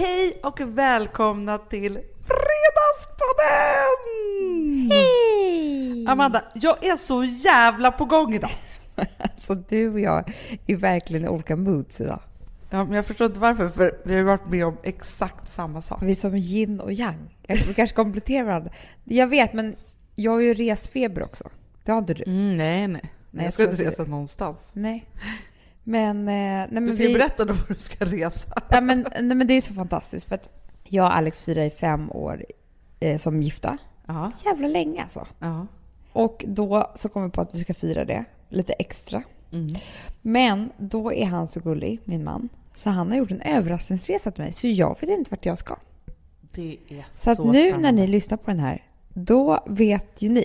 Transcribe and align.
Hej 0.00 0.40
och 0.42 0.60
välkomna 0.60 1.58
till 1.58 1.98
Fredagspodden! 2.26 3.96
Hej! 4.90 6.06
Amanda, 6.06 6.44
jag 6.54 6.84
är 6.84 6.96
så 6.96 7.24
jävla 7.24 7.92
på 7.92 8.04
gång 8.04 8.34
idag. 8.34 8.50
Så 9.42 9.54
du 9.54 9.88
och 9.92 10.00
jag 10.00 10.32
är 10.66 10.76
verkligen 10.76 11.24
i 11.24 11.28
olika 11.28 11.56
moods 11.56 12.00
idag. 12.00 12.20
Ja, 12.70 12.84
men 12.84 12.92
jag 12.92 13.06
förstår 13.06 13.26
inte 13.26 13.40
varför, 13.40 13.68
för 13.68 13.98
vi 14.04 14.16
har 14.16 14.22
varit 14.22 14.46
med 14.46 14.66
om 14.66 14.76
exakt 14.82 15.52
samma 15.52 15.82
sak. 15.82 16.02
Vi 16.02 16.12
är 16.12 16.16
som 16.16 16.34
yin 16.34 16.80
och 16.80 16.92
yang. 16.92 17.36
Vi 17.48 17.74
kanske 17.74 17.96
kompletterar 17.96 18.44
varandra. 18.44 18.70
Jag 19.04 19.26
vet, 19.26 19.52
men 19.52 19.76
jag 20.14 20.32
har 20.32 20.40
ju 20.40 20.54
resfeber 20.54 21.22
också. 21.22 21.48
Det 21.84 21.92
har 21.92 21.98
inte 21.98 22.14
du? 22.14 22.24
Mm, 22.26 22.56
nej, 22.56 22.88
nej, 22.88 23.02
Nej, 23.30 23.44
Jag 23.44 23.52
ska 23.52 23.62
jag 23.62 23.72
inte 23.72 23.76
ska 23.82 23.90
resa 23.90 24.10
någonstans. 24.10 24.58
Nej. 24.72 25.06
Men, 25.90 26.18
eh, 26.28 26.34
nej, 26.34 26.68
men 26.70 26.86
Du 26.86 26.96
kan 26.96 27.06
ju 27.06 27.12
vi... 27.12 27.14
berätta 27.18 27.44
då 27.44 27.52
var 27.52 27.64
du 27.68 27.74
ska 27.74 28.04
resa. 28.04 28.62
Ja, 28.70 28.80
men, 28.80 29.06
nej, 29.20 29.36
men 29.36 29.46
det 29.46 29.54
är 29.54 29.60
så 29.60 29.74
fantastiskt 29.74 30.28
för 30.28 30.34
att 30.34 30.48
jag 30.84 31.04
och 31.04 31.16
Alex 31.16 31.40
firar 31.40 31.62
i 31.64 31.70
fem 31.70 32.10
år 32.10 32.44
eh, 33.00 33.18
som 33.20 33.42
gifta. 33.42 33.78
Ja, 34.06 34.32
Jävla 34.44 34.68
länge 34.68 35.02
alltså. 35.02 35.26
ja. 35.38 35.66
Och 36.12 36.44
då 36.48 36.92
så 36.96 37.08
kom 37.08 37.24
vi 37.24 37.30
på 37.30 37.40
att 37.40 37.54
vi 37.54 37.58
ska 37.60 37.74
fira 37.74 38.04
det 38.04 38.24
lite 38.48 38.72
extra. 38.72 39.22
Mm. 39.52 39.74
Men 40.22 40.70
då 40.76 41.12
är 41.12 41.26
han 41.26 41.48
så 41.48 41.60
gullig, 41.60 42.00
min 42.04 42.24
man, 42.24 42.48
så 42.74 42.90
han 42.90 43.08
har 43.10 43.16
gjort 43.16 43.30
en 43.30 43.40
överraskningsresa 43.40 44.30
till 44.30 44.42
mig. 44.42 44.52
Så 44.52 44.66
jag 44.66 44.96
vet 45.00 45.10
inte 45.10 45.30
vart 45.30 45.46
jag 45.46 45.58
ska. 45.58 45.76
Det 46.54 46.78
är 46.88 47.06
Så, 47.16 47.30
att 47.30 47.38
nu 47.38 47.52
spännande. 47.52 47.78
när 47.78 47.92
ni 47.92 48.06
lyssnar 48.06 48.38
på 48.38 48.50
den 48.50 48.60
här, 48.60 48.84
då 49.08 49.64
vet 49.66 50.22
ju 50.22 50.28
ni. 50.28 50.44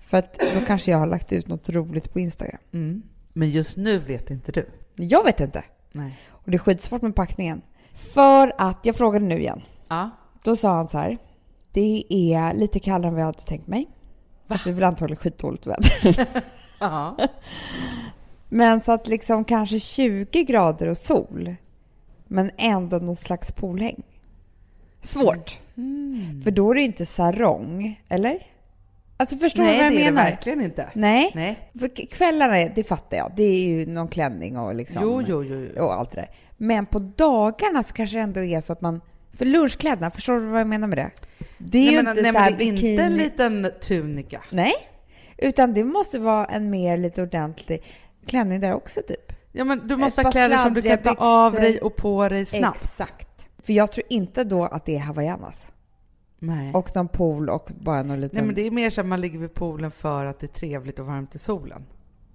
För 0.00 0.16
att 0.18 0.38
då 0.54 0.60
kanske 0.66 0.90
jag 0.90 0.98
har 0.98 1.06
lagt 1.06 1.32
ut 1.32 1.48
något 1.48 1.68
roligt 1.68 2.12
på 2.12 2.20
Instagram. 2.20 2.58
Mm. 2.72 3.02
Men 3.36 3.50
just 3.50 3.76
nu 3.76 3.98
vet 3.98 4.30
inte 4.30 4.52
du. 4.52 4.66
Jag 4.94 5.24
vet 5.24 5.40
inte. 5.40 5.64
Nej. 5.92 6.18
Och 6.28 6.50
det 6.50 6.56
är 6.56 6.58
skitsvårt 6.58 7.02
med 7.02 7.14
packningen. 7.14 7.62
För 7.94 8.52
att, 8.58 8.78
jag 8.82 8.96
frågade 8.96 9.24
nu 9.24 9.38
igen. 9.38 9.62
Ja. 9.88 10.10
Då 10.42 10.56
sa 10.56 10.74
han 10.74 10.88
så 10.88 10.98
här. 10.98 11.18
Det 11.72 12.04
är 12.10 12.54
lite 12.54 12.80
kallare 12.80 13.08
än 13.08 13.14
vad 13.14 13.20
jag 13.20 13.26
hade 13.26 13.40
tänkt 13.40 13.66
mig. 13.66 13.88
Fast 14.46 14.64
det 14.64 14.70
är 14.70 14.74
väl 14.74 14.84
antagligen 14.84 15.16
skitdåligt 15.16 15.66
väder. 15.66 16.26
Ja. 16.80 17.16
Men 18.48 18.80
så 18.80 18.92
att 18.92 19.08
liksom 19.08 19.44
kanske 19.44 19.80
20 19.80 20.44
grader 20.44 20.86
och 20.86 20.98
sol. 20.98 21.56
Men 22.26 22.50
ändå 22.56 22.96
någon 22.96 23.16
slags 23.16 23.52
poolhäng. 23.52 24.02
Svårt. 25.02 25.58
Mm. 25.76 26.42
För 26.42 26.50
då 26.50 26.70
är 26.70 26.74
det 26.74 26.80
ju 26.80 26.86
inte 26.86 27.06
sarong, 27.06 28.00
eller? 28.08 28.46
Alltså 29.16 29.36
förstår 29.36 29.62
du 29.62 29.68
Nej, 29.68 29.76
vad 29.78 29.86
jag 29.86 29.92
det 29.92 30.02
är 30.02 30.04
det 30.04 30.12
menar? 30.12 30.30
verkligen 30.30 30.60
inte. 30.60 30.90
Nej. 30.94 31.32
Nej. 31.34 31.70
För 31.80 32.06
kvällarna, 32.10 32.68
det 32.74 32.84
fattar 32.84 33.16
jag. 33.16 33.32
Det 33.36 33.42
är 33.42 33.68
ju 33.68 33.86
någon 33.86 34.08
klänning 34.08 34.58
och 34.58 34.74
liksom... 34.74 35.02
Jo, 35.02 35.22
jo, 35.26 35.44
jo. 35.44 35.68
jo. 35.76 35.84
Och 35.84 35.94
allt 35.94 36.10
det 36.10 36.16
där. 36.20 36.30
Men 36.56 36.86
på 36.86 36.98
dagarna 36.98 37.82
så 37.82 37.94
kanske 37.94 38.16
det 38.16 38.22
ändå 38.22 38.44
är 38.44 38.60
så 38.60 38.72
att 38.72 38.80
man... 38.80 39.00
För 39.32 39.44
lunchkläderna, 39.44 40.10
förstår 40.10 40.40
du 40.40 40.46
vad 40.46 40.60
jag 40.60 40.66
menar 40.66 40.88
med 40.88 40.98
det? 40.98 41.10
Det 41.58 41.78
är 41.78 41.82
nej, 41.84 41.94
ju 41.94 42.02
men, 42.02 42.08
inte 42.10 42.22
nej, 42.22 42.32
så 42.32 42.38
men 42.38 42.42
här 42.42 42.50
det 42.50 42.64
är 42.64 42.72
bikini... 42.72 42.90
inte 42.90 43.04
en 43.04 43.16
liten 43.16 43.70
tunika. 43.80 44.42
Nej. 44.50 44.74
Utan 45.38 45.74
det 45.74 45.84
måste 45.84 46.18
vara 46.18 46.44
en 46.44 46.70
mer 46.70 46.98
lite 46.98 47.22
ordentlig 47.22 47.82
klänning 48.26 48.60
där 48.60 48.74
också 48.74 49.00
typ. 49.08 49.32
Ja, 49.52 49.64
men 49.64 49.88
du 49.88 49.96
måste 49.96 50.22
ha 50.22 50.30
kläder 50.30 50.64
som 50.64 50.74
du 50.74 50.82
kan 50.82 50.98
ta 50.98 51.14
av 51.18 51.52
dig 51.52 51.78
och 51.78 51.96
på 51.96 52.28
dig 52.28 52.46
snabbt. 52.46 52.84
Exakt. 52.84 53.48
För 53.58 53.72
jag 53.72 53.92
tror 53.92 54.06
inte 54.08 54.44
då 54.44 54.64
att 54.64 54.84
det 54.86 54.96
är 54.96 55.00
hawaiianas. 55.00 55.70
Nej. 56.46 56.74
Och 56.74 56.96
någon 56.96 57.08
pool 57.08 57.48
och 57.48 57.70
bara 57.80 58.02
någon 58.02 58.20
liten... 58.20 58.36
Nej, 58.36 58.46
men 58.46 58.54
det 58.54 58.66
är 58.66 58.70
mer 58.70 58.90
så 58.90 59.00
att 59.00 59.06
man 59.06 59.20
ligger 59.20 59.38
vid 59.38 59.54
poolen 59.54 59.90
för 59.90 60.26
att 60.26 60.40
det 60.40 60.46
är 60.46 60.58
trevligt 60.58 60.98
och 60.98 61.06
varmt 61.06 61.34
i 61.34 61.38
solen. 61.38 61.84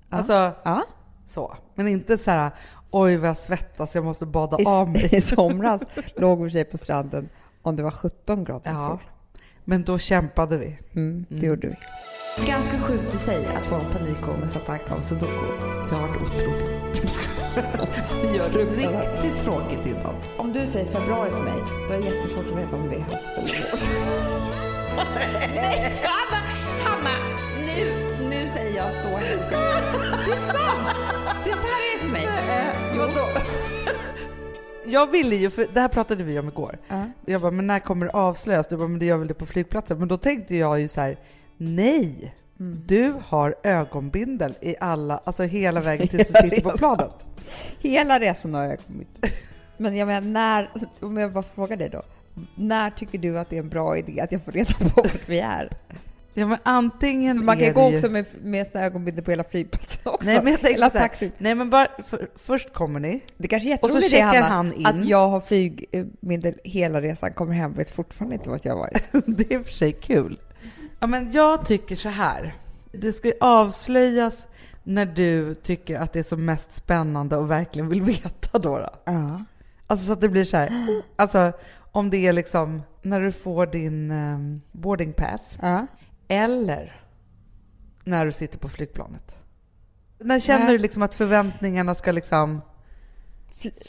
Ja. 0.10 0.18
Alltså, 0.18 0.52
Ja. 0.64 0.84
så. 1.28 1.58
Men 1.76 1.88
inte 1.88 2.18
så 2.18 2.32
här, 2.32 2.52
oj 2.92 3.18
vad 3.18 3.30
jag 3.30 3.38
svettas, 3.38 3.96
jag 3.96 4.04
måste 4.06 4.26
bada 4.26 4.58
I, 4.60 4.66
av 4.66 4.90
mig. 4.90 5.10
I 5.16 5.22
somras 5.22 5.82
låg 6.16 6.44
vi 6.44 6.50
sig 6.52 6.66
på 6.66 6.78
stranden 6.78 7.30
om 7.62 7.76
det 7.76 7.84
var 7.84 7.92
17 7.92 8.44
grader 8.44 8.72
Ja. 8.72 8.88
sol. 8.90 9.00
Men 9.64 9.84
då 9.84 9.98
kämpade 9.98 10.58
vi. 10.58 10.80
Mm, 10.96 11.26
det 11.30 11.36
Mm. 11.36 11.48
gjorde 11.48 11.68
vi. 11.68 11.76
Ganska 12.48 12.78
sjukt 12.80 13.16
i 13.16 13.18
sig 13.18 13.46
att 13.46 13.64
få 13.66 13.76
en 13.76 13.92
panikångest 13.92 14.40
med 14.40 14.50
Satanka 14.50 14.96
och 14.96 15.04
sudoku. 15.04 15.46
Jag 15.92 15.98
har 15.98 16.10
otroligt. 16.10 16.61
Vi 18.22 18.38
gör 18.38 18.50
det 18.50 18.66
riktigt 18.66 19.44
tråkigt 19.44 19.86
innan. 19.86 20.16
Om 20.38 20.54
du 20.54 20.68
säger 20.68 20.92
februari 20.92 21.30
till 21.30 21.44
mig, 21.44 21.54
då 21.88 21.94
är 21.94 21.98
det 21.98 22.06
jättesvårt 22.06 22.46
att 22.46 22.58
veta 22.58 22.76
om 22.76 22.90
det 22.90 22.96
är 22.96 23.00
höst 23.00 23.30
eller 23.38 23.48
vår. 23.72 23.80
Nej, 25.56 26.02
Hanna! 26.04 26.44
Hanna! 26.84 27.16
Nu, 27.66 28.08
nu 28.30 28.48
säger 28.48 28.78
jag 28.78 28.92
så 28.94 29.08
hemska 29.08 29.60
Det 30.26 30.34
är 30.34 30.52
sant! 30.52 30.96
Det 31.44 31.50
är 31.52 31.56
så 31.56 31.68
här 31.68 31.82
är 31.82 31.96
det 31.96 32.02
för 32.02 32.10
mig. 32.10 32.28
Jo. 32.96 33.42
Jag 34.86 35.12
ville 35.12 35.36
ju, 35.36 35.50
för 35.50 35.68
det 35.74 35.82
här 35.82 35.88
pratade 35.88 36.24
vi 36.24 36.40
om 36.40 36.48
igår. 36.48 36.78
Ja. 36.88 37.06
Jag 37.26 37.42
bara, 37.42 37.52
men 37.52 37.68
när 37.68 37.80
kommer 37.80 38.06
det 38.06 38.12
avslöjas? 38.12 38.68
Du 38.68 38.78
bara, 38.78 38.88
men 38.88 39.00
det 39.00 39.06
gör 39.06 39.18
väl 39.18 39.28
det 39.28 39.34
på 39.34 39.46
flygplatsen. 39.46 40.00
Men 40.00 40.08
då 40.08 40.18
tänkte 40.18 40.56
jag 40.56 40.80
ju 40.80 40.88
så 40.88 41.02
här, 41.02 41.18
nej! 41.58 42.36
Mm. 42.62 42.84
Du 42.88 43.14
har 43.26 43.56
ögonbindel 43.64 44.54
i 44.62 44.76
alla, 44.80 45.18
alltså 45.24 45.44
hela 45.44 45.80
vägen 45.82 46.08
tills 46.08 46.28
du 46.28 46.34
Hela 46.34 46.50
sitter 46.50 46.62
på 46.62 46.70
resan. 46.70 46.78
planet. 46.98 47.16
Hela 47.80 48.20
resan 48.20 48.54
har 48.54 48.64
jag 48.64 48.80
kommit. 48.88 49.08
Men 49.78 49.96
jag 49.96 50.08
menar, 50.08 50.22
när, 50.30 50.70
om 51.00 51.18
jag 51.18 51.32
bara 51.34 51.44
frågar 51.56 51.78
dig 51.78 51.90
då. 51.90 52.02
När 52.56 52.90
tycker 52.90 53.18
du 53.18 53.40
att 53.40 53.50
det 53.50 53.56
är 53.56 53.60
en 53.60 53.70
bra 53.70 53.98
idé 53.98 54.22
att 54.22 54.32
jag 54.32 54.46
får 54.46 54.52
reda 54.52 54.74
på 54.74 55.02
vart 55.02 55.30
vi 55.30 55.40
är? 55.40 55.70
Ja 56.34 56.48
men 56.48 56.58
antingen 56.64 57.46
man 57.46 57.60
kan 57.60 57.74
gå 57.74 57.90
ju... 57.90 57.96
också 57.96 58.10
med, 58.10 58.26
med 58.44 58.68
såna 58.68 58.84
ögonbindel 58.86 59.24
på 59.24 59.32
hela 59.32 59.44
flygplatsen 59.44 60.02
också. 60.06 60.30
Nej 60.30 60.44
men 60.44 60.58
jag 60.62 60.70
hela 60.70 60.90
taxin. 60.90 61.32
nej 61.38 61.56
men 61.56 61.70
bara, 61.70 61.88
för, 62.08 62.30
först 62.36 62.74
kommer 62.74 63.00
ni, 63.00 63.22
Det 63.38 63.48
kanske 63.48 63.74
är 63.74 63.80
och 63.82 63.90
så 63.90 64.02
checkar 64.02 64.26
Hanna, 64.26 64.48
han 64.48 64.74
in. 64.74 64.86
att 64.86 65.06
jag 65.06 65.28
har 65.28 65.42
flygbindel 65.42 66.54
hela 66.64 67.02
resan, 67.02 67.34
kommer 67.34 67.54
hem 67.54 67.72
och 67.72 67.80
vet 67.80 67.90
fortfarande 67.90 68.36
inte 68.36 68.50
vart 68.50 68.66
jag 68.66 68.74
har 68.74 68.80
varit. 68.80 69.04
det 69.26 69.54
är 69.54 69.58
i 69.58 69.62
och 69.62 69.66
för 69.66 69.74
sig 69.74 69.92
kul. 69.92 70.40
Ja 71.04 71.08
men 71.08 71.32
jag 71.32 71.66
tycker 71.66 71.96
så 71.96 72.10
här, 72.10 72.54
det 72.92 73.14
ska 73.14 73.28
ju 73.28 73.34
avslöjas 73.42 74.48
när 74.84 75.06
du 75.06 75.56
tycker 75.56 76.00
att 76.00 76.14
det 76.14 76.20
är 76.20 76.24
som 76.24 76.46
mest 76.46 76.76
spännande 76.76 77.38
och 77.38 77.52
verkligen 77.52 77.90
vill 77.90 78.02
veta 78.22 78.60
då. 78.60 78.78
då. 78.78 78.90
Ja. 79.06 79.44
Alltså 79.88 80.06
så 80.06 80.14
att 80.14 80.22
det 80.22 80.30
blir 80.30 80.46
så 80.46 80.58
här, 80.58 80.72
alltså 81.16 81.52
om 81.92 82.10
det 82.10 82.18
är 82.18 82.34
liksom 82.34 82.82
när 83.02 83.22
du 83.22 83.32
får 83.32 83.66
din 83.66 84.12
um, 84.12 84.62
boarding 84.72 85.14
pass 85.14 85.58
ja. 85.62 85.88
eller 86.28 87.02
när 88.04 88.26
du 88.26 88.32
sitter 88.32 88.58
på 88.58 88.70
flygplanet. 88.70 89.36
När 90.20 90.40
känner 90.40 90.66
Nej. 90.66 90.72
du 90.72 90.78
liksom 90.78 91.04
att 91.04 91.16
förväntningarna 91.16 91.96
ska 91.96 92.12
liksom... 92.12 92.62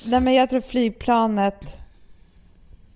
Nej, 0.05 0.21
men 0.21 0.35
jag 0.35 0.51
tror 0.51 0.61
flygplanet... 0.61 1.77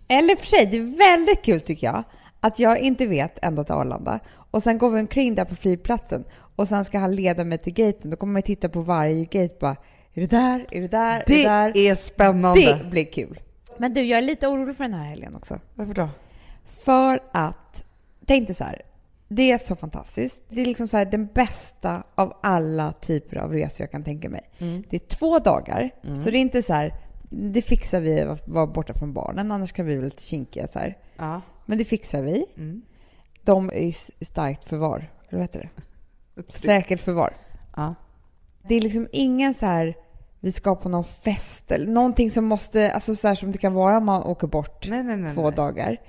Eller 0.08 0.36
för 0.36 0.46
sig, 0.46 0.66
det 0.66 0.76
är 0.76 0.98
väldigt 0.98 1.42
kul 1.42 1.60
tycker 1.60 1.86
jag. 1.86 2.04
Att 2.46 2.58
jag 2.58 2.78
inte 2.78 3.06
vet 3.06 3.44
ända 3.44 3.64
till 3.64 3.74
Arlanda. 3.74 4.20
Och 4.50 4.62
sen 4.62 4.78
går 4.78 4.90
vi 4.90 5.00
omkring 5.00 5.34
där 5.34 5.44
på 5.44 5.54
flygplatsen. 5.54 6.24
Och 6.56 6.68
sen 6.68 6.84
ska 6.84 6.98
han 6.98 7.14
leda 7.14 7.44
mig 7.44 7.58
till 7.58 7.72
gaten. 7.72 8.10
Då 8.10 8.16
kommer 8.16 8.32
man 8.32 8.42
titta 8.42 8.68
på 8.68 8.80
varje 8.80 9.24
gate 9.24 9.54
bara. 9.60 9.76
Är 10.14 10.20
det 10.20 10.26
där? 10.26 10.66
Är 10.70 10.80
det 10.80 10.88
där? 10.88 11.24
Det 11.26 11.44
är 11.44 11.72
det 11.72 11.72
där? 11.72 11.90
är 11.90 11.94
spännande! 11.94 12.78
Det 12.82 12.90
blir 12.90 13.04
kul. 13.04 13.40
Men 13.78 13.94
du, 13.94 14.00
jag 14.00 14.18
är 14.18 14.22
lite 14.22 14.48
orolig 14.48 14.76
för 14.76 14.84
den 14.84 14.94
här 14.94 15.04
helgen 15.04 15.36
också. 15.36 15.60
Varför 15.74 15.94
då? 15.94 16.08
För 16.84 17.20
att, 17.32 17.84
tänk 18.26 18.46
dig 18.46 18.56
så 18.56 18.64
här. 18.64 18.82
Det 19.28 19.52
är 19.52 19.58
så 19.58 19.76
fantastiskt. 19.76 20.42
Det 20.48 20.60
är 20.60 20.66
liksom 20.66 20.88
så 20.88 20.96
här 20.96 21.04
den 21.04 21.26
bästa 21.26 22.02
av 22.14 22.32
alla 22.42 22.92
typer 22.92 23.36
av 23.36 23.52
resor 23.52 23.84
jag 23.84 23.90
kan 23.90 24.04
tänka 24.04 24.28
mig. 24.30 24.50
Det 24.90 24.96
är 24.96 25.08
två 25.08 25.38
dagar, 25.38 25.90
så 26.24 26.30
det 26.30 26.38
är 26.38 26.40
inte 26.40 26.62
så 26.62 26.72
här, 26.72 26.94
det 27.30 27.62
fixar 27.62 28.00
vi 28.00 28.20
att 28.20 28.48
vara 28.48 28.66
borta 28.66 28.94
från 28.94 29.12
barnen, 29.12 29.52
annars 29.52 29.72
kan 29.72 29.86
vi 29.86 29.96
vara 29.96 30.04
lite 30.04 30.22
kinkiga 30.22 30.68
så 30.68 30.78
här. 30.78 30.98
Ja. 31.16 31.40
Men 31.66 31.78
det 31.78 31.84
fixar 31.84 32.22
vi. 32.22 32.46
Mm. 32.56 32.82
De 33.42 33.68
är 33.68 33.92
i 34.18 34.24
starkt 34.24 34.64
förvar, 34.64 35.10
eller 35.28 35.38
vad 35.38 35.42
heter 35.42 35.70
det? 36.34 36.52
Säkert 36.52 37.00
förvar. 37.00 37.34
ja. 37.76 37.94
Det 38.68 38.74
är 38.74 38.80
liksom 38.80 39.08
ingen 39.12 39.54
så 39.54 39.66
här, 39.66 39.94
vi 40.40 40.52
ska 40.52 40.74
på 40.76 40.88
någon 40.88 41.04
fest 41.04 41.70
eller 41.70 41.86
någonting 41.92 42.30
som 42.30 42.44
måste, 42.44 42.92
alltså 42.92 43.14
så 43.16 43.28
här 43.28 43.34
som 43.34 43.52
det 43.52 43.58
kan 43.58 43.74
vara 43.74 43.96
om 43.96 44.04
man 44.04 44.22
åker 44.22 44.46
bort 44.46 44.86
Nej, 44.88 45.02
nej, 45.02 45.16
nej. 45.16 45.34
två 45.34 45.50
dagar. 45.50 46.00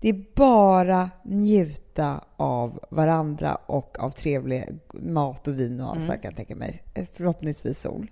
Det 0.00 0.08
är 0.08 0.24
bara 0.34 1.10
njuta 1.24 2.24
av 2.36 2.80
varandra 2.90 3.54
och 3.54 3.98
av 3.98 4.10
trevlig 4.10 4.64
mat 4.92 5.48
och 5.48 5.60
vin 5.60 5.80
och 5.80 5.96
Mm. 5.96 6.06
så 6.08 6.12
kan 6.12 6.20
jag 6.22 6.36
tänka 6.36 6.54
mig. 6.56 6.82
Förhoppningsvis 7.12 7.80
sol. 7.80 8.10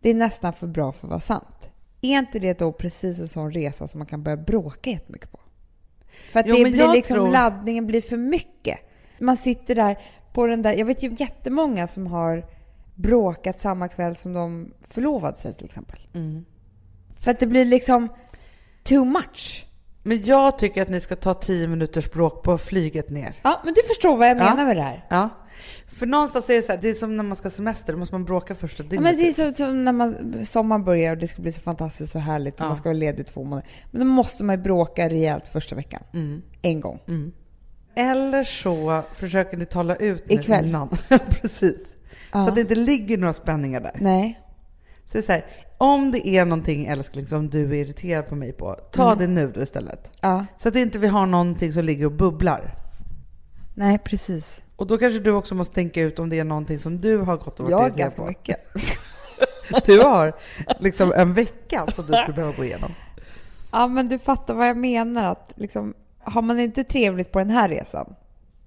Det 0.00 0.10
är 0.10 0.14
nästan 0.14 0.52
för 0.52 0.66
bra 0.66 0.92
för 0.92 1.06
att 1.06 1.10
vara 1.10 1.20
sant. 1.20 1.68
Är 2.00 2.18
inte 2.18 2.38
det 2.38 2.58
då 2.58 2.72
precis 2.72 3.20
en 3.20 3.28
sån 3.28 3.52
resa 3.52 3.88
som 3.88 3.98
man 3.98 4.06
kan 4.06 4.22
börja 4.22 4.36
bråka 4.36 4.90
jättemycket 4.90 5.32
på? 5.32 5.38
För 6.32 6.40
att 6.40 6.46
Jo, 6.46 6.54
det 6.54 6.70
blir 6.70 6.92
liksom, 6.92 7.14
tror- 7.16 7.32
laddningen 7.32 7.86
blir 7.86 8.00
för 8.00 8.16
mycket. 8.16 8.78
Man 9.18 9.36
sitter 9.36 9.74
där 9.74 9.98
på 10.32 10.46
den 10.46 10.62
där, 10.62 10.72
jag 10.72 10.86
vet 10.86 11.02
ju 11.02 11.10
jättemånga 11.18 11.86
som 11.86 12.06
har 12.06 12.44
bråkat 12.94 13.60
samma 13.60 13.88
kväll 13.88 14.16
som 14.16 14.32
de 14.32 14.72
förlovade 14.88 15.36
sig 15.36 15.54
till 15.54 15.66
exempel. 15.66 15.98
Mm. 16.14 16.44
För 17.20 17.30
att 17.30 17.40
det 17.40 17.46
blir 17.46 17.64
liksom 17.64 18.08
too 18.82 19.04
much. 19.04 19.66
Men 20.06 20.24
jag 20.24 20.58
tycker 20.58 20.82
att 20.82 20.88
ni 20.88 21.00
ska 21.00 21.16
ta 21.16 21.34
tio 21.34 21.66
minuters 21.68 22.10
bråk 22.10 22.42
på 22.42 22.58
flyget 22.58 23.10
ner. 23.10 23.34
Ja, 23.42 23.60
men 23.64 23.74
du 23.74 23.82
förstår 23.82 24.16
vad 24.16 24.28
jag 24.28 24.36
Ja. 24.38 24.44
menar 24.44 24.64
med 24.64 24.76
det 24.76 24.82
här. 24.82 25.06
Ja. 25.10 25.28
För 25.86 26.06
någonstans 26.06 26.50
är 26.50 26.54
det 26.54 26.62
så 26.62 26.72
här, 26.72 26.78
det 26.82 26.88
är 26.88 26.94
som 26.94 27.16
när 27.16 27.24
man 27.24 27.36
ska 27.36 27.50
semester, 27.50 27.92
då 27.92 27.98
måste 27.98 28.14
man 28.14 28.24
bråka 28.24 28.54
första 28.54 28.82
Ja, 28.82 28.88
dygnet. 28.88 29.02
men 29.02 29.16
det 29.16 29.28
är 29.28 29.32
så, 29.32 29.52
så 29.52 29.66
när 29.70 29.92
man, 29.92 30.16
sommaren 30.46 30.84
börjar 30.84 31.12
och 31.12 31.18
det 31.18 31.28
ska 31.28 31.42
bli 31.42 31.52
så 31.52 31.60
fantastiskt 31.60 32.14
och 32.14 32.20
härligt 32.20 32.54
och 32.54 32.60
Ja. 32.60 32.66
man 32.66 32.76
ska 32.76 32.84
vara 32.88 32.98
ledig 32.98 33.26
två 33.26 33.44
månader. 33.44 33.68
Men 33.90 34.00
då 34.00 34.06
måste 34.06 34.44
man 34.44 34.56
ju 34.56 34.62
bråka 34.62 35.08
rejält 35.08 35.48
första 35.48 35.76
veckan. 35.76 36.02
Mm. 36.12 36.42
En 36.62 36.80
gång. 36.80 37.00
Eller 37.96 38.44
så 38.44 39.02
försöker 39.14 39.56
ni 39.56 39.66
tala 39.66 39.96
ut 39.96 40.28
nu 40.28 40.34
Ikväll. 40.34 40.66
innan. 40.66 40.88
Precis. 41.30 41.80
Ja. 42.32 42.42
Så 42.44 42.48
att 42.48 42.54
det 42.54 42.60
inte 42.60 42.74
ligger 42.74 43.18
några 43.18 43.32
spänningar 43.34 43.80
där. 43.80 43.96
Nej. 44.00 44.40
Så 45.06 45.12
det 45.12 45.18
är 45.18 45.22
så 45.22 45.32
här, 45.32 45.44
om 45.84 46.10
det 46.10 46.28
är 46.28 46.44
någonting 46.44 46.86
älskling 46.86 47.26
som 47.26 47.50
du 47.50 47.64
är 47.70 47.74
irriterad 47.74 48.26
på 48.26 48.34
mig 48.34 48.52
på, 48.52 48.74
ta 48.92 49.12
Mm. 49.12 49.18
det 49.18 49.26
nu 49.26 49.62
istället. 49.62 50.10
Ja. 50.20 50.46
Så 50.56 50.68
att 50.68 50.76
inte 50.76 50.98
vi 50.98 51.06
har 51.06 51.26
någonting 51.26 51.72
som 51.72 51.84
ligger 51.84 52.06
och 52.06 52.12
bubblar. 52.12 52.74
Nej, 53.74 53.98
precis. 53.98 54.62
Och 54.76 54.86
då 54.86 54.98
kanske 54.98 55.18
du 55.20 55.30
också 55.30 55.54
måste 55.54 55.74
tänka 55.74 56.00
ut 56.00 56.18
om 56.18 56.28
det 56.30 56.38
är 56.38 56.44
någonting 56.44 56.78
som 56.78 57.00
du 57.00 57.16
har 57.18 57.36
gått 57.36 57.60
och 57.60 57.64
varit 57.64 57.70
Jag 57.70 57.80
irriterad 57.80 57.98
ganska 57.98 58.22
på. 58.22 58.28
mycket. 58.28 58.60
Du 59.86 60.00
har 60.00 60.32
liksom 60.78 61.12
en 61.12 61.34
vecka 61.34 61.86
som 61.94 62.06
du 62.06 62.12
skulle 62.12 62.34
behöva 62.34 62.56
gå 62.56 62.64
igenom. 62.64 62.92
Ja, 63.72 63.86
men 63.86 64.08
du 64.08 64.18
fattar 64.18 64.54
vad 64.54 64.68
jag 64.68 64.76
menar. 64.76 65.24
Att 65.24 65.52
liksom, 65.56 65.94
har 66.18 66.42
man 66.42 66.60
inte 66.60 66.84
trevligt 66.84 67.32
på 67.32 67.38
den 67.38 67.50
här 67.50 67.68
resan, 67.68 68.14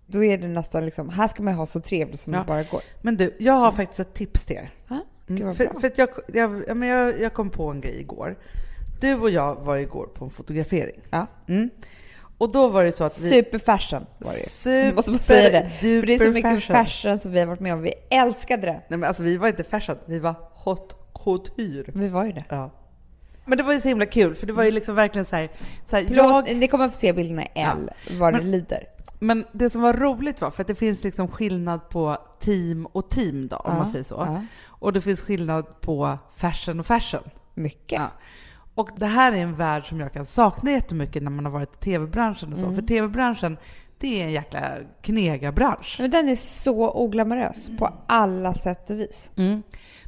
då 0.06 0.24
är 0.24 0.38
det 0.38 0.48
nästan 0.48 0.86
liksom, 0.86 1.10
här 1.10 1.28
ska 1.28 1.44
man 1.44 1.54
ha 1.54 1.66
så 1.66 1.80
trevligt 1.80 2.20
som 2.20 2.34
Ja. 2.34 2.40
det 2.40 2.46
bara 2.46 2.64
går. 2.64 2.82
Men 3.02 3.18
du, 3.18 3.36
jag 3.40 3.54
har 3.54 3.72
faktiskt 3.72 4.00
ett 4.00 4.14
tips 4.14 4.46
till 4.46 4.56
er. 4.56 4.70
Gud 4.90 4.98
Mm, 5.30 5.56
för 5.56 5.80
för 5.80 5.88
att 5.88 5.98
jag, 5.98 6.10
jag, 6.28 6.64
ja, 6.68 6.74
men 6.74 6.90
jag, 6.90 7.22
jag 7.22 7.34
kom 7.34 7.50
på 7.50 7.70
en 7.72 7.82
grej 7.82 8.00
igår. 8.00 8.38
Du 9.02 9.16
och 9.16 9.30
jag 9.30 9.56
var 9.56 9.78
igår 9.78 10.08
på 10.14 10.26
en 10.26 10.32
fotografering. 10.32 11.02
Ja. 11.10 11.28
Mm. 11.48 11.70
Och 12.38 12.52
då 12.52 12.68
var 12.68 12.84
det 12.84 12.92
så 12.92 13.04
att 13.04 13.20
vi... 13.20 13.30
Superfashion 13.30 14.06
var 14.18 14.32
det. 14.32 14.50
Super, 14.50 14.94
måste 14.94 15.12
bara 15.12 15.20
säga 15.20 15.52
det. 15.52 15.70
För 15.80 16.08
det 16.08 16.14
är 16.14 16.20
så 16.20 16.32
mycket 16.32 16.64
fashion. 16.64 16.76
fashion. 16.76 17.20
som 17.20 17.32
vi 17.32 17.40
har 17.40 17.46
varit 17.48 17.60
med 17.60 17.74
om. 17.74 17.82
Vi 17.82 17.94
älskade 18.10 18.62
det. 18.62 18.82
Nej 18.88 19.00
men 19.00 19.04
alltså 19.04 19.24
vi 19.24 19.38
var 19.38 19.48
inte 19.48 19.64
fashion, 19.64 19.98
vi 20.06 20.20
var 20.20 20.36
hot 20.54 20.96
couture. 21.14 21.92
Vi 21.94 22.08
var 22.08 22.26
ju 22.26 22.32
det. 22.32 22.44
Ja. 22.50 22.72
Men 23.46 23.58
det 23.58 23.64
var 23.64 23.74
ju 23.74 23.80
så 23.80 23.88
himla 23.88 24.06
kul, 24.06 24.36
för 24.36 24.48
det 24.48 24.54
var 24.54 24.64
ju 24.64 24.72
liksom 24.72 24.96
verkligen 24.96 25.26
så 25.26 25.36
här, 25.36 25.50
så 25.88 25.96
här 25.96 26.06
Förlåt, 26.08 26.48
jag, 26.48 26.58
ni 26.58 26.68
kommer 26.68 26.86
att 26.86 26.94
få 26.94 27.00
se 27.00 27.14
bilderna 27.14 27.44
i 27.44 27.50
L, 27.56 27.90
vad 28.20 28.34
det 28.34 28.44
lider. 28.44 28.84
Men 29.20 29.46
det 29.52 29.70
som 29.70 29.82
var 29.82 29.94
roligt 29.94 30.42
var, 30.42 30.52
för 30.52 30.62
att 30.64 30.68
det 30.68 30.76
finns 30.76 31.04
liksom 31.04 31.28
skillnad 31.28 31.90
på 31.90 32.18
team 32.40 32.86
och 32.86 33.10
team 33.10 33.48
då, 33.48 33.56
om 33.56 33.72
Ja, 33.74 33.78
man 33.80 33.92
säger 33.92 34.04
så. 34.06 34.16
ja. 34.16 34.42
Och 34.66 34.94
det 34.94 35.02
finns 35.02 35.22
skillnad 35.22 35.82
på 35.82 36.18
fashion 36.36 36.80
och 36.80 36.86
fashion. 36.86 37.24
Mycket. 37.54 38.00
Ja. 38.00 38.08
Och 38.76 38.90
det 38.98 39.06
här 39.06 39.32
är 39.32 39.36
en 39.38 39.56
värld 39.56 39.90
som 39.90 40.00
jag 40.00 40.14
kan 40.14 40.26
sakna 40.26 40.72
jättemycket 40.72 41.24
när 41.24 41.32
man 41.32 41.46
har 41.46 41.52
varit 41.52 41.74
i 41.74 41.78
tv-branschen 41.78 42.52
och 42.54 42.60
så. 42.60 42.66
Mm. 42.66 42.76
För 42.76 42.82
tv-branschen, 42.82 43.58
det 44.00 44.22
är 44.22 44.26
en 44.26 44.32
jäkla 44.32 44.62
knegabransch. 45.02 45.96
Men 46.00 46.12
den 46.12 46.30
är 46.30 46.36
så 46.36 46.92
oglamorös 46.92 47.70
på 47.80 47.90
alla 48.08 48.54
sätt 48.54 48.90
och 48.90 49.00
vis. 49.00 49.32
Mm. 49.36 49.64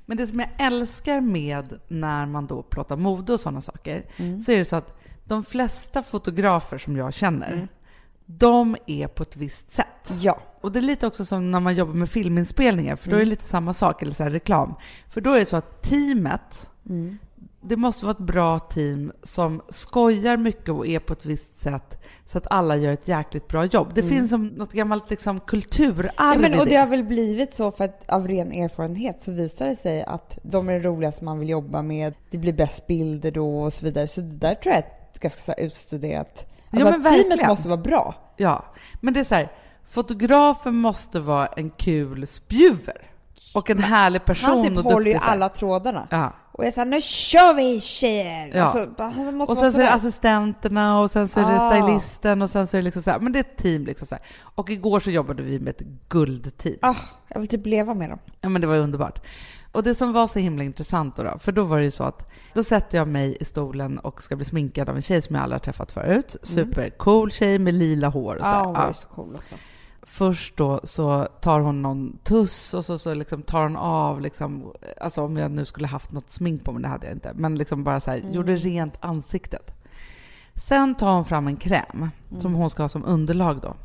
Men 0.06 0.18
det 0.18 0.28
som 0.28 0.40
jag 0.40 0.50
älskar 0.58 1.22
med 1.22 1.80
när 1.88 2.26
man 2.26 2.48
då 2.48 2.64
plåtar 2.64 2.96
mode 2.98 3.34
och 3.34 3.40
sådana 3.40 3.62
saker, 3.62 4.06
Mm. 4.18 4.40
så 4.40 4.52
är 4.52 4.58
det 4.58 4.66
så 4.66 4.76
att 4.76 5.00
de 5.24 5.44
flesta 5.44 6.04
fotografer 6.04 6.78
som 6.78 6.98
jag 6.98 7.14
känner, 7.14 7.68
de 8.38 8.78
är 8.86 9.08
på 9.08 9.24
ett 9.24 9.36
visst 9.38 9.72
sätt. 9.72 10.14
Ja. 10.22 10.40
Och 10.62 10.72
det 10.72 10.80
är 10.80 10.82
lite 10.82 11.08
också 11.08 11.26
som 11.26 11.52
när 11.52 11.60
man 11.60 11.76
jobbar 11.76 11.94
med 11.94 12.10
filminspelningar, 12.10 12.96
för 12.96 13.10
då 13.10 13.16
är 13.16 13.20
det 13.20 13.26
lite 13.26 13.46
samma 13.46 13.74
sak, 13.74 14.02
eller 14.02 14.14
så 14.14 14.24
reklam. 14.24 14.74
För 15.10 15.22
då 15.22 15.34
är 15.34 15.40
det 15.40 15.46
så 15.46 15.58
att 15.58 15.82
teamet, 15.82 16.70
Mm. 16.90 17.18
det 17.62 17.76
måste 17.76 18.06
vara 18.06 18.12
ett 18.12 18.18
bra 18.26 18.60
team 18.60 19.12
som 19.24 19.62
skojar 19.70 20.38
mycket 20.38 20.70
och 20.70 20.88
är 20.88 21.00
på 21.00 21.14
ett 21.14 21.26
visst 21.26 21.60
sätt 21.60 22.02
så 22.26 22.38
att 22.38 22.48
alla 22.50 22.76
gör 22.76 22.94
ett 22.94 23.08
jäkligt 23.08 23.48
bra 23.48 23.66
jobb. 23.66 23.92
Det 23.94 24.04
finns 24.04 24.30
som 24.30 24.48
något 24.48 24.72
gammalt 24.72 25.10
liksom, 25.10 25.40
kulturarv 25.40 26.10
ja 26.18 26.36
men, 26.40 26.54
i 26.54 26.60
och 26.60 26.66
det. 26.66 26.70
det 26.70 26.76
har 26.76 26.88
väl 26.88 27.04
blivit 27.04 27.54
så 27.54 27.72
för 27.72 27.84
att 27.84 28.10
av 28.10 28.28
ren 28.28 28.52
erfarenhet 28.52 29.22
så 29.22 29.32
visar 29.32 29.68
det 29.68 29.76
sig 29.76 30.04
att 30.04 30.40
de 30.44 30.70
är 30.70 30.74
det 30.74 30.80
roligaste 30.80 31.24
man 31.24 31.40
vill 31.40 31.50
jobba 31.50 31.82
med. 31.82 32.14
Det 32.30 32.38
blir 32.38 32.54
bäst 32.54 32.88
bilder 32.88 33.32
då 33.32 33.62
och 33.62 33.74
så 33.74 33.86
vidare. 33.86 34.08
Så 34.08 34.22
det 34.22 34.36
där 34.36 34.56
tror 34.56 34.74
jag 34.74 34.84
är 34.84 34.88
ett 34.88 35.20
ganska 35.20 35.42
så 35.42 35.52
utstuderat. 36.72 36.82
Ja, 36.82 36.88
Alltså 36.94 37.10
men 37.10 37.14
att 37.22 37.30
teamet 37.30 37.48
måste 37.48 37.68
vara 37.68 37.82
bra. 37.82 38.16
Ja, 38.38 38.66
men 39.02 39.14
det 39.14 39.20
är 39.20 39.24
så 39.24 39.36
här, 39.36 39.52
fotografen 39.90 40.76
måste 40.76 41.20
vara 41.20 41.48
en 41.48 41.70
kul 41.70 42.28
spjuver 42.28 43.02
och 43.56 43.70
en 43.70 43.80
härlig 43.80 44.26
person 44.26 44.50
Han 44.50 44.64
typ 44.64 44.78
och 44.78 44.84
håller 44.84 45.12
ju 45.12 45.18
alla 45.18 45.50
trådarna. 45.50 46.08
Ja. 46.10 46.34
Och 46.52 46.66
jag 46.66 46.74
säger 46.74 46.86
nu 46.86 47.02
kör 47.02 47.54
vi 47.54 47.80
tjejer! 47.80 48.52
Ja. 48.56 48.64
Alltså, 48.64 48.88
Och 49.52 49.58
sen 49.58 49.72
så 49.72 49.80
är 49.80 49.84
det 49.84 49.92
assistenterna 49.94 51.00
och 51.00 51.12
sen 51.12 51.28
så 51.28 51.40
är 51.40 51.44
det 51.52 51.62
Ah. 51.62 51.70
stylisten 51.72 52.42
och 52.42 52.50
sen 52.50 52.68
så 52.68 52.78
är 52.78 52.82
det 52.82 52.86
liksom 52.86 53.02
så 53.02 53.12
här, 53.12 53.20
men 53.20 53.32
det 53.32 53.40
är 53.40 53.44
ett 53.44 53.58
team 53.58 53.86
liksom 53.86 54.08
så 54.08 54.16
här. 54.16 54.24
Och 54.56 54.70
igår 54.70 55.00
så 55.00 55.12
jobbade 55.12 55.44
vi 55.44 55.60
med 55.60 55.70
ett 55.70 55.82
guldteam. 56.10 56.76
Ah, 56.82 56.96
jag 57.28 57.40
vill 57.40 57.50
typ 57.50 57.66
leva 57.66 57.94
med 57.94 58.10
dem. 58.10 58.20
Ja 58.42 58.50
men 58.50 58.62
det 58.62 58.68
var 58.68 58.76
ju 58.76 58.82
underbart. 58.82 59.20
Och 59.72 59.84
det 59.84 59.96
som 59.96 60.14
var 60.14 60.28
så 60.28 60.40
himla 60.40 60.64
intressant 60.64 61.16
då, 61.16 61.24
då 61.24 61.40
för 61.40 61.52
då 61.52 61.64
var 61.64 61.78
det 61.78 61.84
ju 61.84 61.92
så 61.92 62.04
att 62.04 62.30
då 62.54 62.64
sätter 62.64 62.98
jag 62.98 63.08
mig 63.08 63.38
i 63.40 63.46
stolen 63.46 64.00
och 64.00 64.24
ska 64.24 64.36
bli 64.36 64.46
sminkad 64.46 64.90
av 64.90 64.96
en 64.96 65.02
tjej 65.02 65.22
som 65.22 65.36
jag 65.36 65.44
aldrig 65.44 65.56
har 65.56 65.64
träffat 65.64 65.92
förut. 65.92 66.36
Supercool 66.44 67.32
tjej 67.32 67.60
med 67.60 67.74
lila 67.74 68.08
hår 68.08 68.36
och 68.36 68.46
så. 68.46 68.52
Ja, 68.52 68.64
hon 68.66 68.74
var 68.74 68.88
ju 68.88 68.94
så 68.94 69.08
cool 69.08 69.36
också. 69.36 69.56
Först 70.02 70.58
då 70.58 70.80
så 70.84 71.28
tar 71.42 71.60
hon 71.60 71.82
någon 71.82 72.18
tuss 72.24 72.74
och 72.74 72.86
så, 72.86 72.98
så 72.98 73.14
liksom 73.14 73.42
tar 73.42 73.64
hon 73.64 73.78
av, 73.78 74.22
liksom, 74.22 74.74
alltså 75.02 75.22
om 75.22 75.38
jag 75.38 75.52
nu 75.52 75.66
skulle 75.66 75.88
haft 75.88 76.12
något 76.12 76.32
smink 76.32 76.64
på 76.64 76.72
mig, 76.72 76.82
det 76.82 76.88
hade 76.88 77.08
jag 77.08 77.16
inte, 77.16 77.32
men 77.36 77.56
liksom 77.56 77.84
bara 77.84 78.00
så 78.00 78.12
här, 78.12 78.18
gjorde 78.18 78.56
rent 78.56 78.98
ansiktet. 79.00 79.72
Sen 80.56 80.96
tar 80.96 81.14
hon 81.14 81.26
fram 81.26 81.48
en 81.48 81.58
kräm 81.58 82.10
som 82.40 82.54
hon 82.54 82.70
ska 82.70 82.84
ha 82.84 82.90
som 82.90 83.06
underlag 83.06 83.62
då. 83.62 83.76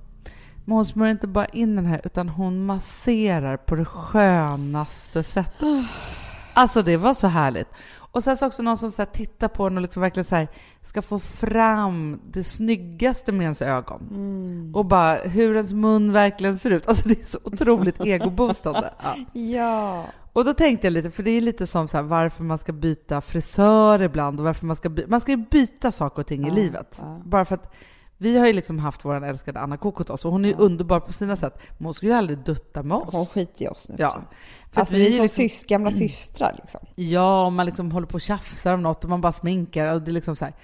Men 0.64 0.74
hon 0.76 0.84
smörjer 0.84 1.10
inte 1.12 1.26
bara 1.26 1.46
in 1.46 1.76
den 1.76 1.86
här, 1.86 2.00
utan 2.04 2.28
hon 2.28 2.66
masserar 2.66 3.56
på 3.56 3.74
det 3.76 3.84
skönaste 3.84 5.22
sättet. 5.22 5.68
Alltså 6.56 6.82
det 6.82 6.96
var 6.96 7.14
så 7.14 7.26
härligt. 7.26 7.68
Och 7.96 8.24
sen 8.24 8.36
så 8.36 8.46
också 8.46 8.62
någon 8.62 8.76
som 8.76 8.90
så 8.90 9.04
tittar 9.06 9.48
på 9.48 9.68
den 9.68 9.78
och 9.78 9.82
liksom 9.82 10.02
verkligen 10.02 10.24
så 10.24 10.46
ska 10.82 11.02
få 11.02 11.18
fram 11.18 12.20
det 12.30 12.44
snyggaste 12.44 13.32
med 13.32 13.44
ens 13.44 13.62
ögon. 13.62 14.02
Och 14.74 14.84
bara 14.84 15.14
hur 15.16 15.56
ens 15.56 15.72
mun 15.72 16.12
verkligen 16.12 16.58
ser 16.58 16.70
ut. 16.70 16.88
Alltså 16.88 17.08
det 17.08 17.20
är 17.20 17.24
så 17.24 17.38
otroligt 17.44 18.00
egoboostande. 18.04 18.90
Ja. 19.02 19.40
Ja. 19.40 20.04
Och 20.32 20.44
då 20.44 20.54
tänkte 20.54 20.86
jag 20.86 20.92
lite, 20.92 21.10
för 21.10 21.22
det 21.22 21.30
är 21.30 21.40
lite 21.40 21.66
som 21.66 21.88
så 21.88 21.96
här, 21.96 22.04
varför 22.04 22.44
man 22.44 22.58
ska 22.58 22.72
byta 22.72 23.20
frisör 23.20 24.02
ibland 24.02 24.38
och 24.40 24.44
varför 24.44 24.66
man 24.66 24.76
ska 24.76 24.88
by- 24.88 25.06
man 25.06 25.20
ska 25.20 25.30
ju 25.30 25.36
byta 25.50 25.92
saker 25.92 26.20
och 26.20 26.26
ting 26.26 26.44
i 26.44 26.48
Ja, 26.48 26.54
livet. 26.54 26.96
ja. 27.00 27.20
Bara 27.24 27.44
för 27.44 27.54
att 27.54 27.72
vi 28.24 28.38
har 28.38 28.46
ju 28.46 28.52
liksom 28.52 28.78
haft 28.78 29.04
vår 29.04 29.24
älskade 29.24 29.60
Anna 29.60 29.76
Kokotos 29.76 30.24
och 30.24 30.32
hon 30.32 30.44
är 30.44 30.48
ju 30.48 30.54
underbar 30.54 31.00
på 31.00 31.12
sina 31.12 31.36
sätt, 31.36 31.58
men 31.78 31.84
hon 31.84 31.94
skulle 31.94 32.12
ju 32.12 32.18
aldrig 32.18 32.38
dutta 32.38 32.82
med 32.82 32.96
oss. 32.98 33.14
Hon 33.14 33.26
skiter 33.26 33.64
i 33.64 33.68
oss 33.68 33.88
nu. 33.88 33.94
Ja. 33.98 34.22
För 34.72 34.80
Alltså 34.80 34.94
vi 34.94 35.06
är 35.06 35.10
som 35.12 35.22
liksom, 35.22 35.44
sys- 35.44 35.68
gamla 35.68 35.90
systrar 35.90 36.56
liksom. 36.62 36.80
Ja, 36.94 37.46
och 37.46 37.52
man 37.52 37.66
liksom 37.66 37.92
håller 37.92 38.06
på 38.06 38.14
och 38.14 38.20
tjafsar 38.20 38.74
om 38.74 38.82
något 38.82 39.04
och 39.04 39.10
man 39.10 39.20
bara 39.20 39.32
sminkar 39.32 39.94
och 39.94 40.02
det 40.02 40.10
är 40.10 40.12
liksom 40.12 40.36
så 40.36 40.44
här. 40.44 40.54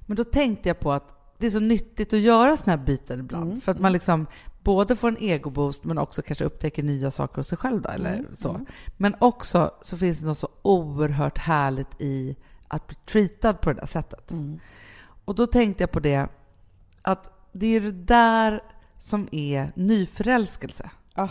Men 0.00 0.16
då 0.16 0.24
tänkte 0.24 0.68
jag 0.68 0.80
på 0.80 0.92
att 0.92 1.34
det 1.38 1.46
är 1.46 1.50
så 1.50 1.60
nyttigt 1.60 2.12
att 2.12 2.20
göra 2.20 2.56
såna 2.56 2.76
här 2.76 2.84
byten 2.84 3.20
ibland. 3.20 3.44
Mm, 3.48 3.60
För 3.60 3.72
att 3.72 3.78
man 3.78 3.92
liksom 3.92 4.26
både 4.62 4.96
får 4.96 5.08
en 5.08 5.16
egoboost 5.20 5.84
men 5.84 5.98
också 5.98 6.22
kanske 6.22 6.44
upptäcker 6.44 6.82
nya 6.82 7.10
saker 7.10 7.36
hos 7.36 7.48
sig 7.48 7.58
själv 7.58 7.80
då, 7.82 7.88
eller 7.88 8.12
Mm, 8.14 8.26
så. 8.36 8.60
Men 8.96 9.14
också 9.18 9.70
så 9.82 9.96
finns 9.96 10.20
det 10.20 10.26
något 10.26 10.38
så 10.38 10.48
oerhört 10.62 11.38
härligt 11.38 12.00
i 12.00 12.36
att 12.68 12.86
bli 12.86 12.96
treatad 13.06 13.60
på 13.60 13.72
det 13.72 13.80
där 13.80 13.86
sättet. 13.86 14.30
Mm. 14.30 14.60
Och 15.24 15.34
då 15.34 15.46
tänkte 15.46 15.82
jag 15.82 15.90
på 15.90 16.00
det 16.00 16.28
att 17.02 17.48
det 17.52 17.66
är 17.76 17.80
det 17.80 17.92
där 17.92 18.62
som 18.98 19.28
är 19.32 19.72
nyförälskelse. 19.74 20.90
Ah. 21.14 21.28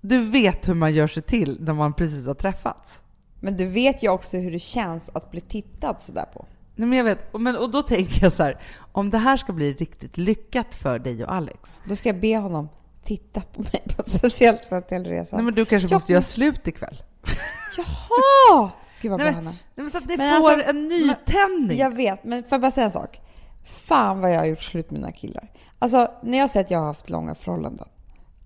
Du 0.00 0.18
vet 0.18 0.68
hur 0.68 0.74
man 0.74 0.94
gör 0.94 1.06
sig 1.06 1.22
till 1.22 1.56
när 1.60 1.72
man 1.72 1.92
precis 1.92 2.26
har 2.26 2.34
träffats. 2.34 2.98
Men 3.40 3.56
du 3.56 3.66
vet 3.66 4.02
ju 4.02 4.08
också 4.08 4.36
hur 4.36 4.50
det 4.50 4.58
känns 4.58 5.08
att 5.14 5.30
bli 5.30 5.40
tittad 5.40 6.00
sådär 6.00 6.24
på. 6.34 6.46
Nej, 6.74 6.88
men 6.88 6.98
jag 6.98 7.04
vet. 7.04 7.34
Och, 7.34 7.40
men, 7.40 7.56
och 7.56 7.70
då 7.70 7.82
tänker 7.82 8.22
jag 8.22 8.32
så 8.32 8.42
här, 8.42 8.60
om 8.92 9.10
det 9.10 9.18
här 9.18 9.36
ska 9.36 9.52
bli 9.52 9.72
riktigt 9.72 10.16
lyckat 10.18 10.74
för 10.74 10.98
dig 10.98 11.24
och 11.24 11.32
Alex. 11.34 11.80
Då 11.88 11.96
ska 11.96 12.08
jag 12.08 12.20
be 12.20 12.36
honom 12.38 12.68
titta 13.04 13.40
på 13.40 13.62
mig 13.62 13.82
på 13.96 14.02
ett 14.02 14.10
speciellt 14.10 14.64
sätt 14.64 14.86
hela 14.90 15.08
resan. 15.10 15.36
Nej, 15.36 15.44
men 15.44 15.54
du 15.54 15.64
kanske 15.64 15.88
Ja, 15.88 15.94
måste 15.96 16.12
men- 16.12 16.14
göra 16.14 16.22
slut 16.22 16.68
ikväll. 16.68 17.02
Jaha! 17.76 18.70
Gud 19.00 19.10
vad 19.10 19.20
Nej, 19.20 19.26
bra 19.32 19.34
han 19.36 19.46
är. 19.46 19.50
Nej, 19.50 19.58
men 19.74 19.90
så 19.90 19.98
att 19.98 20.08
det 20.08 20.16
Men 20.16 20.40
får 20.40 20.50
alltså, 20.52 20.70
en 20.70 20.88
nytändning. 20.88 21.78
Jag 21.78 21.94
vet, 21.96 22.24
men 22.24 22.42
får 22.42 22.52
jag 22.52 22.60
bara 22.60 22.70
säga 22.70 22.84
en 22.84 22.92
sak? 22.92 23.20
Fan 23.66 24.20
vad 24.20 24.30
jag 24.32 24.38
har 24.38 24.46
gjort 24.46 24.62
slut 24.62 24.90
med 24.90 25.00
mina 25.00 25.12
killar. 25.12 25.48
Alltså, 25.78 26.10
när 26.22 26.38
jag 26.38 26.50
säger 26.50 26.64
att 26.64 26.70
jag 26.70 26.78
har 26.78 26.86
haft 26.86 27.10
långa 27.10 27.34
förhållanden. 27.34 27.88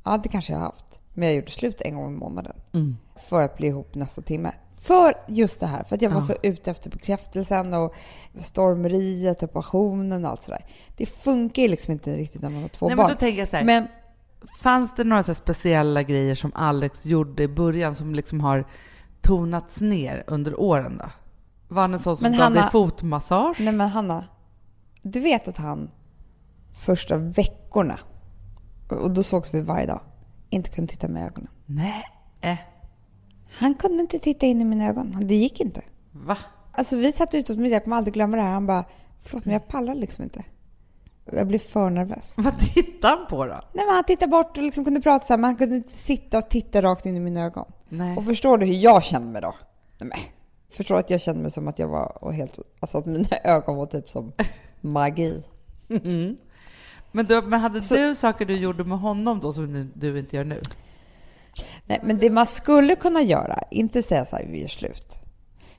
Ja, 0.05 0.17
det 0.23 0.29
kanske 0.29 0.53
jag 0.53 0.59
har 0.59 0.67
haft. 0.67 0.85
Men 1.15 1.29
jag 1.29 1.37
gjorde 1.37 1.50
slut 1.50 1.81
en 1.81 1.95
gång 1.95 2.15
i 2.15 2.19
månaden. 2.19 2.57
Mm. 2.73 2.97
För 3.29 3.43
att 3.45 3.57
bli 3.57 3.67
ihop 3.67 3.95
nästa 3.95 4.23
timme. 4.23 4.53
För 4.81 5.15
just 5.29 5.61
det 5.61 5.67
här. 5.67 5.83
För 5.85 5.95
att 5.97 6.03
jag 6.03 6.11
var 6.11 6.21
Ja. 6.21 6.27
så 6.27 6.35
ute 6.43 6.71
efter 6.71 6.91
bekräftelsen 6.91 7.75
och 7.75 7.95
stormeriet 8.39 9.43
och 9.43 9.53
passionen 9.53 10.25
och 10.25 10.31
allt 10.31 10.43
sådär. 10.43 10.65
Det 10.97 11.07
funkar 11.07 11.62
ju 11.62 11.69
liksom 11.69 11.93
inte 11.93 12.17
riktigt 12.17 12.43
när 12.43 12.50
man 12.50 12.62
har 12.62 12.69
två 12.69 12.87
Nej, 12.87 12.97
men 12.97 13.03
barn. 13.05 13.12
då 13.12 13.19
tänker 13.19 13.39
jag 13.39 13.49
så 13.49 13.57
här, 13.57 13.65
Men 13.65 13.87
fanns 14.61 14.95
det 14.95 15.05
några 15.05 15.23
så 15.23 15.35
speciella 15.35 16.03
grejer 16.03 16.35
som 16.35 16.53
Alex 16.55 17.07
gjorde 17.07 17.43
i 17.43 17.49
början 17.49 17.95
som 17.95 18.15
liksom 18.15 18.41
har 18.41 18.65
tonats 19.23 19.81
ner 19.81 20.25
under 20.27 20.61
åren 20.61 20.99
då? 20.99 21.11
Var 21.69 21.83
han 21.83 21.93
en 21.93 21.99
sån 21.99 22.17
som 22.17 22.31
Men 22.31 22.39
gav 22.39 22.53
dig 22.53 22.62
fotmassage? 22.73 23.57
Nej 23.61 23.73
men 23.73 23.89
Hanna, 23.89 24.25
Du 25.02 25.21
vet 25.21 25.49
att 25.49 25.57
han 25.57 25.90
första 26.85 27.16
veckorna, 27.16 27.99
och 28.88 29.11
då 29.11 29.23
sågs 29.23 29.54
vi 29.54 29.61
varje 29.61 29.87
dag, 29.87 30.00
inte 30.50 30.71
kunde 30.71 30.92
titta 30.92 31.07
i 31.07 31.23
ögonen. 31.23 31.49
Nej. 31.66 32.04
Äh. 32.40 32.57
Han 33.59 33.75
kunde 33.75 34.02
inte 34.02 34.19
titta 34.19 34.47
in 34.47 34.61
i 34.61 34.64
mina 34.64 34.88
ögon. 34.88 35.16
Det 35.21 35.35
gick 35.35 35.61
inte. 35.61 35.83
Va? 36.12 36.37
Alltså 36.73 36.97
vi 36.97 37.12
satt 37.12 37.35
ute 37.35 37.52
åt 37.52 37.59
middag, 37.59 37.75
jag 37.75 37.85
kommer 37.85 37.97
aldrig 37.97 38.14
glömma 38.14 38.37
det 38.37 38.42
här. 38.42 38.52
Han 38.52 38.66
bara, 38.66 38.85
förlåt 39.23 39.45
men 39.45 39.52
jag 39.52 39.69
pallar 39.69 39.95
liksom 39.95 40.25
inte. 40.25 40.45
Jag 41.33 41.47
blir 41.47 41.59
för 41.59 41.90
nervös. 41.90 42.35
Vad 42.37 42.59
tittar 42.59 43.09
han 43.09 43.26
på 43.26 43.47
då? 43.47 43.61
Nej, 43.73 43.87
men 43.87 43.95
han 43.95 44.04
tittade 44.04 44.30
bort 44.30 44.57
och 44.57 44.62
liksom 44.62 44.85
kunde 44.85 45.00
prata 45.00 45.26
så 45.26 45.33
här, 45.33 45.38
men 45.38 45.45
han 45.45 45.57
kunde 45.57 45.76
inte 45.76 45.92
sitta 45.92 46.38
och 46.38 46.49
titta 46.50 46.83
rakt 46.83 47.07
in 47.07 47.16
i 47.16 47.21
mina 47.21 47.45
ögon. 47.45 47.73
Nej. 47.88 48.16
Och 48.16 48.25
förstår 48.25 48.59
du 48.59 48.66
hur 48.66 48.75
jag 48.75 49.04
kände 49.04 49.33
mig 49.33 49.42
då? 49.42 49.54
Nej, 49.99 50.09
men, 50.09 50.19
förstår 50.71 50.99
att 50.99 51.11
jag 51.11 51.21
kände 51.21 51.42
mig 51.42 51.50
som 51.50 51.69
att 51.69 51.78
jag 51.78 51.88
var 51.88 52.25
och 52.25 52.35
helt, 52.35 52.59
alltså 52.80 52.99
att 52.99 53.07
mina 53.07 53.28
ögon 53.45 53.76
var 53.76 53.87
typ 53.87 54.09
som 54.09 54.33
magi. 54.80 55.42
Mm. 55.88 56.37
Men, 57.12 57.26
då, 57.26 57.42
men 57.42 57.60
hade 57.60 57.82
Så- 57.82 57.94
du 57.96 58.14
saker 58.14 58.44
du 58.44 58.56
gjorde 58.56 58.84
med 58.84 58.99
honom 58.99 59.40
då 59.40 59.52
som 59.52 59.90
du 59.94 60.18
inte 60.18 60.37
gör 60.37 60.44
nu? 60.44 60.60
Nej, 61.87 62.00
men 62.02 62.18
det 62.18 62.30
man 62.30 62.46
skulle 62.46 62.96
kunna 62.96 63.22
göra, 63.22 63.62
inte 63.70 64.02
säga 64.02 64.26
så 64.26 64.37
här, 64.37 64.46
vi 64.46 64.64
är 64.64 64.68
slut. 64.68 65.18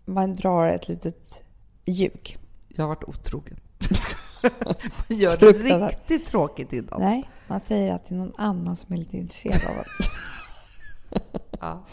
Man 0.05 0.35
drar 0.35 0.67
ett 0.67 0.87
litet 0.87 1.41
ljug. 1.85 2.37
Jag 2.67 2.83
har 2.83 2.87
varit 2.87 3.03
otrogen. 3.03 3.57
Man 5.07 5.17
gör 5.17 5.37
det 5.37 5.51
riktigt 5.51 6.25
tråkigt 6.25 6.73
innan. 6.73 7.01
Nej, 7.01 7.29
man 7.47 7.59
säger 7.59 7.93
att 7.93 8.05
det 8.09 8.15
är 8.15 8.19
någon 8.19 8.33
annan 8.37 8.75
som 8.75 8.93
är 8.93 8.97
lite 8.97 9.17
intresserad 9.17 9.61
av 9.65 9.77
en. 9.77 9.85
Ja. 11.59 11.85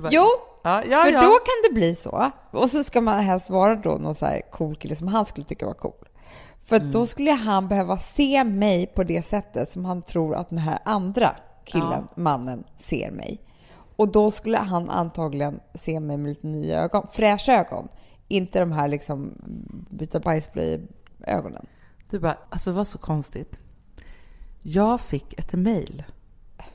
Bara, 0.00 0.08
Jo, 0.12 0.26
ja, 0.64 0.84
ja, 0.84 1.02
för 1.04 1.12
då 1.12 1.20
kan 1.20 1.62
det 1.68 1.74
bli 1.74 1.94
så. 1.94 2.30
Och 2.50 2.70
så 2.70 2.84
ska 2.84 3.00
man 3.00 3.18
helst 3.20 3.50
vara 3.50 3.74
då 3.74 3.90
någon 3.90 4.14
så 4.14 4.26
här 4.26 4.42
cool 4.52 4.76
kille 4.76 4.96
som 4.96 5.08
han 5.08 5.24
skulle 5.24 5.44
tycka 5.44 5.66
var 5.66 5.74
cool. 5.74 6.08
För 6.62 6.76
Mm. 6.76 6.90
då 6.90 7.06
skulle 7.06 7.30
han 7.30 7.68
behöva 7.68 7.98
se 7.98 8.44
mig 8.44 8.86
på 8.86 9.04
det 9.04 9.22
sättet 9.22 9.68
som 9.70 9.84
han 9.84 10.02
tror 10.02 10.34
att 10.34 10.48
den 10.48 10.58
här 10.58 10.78
andra 10.84 11.36
killen, 11.64 12.08
mannen, 12.14 12.64
ser 12.78 13.10
mig. 13.10 13.40
Och 13.96 14.08
då 14.08 14.30
skulle 14.30 14.58
han 14.58 14.90
antagligen 14.90 15.60
se 15.74 16.00
mig 16.00 16.16
med 16.16 16.28
lite 16.28 16.46
nya 16.46 16.80
ögon, 16.82 17.06
fräscha 17.12 17.52
ögon. 17.52 17.88
Inte 18.28 18.60
de 18.60 18.72
här 18.72 18.88
liksom 18.88 19.34
byta 19.90 20.20
bajsblöjor-ögonen. 20.20 21.66
Du 22.10 22.18
bara, 22.18 22.36
alltså 22.48 22.70
det 22.70 22.76
var 22.76 22.84
så 22.84 22.98
konstigt. 22.98 23.60
Jag 24.62 25.00
fick 25.00 25.38
ett 25.38 25.52
mejl 25.52 26.04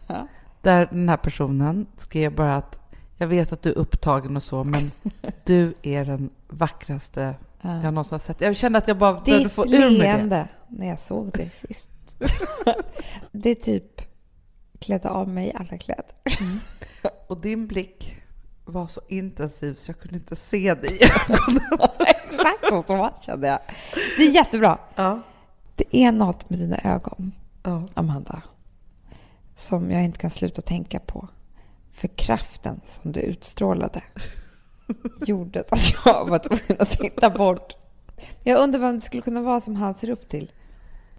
Ja. 0.07 0.27
där 0.61 0.85
den 0.91 1.09
här 1.09 1.17
personen 1.17 1.87
skrev 1.97 2.35
bara 2.35 2.55
att 2.55 2.79
jag 3.17 3.27
vet 3.27 3.51
att 3.51 3.61
du 3.61 3.69
är 3.69 3.77
upptagen 3.77 4.35
och 4.35 4.43
så, 4.43 4.63
men 4.63 4.91
du 5.45 5.73
är 5.81 6.05
den 6.05 6.29
vackraste 6.47 7.35
Ja. 7.61 7.83
jag 7.83 7.93
någonsin 7.93 8.13
har 8.13 8.19
sett. 8.19 8.41
Jag 8.41 8.55
kände 8.55 8.77
att 8.77 8.87
jag 8.87 8.97
bara 8.97 9.13
behövde 9.13 9.43
Ditt 9.43 9.51
få 9.51 9.65
ur 9.65 9.97
mig 9.97 10.29
det. 10.29 10.47
när 10.67 10.87
jag 10.87 10.99
såg 10.99 11.31
dig 11.31 11.49
sist. 11.49 11.89
det 13.31 13.55
typ 13.55 14.01
klädde 14.79 15.09
av 15.09 15.29
mig 15.29 15.53
alla 15.55 15.77
kläder. 15.77 16.05
Och 17.27 17.41
din 17.41 17.67
blick 17.67 18.15
var 18.65 18.87
så 18.87 19.01
intensiv 19.07 19.73
så 19.73 19.89
jag 19.89 19.99
kunde 19.99 20.15
inte 20.15 20.35
se 20.35 20.73
dig. 20.73 20.99
Exakt 22.07 22.67
så 22.69 22.83
som 22.83 23.09
kände 23.21 23.47
jag. 23.47 23.59
Det 24.17 24.23
är 24.23 24.29
jättebra. 24.31 24.79
ja. 24.95 25.21
Det 25.75 25.95
är 25.97 26.11
något 26.11 26.49
med 26.49 26.59
dina 26.59 26.77
ögon, 26.83 27.31
ja. 27.63 27.83
Amanda, 27.93 28.41
som 29.55 29.91
jag 29.91 30.03
inte 30.03 30.19
kan 30.19 30.31
sluta 30.31 30.61
tänka 30.61 30.99
på. 30.99 31.27
För 31.91 32.07
kraften 32.07 32.81
som 32.85 33.11
du 33.11 33.19
utstrålade 33.19 34.01
gjorde 35.25 35.63
att 35.69 35.93
jag 36.05 36.29
var 36.29 36.39
tvungen 36.39 36.81
att 36.81 36.89
titta 36.89 37.29
bort. 37.29 37.73
Jag 38.43 38.59
undrar 38.59 38.79
vem 38.79 38.95
det 38.95 39.01
skulle 39.01 39.21
kunna 39.21 39.41
vara 39.41 39.61
som 39.61 39.75
han 39.75 39.93
ser 39.93 40.09
upp 40.09 40.29
till. 40.29 40.51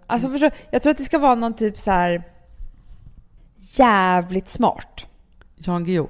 Alltså 0.07 0.29
förstår, 0.29 0.51
jag 0.71 0.81
tror 0.81 0.91
att 0.91 0.97
det 0.97 1.03
ska 1.03 1.19
vara 1.19 1.35
någon 1.35 1.53
typ 1.55 1.77
så 1.79 1.91
här 1.91 2.23
jävligt 3.57 4.49
smart. 4.49 5.05
Jan 5.55 5.83
Guillou. 5.83 6.07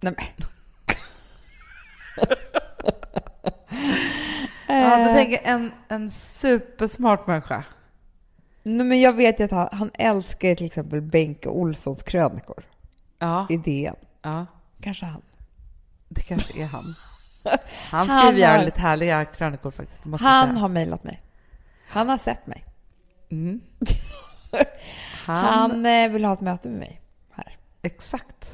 Nej, 0.00 0.14
men. 0.16 0.24
Ja, 4.66 4.96
du 4.96 5.02
Eh, 5.10 5.14
tänker 5.14 5.40
en, 5.44 5.72
en 5.88 6.10
supersmart 6.10 7.26
människa. 7.26 7.64
Nej, 8.62 8.86
men 8.86 9.00
jag 9.00 9.12
vet 9.12 9.40
ju 9.40 9.44
att 9.44 9.50
han, 9.50 9.68
han 9.72 9.90
älskar 9.94 10.54
till 10.54 10.66
exempel 10.66 11.00
Benke 11.00 11.48
Olssons 11.48 12.02
krönikor 12.02 12.64
Ja, 13.18 13.46
i 13.50 13.56
DN. 13.56 13.94
ja, 14.22 14.46
Kanske 14.80 15.06
han. 15.06 15.22
Det 16.10 16.20
kanske 16.22 16.58
är 16.62 16.66
han. 16.66 16.94
Han 17.90 18.08
Han 18.08 18.20
skriver 18.20 18.46
har- 18.48 18.54
jävligt 18.56 18.76
härliga 18.76 19.24
krönikor 19.24 19.70
faktiskt. 19.70 20.02
Han 20.04 20.18
säga. 20.18 20.60
har 20.60 20.68
mejlat 20.68 21.04
mig. 21.04 21.22
Han 21.88 22.08
har 22.08 22.18
sett 22.18 22.46
mig. 22.46 22.64
Mm. 23.30 23.60
Han, 25.24 25.44
Han 25.44 25.86
eh, 25.86 26.10
vill 26.10 26.24
ha 26.24 26.32
ett 26.32 26.40
möte 26.40 26.68
med 26.68 26.78
mig 26.78 27.00
här. 27.32 27.56
Exakt. 27.82 28.50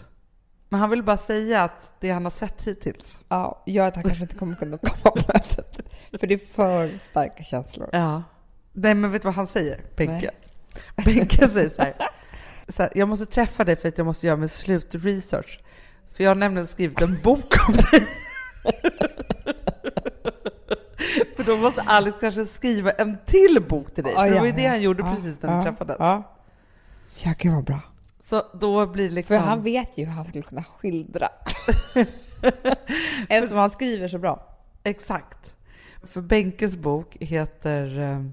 Men 0.68 0.80
han 0.80 0.90
vill 0.90 1.02
bara 1.02 1.16
säga 1.16 1.62
att 1.64 2.00
det 2.00 2.10
han 2.10 2.24
har 2.24 2.30
sett 2.30 2.64
hittills. 2.64 3.18
Ja, 3.28 3.62
gör 3.66 3.88
att 3.88 3.94
han 3.94 4.04
kanske 4.04 4.22
inte 4.22 4.36
kommer 4.36 4.56
kunna 4.56 4.78
komma 4.78 4.96
på 5.02 5.16
mötet. 5.32 5.76
För 6.20 6.26
det 6.26 6.34
är 6.34 6.52
för 6.54 6.98
starka 7.10 7.42
känslor. 7.42 7.88
Ja. 7.92 8.22
Nej, 8.72 8.94
men 8.94 9.12
vet 9.12 9.22
du 9.22 9.26
vad 9.26 9.34
han 9.34 9.46
säger, 9.46 9.80
Benke? 9.96 10.30
Benke 11.04 11.48
säger 11.48 11.68
så 11.70 11.82
här, 11.82 11.94
så 12.68 12.82
här. 12.82 12.92
Jag 12.94 13.08
måste 13.08 13.26
träffa 13.26 13.64
dig 13.64 13.76
för 13.76 13.88
att 13.88 13.98
jag 13.98 14.04
måste 14.04 14.26
göra 14.26 14.36
min 14.36 14.48
slutresearch. 14.48 15.60
För 16.16 16.24
jag 16.24 16.30
har 16.30 16.34
nämligen 16.34 16.66
skrivit 16.66 17.02
en 17.02 17.18
bok 17.22 17.68
om 17.68 17.74
dig. 17.74 18.08
för 21.36 21.44
då 21.44 21.56
måste 21.56 21.82
Alex 21.82 22.16
kanske 22.20 22.46
skriva 22.46 22.90
en 22.90 23.16
till 23.26 23.64
bok 23.68 23.94
till 23.94 24.04
dig. 24.04 24.12
Ja, 24.12 24.22
för 24.22 24.30
det 24.30 24.38
var 24.38 24.46
ju 24.46 24.52
det 24.52 24.66
han 24.66 24.82
gjorde 24.82 25.02
Ja, 25.02 25.14
precis 25.14 25.42
när 25.42 25.50
vi 25.50 25.56
ja, 25.56 25.62
träffades. 25.62 25.96
Ja, 25.98 26.36
ja 27.22 27.34
gud 27.38 27.52
vad 27.52 27.64
bra. 27.64 27.80
Så 28.20 28.42
då 28.54 28.86
blir 28.86 29.08
det 29.08 29.14
liksom... 29.14 29.38
För 29.38 29.44
han 29.44 29.62
vet 29.62 29.98
ju 29.98 30.04
hur 30.04 30.12
han 30.12 30.24
skulle 30.24 30.42
kunna 30.42 30.64
skildra. 30.64 31.28
Eftersom 33.28 33.58
han 33.58 33.70
skriver 33.70 34.08
så 34.08 34.18
bra. 34.18 34.56
Exakt. 34.82 35.54
För 36.02 36.20
Benkes 36.20 36.76
bok 36.76 37.16
heter 37.20 38.00
eh, 38.00 38.24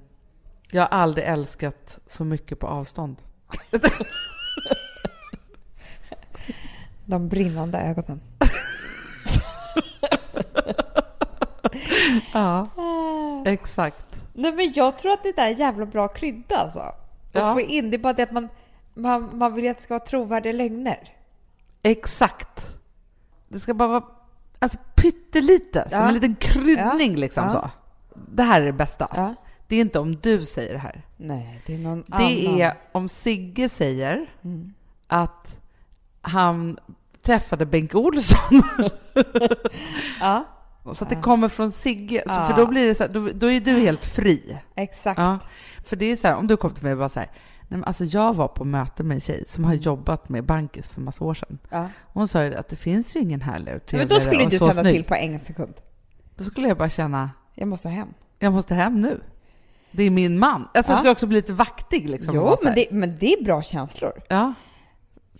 Jag 0.72 0.82
har 0.82 0.90
aldrig 0.90 1.28
älskat 1.28 2.00
så 2.08 2.24
mycket 2.24 2.60
på 2.60 2.68
avstånd. 2.68 3.18
De 7.06 7.30
brinnande 7.30 7.78
ögonen. 7.78 8.22
Ja, 12.34 12.68
exakt. 13.46 14.06
Nej 14.34 14.52
men 14.52 14.74
jag 14.76 14.98
tror 14.98 15.12
att 15.14 15.24
det 15.24 15.36
där 15.36 15.46
är 15.48 15.50
jävla 15.60 15.86
bra 15.86 16.08
krydda 16.08 16.58
alltså. 16.58 16.80
Att 16.80 16.96
Ja. 17.32 17.54
få 17.54 17.62
in, 17.62 17.92
det 17.92 17.98
är 17.98 18.00
bara 18.00 18.14
det 18.14 18.24
att 18.24 18.32
man, 18.32 18.50
man, 18.94 19.38
man 19.38 19.54
vill 19.54 19.70
att 19.72 19.78
det 19.78 19.84
ska 19.84 19.94
vara 19.94 20.06
trovärdiga 20.06 20.54
lögner. 20.54 21.10
Exakt. 21.84 22.66
Det 23.48 23.60
ska 23.60 23.74
bara 23.74 23.90
vara 23.90 24.04
alltså, 24.60 24.78
pyttelite, 24.96 25.88
som 25.90 26.00
Ja. 26.00 26.08
en 26.08 26.14
liten 26.14 26.36
kryddning 26.36 27.16
liksom 27.16 27.44
Ja. 27.44 27.52
så. 27.52 27.70
Det 28.32 28.44
här 28.44 28.62
är 28.62 28.66
det 28.66 28.74
bästa. 28.74 29.36
Det 29.68 29.76
är 29.76 29.82
inte 29.82 30.00
om 30.00 30.16
du 30.16 30.46
säger 30.46 30.74
det 30.74 30.80
här. 30.80 31.02
Nej, 31.18 31.62
det 31.66 31.74
är 31.74 31.80
någon 31.80 32.04
Det 32.08 32.14
annan. 32.16 32.62
är 32.62 32.74
om 32.92 33.10
Sigge 33.10 33.70
säger 33.70 34.26
Mm. 34.44 34.74
att 35.08 35.58
han 36.26 36.78
träffade 37.22 37.66
Bengt 37.66 37.96
Olsson. 37.96 38.62
Ja, 40.20 40.46
Så 40.94 41.04
att 41.04 41.10
det 41.10 41.16
kommer 41.16 41.48
från 41.48 41.72
Sigge. 41.72 42.24
Ja. 42.26 42.48
För 42.48 42.62
då 42.62 42.68
blir 42.68 42.88
det 42.88 42.96
så 42.96 43.04
här, 43.04 43.10
då, 43.10 43.30
då 43.34 43.52
är 43.52 43.62
du 43.62 43.72
helt 43.80 44.06
fri. 44.06 44.58
exakt. 44.76 45.20
Ja, 45.20 45.40
för 45.84 45.96
det 45.96 46.06
är 46.12 46.16
så 46.16 46.28
här, 46.28 46.36
om 46.36 46.48
du 46.48 46.58
kom 46.58 46.74
till 46.74 46.84
mig 46.84 46.92
och 46.94 47.00
bara 47.00 47.10
så 47.10 47.20
här, 47.20 47.30
nej 47.62 47.80
men 47.80 47.84
alltså 47.84 48.06
jag 48.06 48.34
var 48.36 48.48
på 48.48 48.66
möte 48.66 49.04
med 49.04 49.16
en 49.16 49.22
tjej 49.22 49.44
som 49.48 49.64
har 49.64 49.74
jobbat 49.74 50.30
med 50.30 50.44
Bankis 50.44 50.88
för 50.90 51.02
massa 51.02 51.24
år 51.24 51.34
sedan. 51.34 51.58
Ja. 51.70 51.88
Hon 52.14 52.28
sa 52.28 52.44
ju 52.44 52.56
att 52.56 52.70
det 52.70 52.76
finns 52.76 53.16
ju 53.16 53.20
ingen 53.20 53.42
härligare 53.42 53.76
och 53.78 53.82
Men 53.94 54.08
trevligare 54.08 54.20
då 54.20 54.20
skulle 54.20 54.44
du 54.44 54.58
tända 54.58 54.74
snygg. 54.74 54.96
till 54.96 55.04
på 55.04 55.16
en 55.16 55.40
sekund. 55.40 55.74
Då 56.36 56.44
skulle 56.44 56.68
jag 56.68 56.78
bara 56.78 56.90
känna, 56.90 57.30
Jag 57.54 57.68
måste 57.68 57.90
hem. 57.90 58.08
jag 58.40 58.54
måste 58.54 58.76
hem 58.76 59.02
nu. 59.02 59.22
Det 59.92 60.04
är 60.04 60.10
min 60.10 60.40
man. 60.40 60.68
Alltså 60.74 60.92
jag 60.92 60.96
Ja. 60.96 60.98
skulle 60.98 61.12
också 61.12 61.28
bli 61.28 61.36
lite 61.36 61.54
vaktig 61.54 62.10
liksom. 62.10 62.36
jo, 62.36 62.56
men 62.64 62.76
det, 62.76 62.88
men 62.92 63.18
det 63.18 63.34
är 63.34 63.44
bra 63.44 63.62
känslor. 63.62 64.14
Ja, 64.30 64.54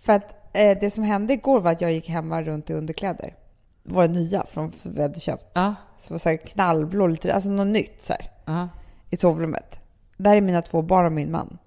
För 0.04 0.12
att 0.12 0.43
eh, 0.54 0.78
det 0.80 0.90
som 0.90 1.04
hände 1.04 1.32
igår 1.32 1.60
var 1.60 1.72
att 1.72 1.80
jag 1.80 1.92
gick 1.92 2.08
hemma 2.08 2.42
runt 2.42 2.70
i 2.70 2.72
underkläder. 2.72 3.34
Våra 3.82 4.06
nya 4.06 4.46
från 4.46 4.72
vi 4.82 5.02
hade 5.02 5.20
köpt. 5.20 5.50
ja, 5.54 5.74
Så 5.98 6.14
var 6.14 6.18
så 6.18 6.28
här 6.28 6.36
knallblå, 6.36 7.06
lite, 7.06 7.34
alltså 7.34 7.50
något 7.50 7.66
nytt 7.66 8.02
så 8.02 8.12
här, 8.12 8.30
ja. 8.44 8.68
i 9.10 9.16
sovrummet. 9.16 9.78
Där 10.16 10.36
är 10.36 10.40
mina 10.40 10.62
två 10.62 10.82
barn 10.82 11.06
och 11.06 11.12
min 11.12 11.30
man. 11.30 11.58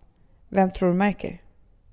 Vem 0.50 0.72
tror 0.72 0.90
du 0.90 0.96
märker? 0.96 1.42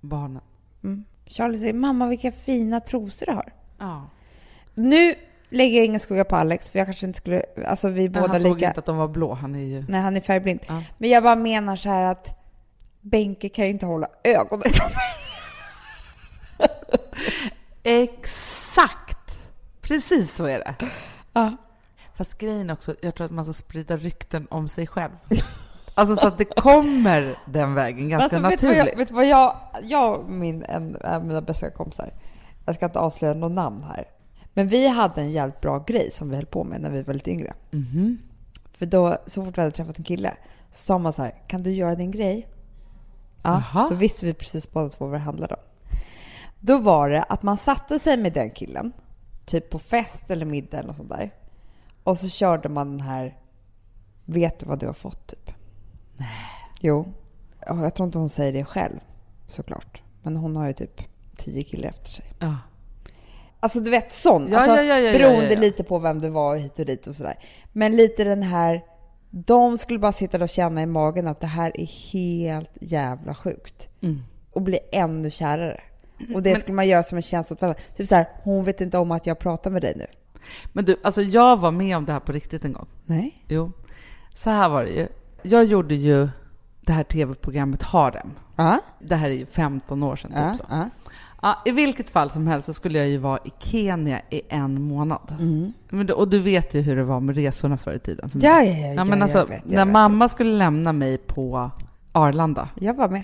Barnen. 0.01 0.43
Mm. 0.85 1.05
Charlie 1.27 1.59
säger, 1.59 1.75
mamma 1.75 2.07
vilka 2.07 2.33
fina 2.33 2.81
trosor 2.81 3.27
du 3.27 3.33
har. 3.33 3.53
Ja. 3.79 4.09
Nu 4.75 5.15
lägger 5.49 5.77
jag 5.77 5.87
ingen 5.87 6.01
skugga 6.01 6.25
på 6.25 6.37
Alex, 6.37 6.69
för 6.69 6.79
jag 6.79 6.87
kanske 6.87 7.07
inte 7.07 7.17
skulle, 7.17 7.43
alltså 7.67 7.89
vi 7.89 8.09
båda 8.09 8.27
han 8.27 8.41
såg 8.41 8.55
lika, 8.55 8.69
inte 8.69 8.81
att 8.81 8.87
de 8.87 8.97
var 8.97 9.09
blå. 9.09 9.35
Han 9.35 9.55
är 9.55 9.59
ju... 9.59 9.85
nej 9.89 10.01
han 10.01 10.17
är 10.17 10.21
färgblind. 10.21 10.61
Ja. 10.67 10.83
Men 10.99 11.11
jag 11.11 11.23
bara 11.23 11.37
menar 11.37 11.77
så 11.77 11.89
här 11.89 12.03
att 12.03 12.41
Benke 13.01 13.49
kan 13.49 13.65
ju 13.65 13.71
inte 13.71 13.87
hålla 13.87 14.07
ögonen 14.25 14.73
från 14.73 14.87
mig. 14.87 15.24
Exakt! 17.83 19.49
Precis 19.81 20.35
så 20.35 20.45
är 20.45 20.59
det. 20.59 20.75
Ja. 21.33 21.53
Fast 22.15 22.39
grejen 22.39 22.71
också, 22.71 22.95
jag 23.01 23.15
tror 23.15 23.25
att 23.25 23.31
man 23.31 23.45
ska 23.45 23.53
sprida 23.53 23.97
rykten 23.97 24.47
om 24.51 24.69
sig 24.69 24.87
själv. 24.87 25.13
Alltså 25.95 26.17
så 26.17 26.29
att 26.29 26.39
det 26.39 26.45
kommer 26.45 27.39
den 27.47 27.75
vägen 27.75 28.09
ganska 28.09 28.25
alltså, 28.25 28.51
vet 28.51 28.63
naturligt. 28.63 28.99
vet 28.99 29.09
du 29.09 29.15
vad 29.15 29.27
jag, 29.27 29.57
jag 29.83 30.21
och 30.21 30.31
min, 30.31 30.63
en 30.63 30.97
av 30.97 31.25
mina 31.25 31.41
bästa 31.41 31.71
kompisar, 31.71 32.13
jag 32.65 32.75
ska 32.75 32.87
inte 32.87 32.99
avslöja 32.99 33.35
något 33.35 33.53
namn 33.53 33.83
här, 33.83 34.05
men 34.55 34.69
vi 34.69 34.89
hade 34.89 35.21
en 35.21 35.33
jävligt 35.33 35.61
bra 35.61 35.79
grej 35.87 36.11
som 36.11 36.31
vi 36.31 36.37
höll 36.37 36.47
på 36.47 36.65
med 36.65 36.81
när 36.81 36.91
vi 36.91 37.03
var 37.03 37.15
lite 37.15 37.31
yngre. 37.31 37.55
Mhm. 37.71 38.19
För 38.79 38.87
då, 38.87 39.19
så 39.27 39.45
fort 39.45 39.59
vi 39.59 39.63
hade 39.63 39.73
träffat 39.73 39.99
en 39.99 40.05
kille, 40.05 40.33
så 40.71 40.79
sa 40.85 40.99
man 40.99 41.13
så 41.13 41.23
här, 41.23 41.35
kan 41.47 41.63
du 41.63 41.73
göra 41.73 41.95
din 41.95 42.11
grej? 42.11 42.49
Ja, 43.43 43.87
då 43.89 43.95
visste 43.95 44.27
vi 44.27 44.35
precis 44.35 44.73
båda 44.73 44.89
två 44.89 45.07
vad 45.07 45.15
det 45.15 45.25
handlade 45.25 45.55
om. 45.55 45.61
Då 46.67 46.79
var 46.79 47.11
det 47.11 47.23
att 47.23 47.43
man 47.43 47.57
satte 47.57 47.99
sig 47.99 48.17
med 48.17 48.33
den 48.33 48.51
killen, 48.51 48.93
typ 49.45 49.71
på 49.71 49.79
fest 49.79 50.31
eller 50.31 50.47
middag 50.47 50.79
eller 50.79 50.87
något 50.87 50.97
sånt 50.97 51.09
där. 51.09 51.31
Och 52.05 52.19
så 52.19 52.29
körde 52.29 52.69
man 52.69 52.91
den 52.91 53.01
här, 53.01 53.39
vet 54.25 54.59
du 54.59 54.67
vad 54.67 54.79
du 54.79 54.87
har 54.87 54.93
fått 54.93 55.27
typ? 55.27 55.51
Nej. 56.17 56.29
Jo. 56.81 57.13
Ja, 57.67 57.83
Jag 57.83 57.95
tror 57.95 58.07
inte 58.07 58.19
hon 58.19 58.29
säger 58.29 58.53
det 58.53 58.65
själv, 58.65 58.99
såklart. 59.49 60.03
Men 60.23 60.37
hon 60.37 60.57
har 60.57 60.67
ju 60.67 60.73
typ 60.73 61.01
tio 61.37 61.63
killar 61.63 61.89
efter 61.89 62.11
sig. 62.11 62.27
Ja. 62.39 62.57
Alltså 63.61 63.81
du 63.81 63.91
vet 63.91 64.13
sån. 64.13 64.49
Ja, 64.51 64.59
alltså, 64.59 64.77
ja, 64.77 64.83
ja, 64.83 64.99
ja, 64.99 65.19
beroende 65.19 65.55
ja, 65.55 65.61
lite 65.61 65.85
på 65.85 65.99
vem 65.99 66.21
det 66.21 66.31
var 66.31 66.57
hit 66.57 66.79
och 66.79 66.87
dit 66.87 67.07
och 67.07 67.17
sådär. 67.17 67.39
Men 67.73 67.97
lite 67.97 68.25
den 68.25 68.43
här, 68.43 68.85
de 69.31 69.79
skulle 69.79 69.99
bara 69.99 70.13
sitta 70.13 70.43
och 70.43 70.49
känna 70.49 70.83
i 70.83 70.87
magen 70.87 71.27
att 71.27 71.41
det 71.41 71.47
här 71.47 71.81
är 71.81 72.13
helt 72.13 72.71
jävla 72.81 73.35
sjukt. 73.35 73.89
Mm. 74.01 74.23
Och 74.51 74.63
bli 74.63 74.79
ännu 74.93 75.31
kärare. 75.31 75.81
Och 76.35 76.43
det 76.43 76.51
Men- 76.51 76.61
skulle 76.61 76.75
man 76.75 76.89
göra 76.89 77.03
som 77.03 77.17
en 77.17 77.23
tjänst 77.23 77.53
åt 77.53 77.61
varandra. 77.61 77.81
Typ 77.97 78.09
så 78.09 78.15
här, 78.15 78.27
hon 78.43 78.65
vet 78.65 78.81
inte 78.81 78.99
om 78.99 79.11
att 79.11 79.27
jag 79.27 79.39
pratar 79.39 79.71
med 79.71 79.83
dig 79.83 79.95
nu. 79.97 80.07
Men 80.73 80.85
du, 80.85 80.97
alltså 81.03 81.23
jag 81.23 81.57
var 81.57 81.71
med 81.71 81.97
om 81.97 82.05
det 82.05 82.13
här 82.13 82.21
på 82.21 82.33
riktigt 82.33 82.65
en 82.65 82.73
gång. 82.73 82.87
Nej. 83.07 83.45
Jo. 83.49 83.73
Så 84.35 84.51
här 84.51 84.69
var 84.69 84.85
det 84.85 84.91
ju. 84.91 85.09
Jag 85.43 85.65
gjorde 85.65 85.95
ju 85.95 86.29
det 86.81 86.93
här 86.93 87.05
tv-programmet 87.05 87.83
Harem. 87.83 88.31
Ja, 88.57 88.79
Det 89.01 89.15
här 89.17 89.31
är 89.31 89.35
ju 89.35 89.47
15 89.47 90.03
år 90.03 90.17
sedan, 90.17 90.31
typ 90.31 90.41
ja, 90.41 90.55
så. 90.55 90.65
ja. 90.71 90.89
Ja, 91.43 91.63
I 91.65 91.71
vilket 91.71 92.11
fall 92.11 92.31
som 92.31 92.47
helst 92.47 92.67
så 92.67 92.75
skulle 92.75 92.99
jag 92.99 93.09
ju 93.09 93.17
vara 93.19 93.39
i 93.45 93.53
Kenya 93.59 94.21
i 94.31 94.43
en 94.49 94.83
månad. 94.83 95.37
Mm. 95.41 95.73
Men, 95.89 96.11
och 96.11 96.29
du 96.29 96.39
vet 96.39 96.75
ju 96.75 96.81
hur 96.81 96.97
det 96.97 97.05
var 97.05 97.21
med 97.21 97.35
resorna 97.37 97.77
förr 97.77 97.93
i 97.95 97.99
tiden. 97.99 98.29
för. 98.31 98.39
Ja, 98.43 98.63
ja, 98.63 98.73
ja, 98.87 98.95
ja, 98.95 99.05
men 99.05 99.23
alltså, 99.23 99.39
jag 99.39 99.47
vet, 99.47 99.65
när 99.65 99.85
vet. 99.85 99.93
mamma 99.93 100.29
skulle 100.29 100.51
lämna 100.59 100.93
mig 100.93 101.19
på 101.19 101.71
Arlanda, 102.13 102.69
Jag 102.81 102.95
var 102.95 103.09
med. 103.09 103.23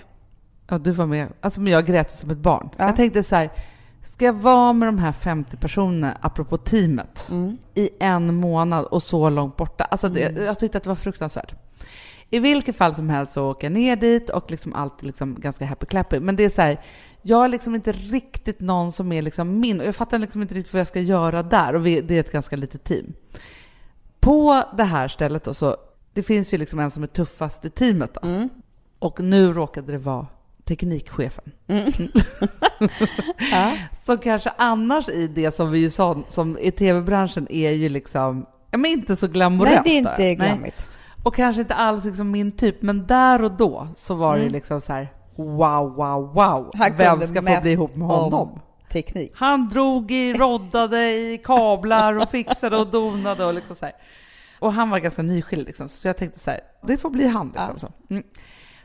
Ja 0.71 0.77
du 0.77 0.91
var 0.91 1.05
med, 1.05 1.27
alltså 1.41 1.61
men 1.61 1.73
jag 1.73 1.85
grät 1.85 2.11
som 2.17 2.29
ett 2.31 2.37
barn. 2.37 2.69
Ja. 2.77 2.85
Jag 2.85 2.95
tänkte 2.95 3.23
så 3.23 3.35
här, 3.35 3.49
ska 4.03 4.25
jag 4.25 4.33
vara 4.33 4.73
med 4.73 4.87
de 4.87 4.97
här 4.97 5.11
50 5.11 5.57
personerna, 5.57 6.17
apropå 6.21 6.57
teamet, 6.57 7.27
Mm. 7.31 7.57
i 7.73 7.89
en 7.99 8.35
månad 8.35 8.85
och 8.85 9.03
så 9.03 9.29
långt 9.29 9.57
borta? 9.57 9.83
Alltså 9.83 10.09
det, 10.09 10.37
jag 10.45 10.59
tyckte 10.59 10.77
att 10.77 10.83
det 10.83 10.89
var 10.89 10.95
fruktansvärt. 10.95 11.53
I 12.29 12.39
vilket 12.39 12.75
fall 12.75 12.95
som 12.95 13.09
helst 13.09 13.33
så 13.33 13.51
åker 13.51 13.67
jag 13.67 13.71
ner 13.73 13.95
dit 13.95 14.29
och 14.29 14.51
liksom 14.51 14.73
allt 14.73 15.01
är 15.01 15.05
liksom 15.05 15.35
ganska 15.39 15.65
happy 15.65 15.85
clappy. 15.85 16.19
Men 16.19 16.35
det 16.35 16.43
är 16.43 16.49
så 16.49 16.61
här, 16.61 16.81
jag 17.21 17.43
är 17.43 17.47
liksom 17.47 17.75
inte 17.75 17.91
riktigt 17.91 18.59
någon 18.59 18.91
som 18.91 19.11
är 19.11 19.21
liksom 19.21 19.59
min 19.59 19.79
och 19.79 19.85
jag 19.87 19.95
fattar 19.95 20.19
liksom 20.19 20.41
inte 20.41 20.53
riktigt 20.53 20.73
vad 20.73 20.79
jag 20.79 20.87
ska 20.87 20.99
göra 20.99 21.43
där 21.43 21.75
och 21.75 21.85
vi, 21.85 22.01
det 22.01 22.15
är 22.15 22.19
ett 22.19 22.31
ganska 22.31 22.55
litet 22.55 22.83
team. 22.83 23.13
På 24.19 24.63
det 24.77 24.83
här 24.83 25.07
stället 25.07 25.43
då 25.43 25.53
så, 25.53 25.75
det 26.13 26.23
finns 26.23 26.53
ju 26.53 26.57
liksom 26.57 26.79
en 26.79 26.91
som 26.91 27.03
är 27.03 27.07
tuffast 27.07 27.65
i 27.65 27.69
teamet 27.69 28.13
då. 28.21 28.27
Mm. 28.27 28.49
Och 28.99 29.19
nu 29.19 29.53
råkade 29.53 29.91
det 29.91 29.97
vara 29.97 30.27
teknikchefen. 30.65 31.51
Ja. 33.51 33.73
Som 34.05 34.17
kanske 34.17 34.51
annars 34.57 35.09
i 35.09 35.27
det 35.27 35.55
som 35.55 35.71
vi 35.71 35.79
ju 35.79 35.89
sa, 35.89 36.17
som 36.29 36.57
i 36.57 36.71
tv-branschen 36.71 37.47
är 37.51 37.71
ju 37.71 37.89
liksom, 37.89 38.45
ja 38.71 38.77
men 38.77 38.91
inte 38.91 39.15
så 39.15 39.27
glamoröst. 39.27 39.81
Nej, 39.85 40.03
det 40.17 40.23
är 40.23 40.31
inte 40.31 40.35
glammigt. 40.45 40.87
Och 41.23 41.35
kanske 41.35 41.61
inte 41.61 41.73
alls 41.73 42.05
liksom 42.05 42.31
min 42.31 42.51
typ, 42.51 42.81
men 42.81 43.07
där 43.07 43.43
och 43.43 43.51
då 43.51 43.87
så 43.95 44.15
var 44.15 44.33
det 44.35 44.41
Mm. 44.41 44.53
liksom 44.53 44.81
så 44.81 44.93
här: 44.93 45.07
wow, 45.35 45.95
wow, 45.95 46.33
wow. 46.33 46.71
Han 46.73 46.97
Vem 46.97 47.21
ska 47.21 47.41
få 47.41 47.61
bli 47.61 47.71
ihop 47.71 47.95
med 47.95 48.05
om 48.05 48.09
honom? 48.31 48.59
Teknik. 48.91 49.31
Han 49.35 49.69
drog 49.69 50.11
i, 50.11 50.33
roddade 50.37 51.11
i 51.11 51.41
kablar 51.43 52.17
och 52.17 52.29
fixade 52.29 52.77
och 52.77 52.87
donade 52.87 53.45
och 53.45 53.53
liksom 53.53 53.75
så 53.75 53.85
här. 53.85 53.95
Och 54.59 54.73
han 54.73 54.89
var 54.89 54.99
ganska 54.99 55.21
nyskild 55.21 55.67
liksom, 55.67 55.87
så 55.87 56.07
jag 56.07 56.17
tänkte 56.17 56.39
så 56.39 56.51
här, 56.51 56.59
det 56.87 56.97
får 56.97 57.09
bli 57.09 57.27
han 57.27 57.47
liksom. 57.47 57.65
Ja. 57.73 57.77
Så. 57.77 57.91
Mm. 58.09 58.23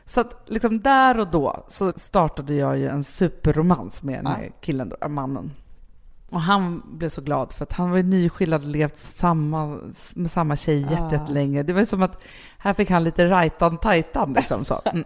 Så 0.07 0.21
att 0.21 0.41
liksom 0.45 0.81
där 0.81 1.19
och 1.19 1.27
då 1.27 1.65
så 1.67 1.93
startade 1.95 2.53
jag 2.53 2.77
ju 2.77 2.87
en 2.87 3.03
superromans 3.03 4.03
med 4.03 4.19
den 4.19 4.27
här 4.27 4.43
Ja. 4.43 4.51
killen, 4.61 4.93
då, 5.01 5.07
mannen. 5.09 5.51
Och 6.29 6.41
han 6.41 6.83
blev 6.97 7.09
så 7.09 7.21
glad 7.21 7.53
för 7.53 7.63
att 7.63 7.73
han 7.73 7.89
var 7.89 7.97
ju 7.97 8.03
nyskild, 8.03 8.53
hade 8.53 8.65
levt 8.67 8.97
samma, 8.97 9.79
med 10.13 10.31
samma 10.31 10.55
tjej 10.55 10.85
Ah. 10.85 10.91
jätte, 10.91 11.15
jättelänge. 11.15 11.63
Det 11.63 11.73
var 11.73 11.79
ju 11.79 11.85
som 11.85 12.01
att 12.03 12.19
här 12.57 12.73
fick 12.73 12.89
han 12.89 13.03
lite 13.03 13.29
rajtan 13.29 13.77
tajtan 13.77 14.33
liksom 14.33 14.65
så. 14.65 14.81
Mm. 14.85 15.03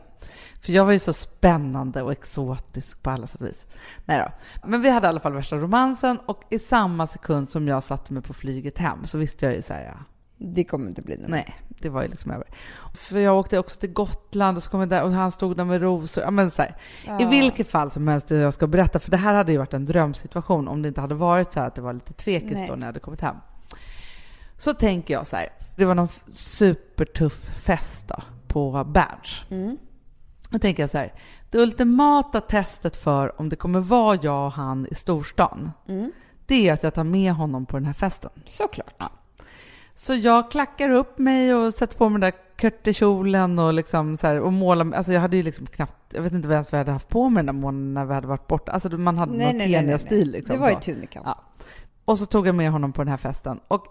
För 0.61 0.71
jag 0.73 0.85
var 0.85 0.91
ju 0.91 0.99
så 0.99 1.13
spännande 1.13 2.01
och 2.01 2.11
exotisk 2.11 3.01
på 3.03 3.09
alla 3.09 3.27
sätt 3.27 3.41
och 3.41 3.47
vis. 3.47 3.65
Nej 4.05 4.19
då. 4.19 4.67
Men 4.67 4.81
vi 4.81 4.89
hade 4.89 5.05
i 5.07 5.09
alla 5.09 5.19
fall 5.19 5.33
värsta 5.33 5.55
romansen 5.57 6.19
och 6.25 6.41
i 6.49 6.59
samma 6.59 7.07
sekund 7.07 7.49
som 7.49 7.67
jag 7.67 7.83
satte 7.83 8.13
mig 8.13 8.23
på 8.23 8.33
flyget 8.33 8.77
hem 8.77 9.05
så 9.05 9.17
visste 9.17 9.45
jag 9.45 9.55
ju 9.55 9.61
så 9.61 9.73
här, 9.73 9.83
ja, 9.83 9.97
Det 10.43 10.63
kommer 10.63 10.87
inte 10.89 11.01
bli 11.01 11.17
nu. 11.17 11.25
nej, 11.27 11.55
det 11.69 11.89
var 11.89 12.01
ju 12.01 12.07
liksom 12.07 12.31
över. 12.31 12.47
För 12.93 13.19
jag 13.19 13.39
åkte 13.39 13.57
också 13.59 13.79
till 13.79 13.93
Gotland 13.93 14.57
och 14.57 14.63
så 14.63 14.69
kom 14.69 14.79
jag 14.79 14.89
där 14.89 15.03
och 15.03 15.11
han 15.11 15.31
stod 15.31 15.57
där 15.57 15.65
med 15.65 15.81
rosor. 15.81 16.23
Ja, 16.23 16.31
men 16.31 16.51
så 16.51 16.61
här. 16.61 16.75
I 17.03 17.23
Ja. 17.23 17.29
vilket 17.29 17.69
fall 17.69 17.91
som 17.91 18.07
helst 18.07 18.27
det 18.27 18.35
jag 18.37 18.53
ska 18.53 18.67
berätta, 18.67 18.99
för 18.99 19.11
det 19.11 19.17
här 19.17 19.33
hade 19.33 19.51
ju 19.51 19.57
varit 19.57 19.73
en 19.73 19.85
drömsituation 19.85 20.67
om 20.67 20.81
det 20.81 20.87
inte 20.87 21.01
hade 21.01 21.15
varit 21.15 21.51
så 21.53 21.59
här 21.59 21.67
att 21.67 21.75
det 21.75 21.81
var 21.81 21.93
lite 21.93 22.13
tvekis 22.13 22.51
Nej. 22.53 22.67
då 22.67 22.75
när 22.75 22.81
jag 22.81 22.85
hade 22.87 22.99
kommit 22.99 23.21
hem. 23.21 23.35
Så 24.57 24.73
tänker 24.73 25.13
jag 25.13 25.27
så 25.27 25.35
här, 25.35 25.49
det 25.75 25.85
var 25.85 25.95
någon 25.95 26.07
supertuff 26.27 27.33
fest 27.65 28.07
då 28.07 28.15
på 28.47 28.83
Berns. 28.83 29.41
Mm. 29.49 29.77
Då 30.49 30.59
tänker 30.59 30.83
jag 30.83 30.89
så 30.89 30.97
här, 30.97 31.13
det 31.49 31.57
ultimata 31.57 32.41
testet 32.41 32.97
för 32.97 33.41
om 33.41 33.49
det 33.49 33.55
kommer 33.55 33.79
vara 33.79 34.19
jag 34.21 34.45
och 34.45 34.51
han 34.51 34.87
i 34.91 34.95
storstan, 34.95 35.71
Mm. 35.87 36.11
det 36.45 36.69
är 36.69 36.73
att 36.73 36.83
jag 36.83 36.93
tar 36.93 37.03
med 37.03 37.33
honom 37.33 37.65
på 37.65 37.77
den 37.77 37.85
här 37.85 37.93
festen. 37.93 38.29
Såklart. 38.45 39.11
Så 39.95 40.15
jag 40.15 40.51
klackar 40.51 40.89
upp 40.89 41.17
mig 41.17 41.55
och 41.55 41.73
sätter 41.73 41.97
på 41.97 42.09
mig 42.09 42.21
den 42.21 42.31
där 42.31 42.39
körtekjolen 42.61 43.59
och 43.59 43.73
liksom 43.73 44.17
så 44.17 44.27
här, 44.27 44.39
och 44.39 44.53
målar, 44.53 44.91
alltså 44.91 45.13
jag 45.13 45.21
hade 45.21 45.37
ju 45.37 45.43
liksom 45.43 45.65
knappt, 45.65 46.13
jag 46.13 46.21
vet 46.21 46.33
inte 46.33 46.47
ens 46.49 46.71
vad 46.71 46.79
jag 46.79 46.85
hade 46.85 46.91
haft 46.91 47.09
på 47.09 47.29
mig 47.29 47.43
den 47.43 47.55
där 47.55 47.61
månaden 47.61 47.93
när 47.93 48.05
vi 48.05 48.13
hade 48.13 48.27
varit 48.27 48.47
borta. 48.47 48.71
Alltså 48.71 48.89
man 48.97 49.17
hade 49.17 49.31
någon 49.33 49.59
Kenya-stil 49.59 50.31
liksom. 50.31 50.55
Det 50.55 50.61
var 50.61 50.69
ju 50.69 50.75
tunikan. 50.75 51.23
Ja. 51.25 51.41
Och 52.05 52.19
så 52.19 52.25
tog 52.25 52.47
jag 52.47 52.55
med 52.55 52.71
honom 52.71 52.93
på 52.93 53.01
den 53.01 53.07
här 53.07 53.17
festen. 53.17 53.59
Och 53.67 53.85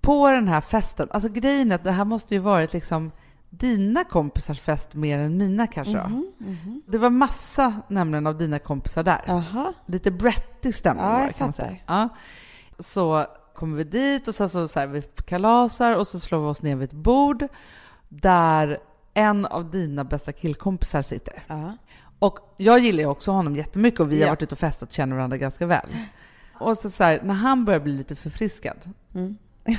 på 0.00 0.30
den 0.30 0.48
här 0.48 0.60
festen, 0.60 1.08
alltså 1.10 1.28
grejen 1.28 1.72
är 1.72 1.74
att 1.74 1.84
det 1.84 1.92
här 1.92 2.04
måste 2.04 2.34
ju 2.34 2.40
varit 2.40 2.72
liksom 2.72 3.10
dina 3.50 4.04
kompisars 4.04 4.60
fest 4.60 4.94
mer 4.94 5.18
än 5.18 5.36
mina 5.36 5.66
kanske. 5.66 5.92
då. 5.92 6.08
Mhm, 6.08 6.26
mhm. 6.38 6.82
Det 6.86 6.98
var 6.98 7.10
massa 7.10 7.82
nämligen 7.88 8.26
av 8.26 8.38
dina 8.38 8.58
kompisar 8.58 9.02
där. 9.02 9.24
Jaha. 9.26 9.72
Lite 9.86 10.10
brettig 10.10 10.74
stämning 10.74 11.04
Ja, 11.04 11.10
var 11.10 11.28
kan 11.32 11.46
man 11.46 11.52
säga. 11.52 11.76
Ja. 11.86 12.08
Så 12.78 13.26
kommer 13.58 13.76
vi 13.76 13.84
dit 13.84 14.28
och 14.28 14.34
sen 14.34 14.48
så, 14.48 14.68
så 14.68 14.80
här, 14.80 14.86
vi 14.86 15.02
kalasar 15.02 15.96
och 15.96 16.06
så 16.06 16.20
slår 16.20 16.40
vi 16.40 16.46
oss 16.46 16.62
ner 16.62 16.76
vid 16.76 16.88
ett 16.88 16.92
bord 16.96 17.46
där 18.08 18.78
en 19.14 19.46
av 19.46 19.70
dina 19.70 20.04
bästa 20.04 20.32
killkompisar 20.32 21.02
sitter. 21.02 21.42
Ja. 21.46 21.72
Och 22.18 22.38
jag 22.56 22.78
gillar 22.78 23.00
ju 23.00 23.06
också 23.06 23.32
honom 23.32 23.56
jättemycket 23.56 24.00
och 24.00 24.12
vi 24.12 24.16
har 24.20 24.26
Ja. 24.26 24.32
varit 24.32 24.42
ute 24.42 24.54
och 24.54 24.58
festat 24.58 24.88
och 24.88 24.94
känner 24.94 25.16
varandra 25.16 25.36
ganska 25.36 25.66
väl. 25.66 25.86
Och 26.60 26.76
så, 26.76 26.90
så 26.90 27.04
här, 27.04 27.20
när 27.22 27.34
han 27.34 27.64
börjar 27.64 27.80
bli 27.80 27.92
lite 27.92 28.16
förfriskad, 28.16 28.76
Mm. 29.14 29.36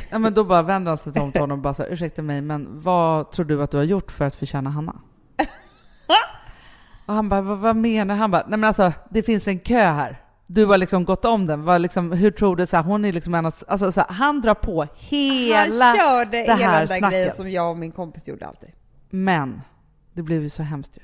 ja, 0.09 0.19
men 0.19 0.33
då 0.33 0.43
bara 0.43 0.61
vänder 0.61 0.89
han 0.91 0.97
sig 0.97 1.21
om 1.21 1.31
till 1.31 1.41
honom 1.41 1.59
och 1.59 1.63
bara 1.63 1.73
så 1.73 1.83
här, 1.83 1.89
ursäkta 1.93 2.21
mig, 2.21 2.41
men 2.41 2.67
vad 2.81 3.31
tror 3.31 3.45
du 3.45 3.63
att 3.63 3.71
du 3.71 3.77
har 3.77 3.83
gjort 3.83 4.11
för 4.11 4.25
att 4.25 4.35
förtjäna 4.35 4.69
Hanna? 4.69 4.95
och 7.05 7.13
han 7.13 7.29
bara, 7.29 7.41
vad, 7.41 7.57
vad 7.57 7.75
menar 7.75 8.15
Han 8.15 8.31
bara, 8.31 8.41
nej 8.47 8.59
men 8.59 8.63
alltså, 8.67 8.93
det 9.09 9.23
finns 9.23 9.47
en 9.47 9.59
kö 9.59 9.79
här. 9.79 10.21
Du 10.51 10.65
har 10.65 10.77
liksom 10.77 11.05
gått 11.05 11.25
om 11.25 11.45
den. 11.45 11.63
Vad 11.63 11.81
liksom, 11.81 12.11
hur 12.11 12.31
tror 12.31 12.55
du? 12.55 12.65
Så 12.65 12.75
här, 12.75 12.83
hon 12.83 13.05
är 13.05 13.13
liksom 13.13 13.35
en 13.35 13.45
av, 13.45 13.53
alltså, 13.67 13.91
så 13.91 14.01
här, 14.01 14.09
Han 14.09 14.41
drar 14.41 14.53
på 14.53 14.87
hela... 14.95 15.85
Han 15.85 15.97
körde 15.97 16.31
det 16.31 16.37
hela 16.37 16.55
här 16.55 16.87
den 16.87 17.01
där 17.01 17.09
grejen 17.09 17.35
som 17.35 17.51
jag 17.51 17.71
och 17.71 17.77
min 17.77 17.91
kompis 17.91 18.27
gjorde 18.27 18.45
alltid. 18.45 18.69
Men 19.09 19.61
det 20.13 20.21
blev 20.21 20.41
ju 20.41 20.49
så 20.49 20.63
hemskt 20.63 20.97
ju. 20.97 21.01